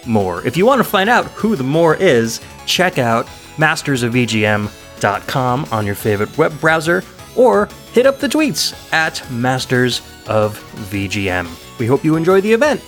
more. 0.06 0.46
If 0.46 0.56
you 0.56 0.64
want 0.64 0.78
to 0.78 0.84
find 0.84 1.10
out 1.10 1.26
who 1.26 1.56
the 1.56 1.64
more 1.64 1.94
is, 1.94 2.40
check 2.64 2.98
out 2.98 3.26
mastersofvgm.com 3.56 5.66
on 5.70 5.84
your 5.84 5.94
favorite 5.94 6.38
web 6.38 6.58
browser 6.58 7.04
or 7.36 7.68
hit 7.92 8.06
up 8.06 8.18
the 8.18 8.28
tweets 8.28 8.90
at 8.94 9.30
Masters 9.30 10.00
of 10.26 10.58
VGM. 10.90 11.78
We 11.78 11.84
hope 11.84 12.02
you 12.02 12.16
enjoy 12.16 12.40
the 12.40 12.54
event. 12.54 12.82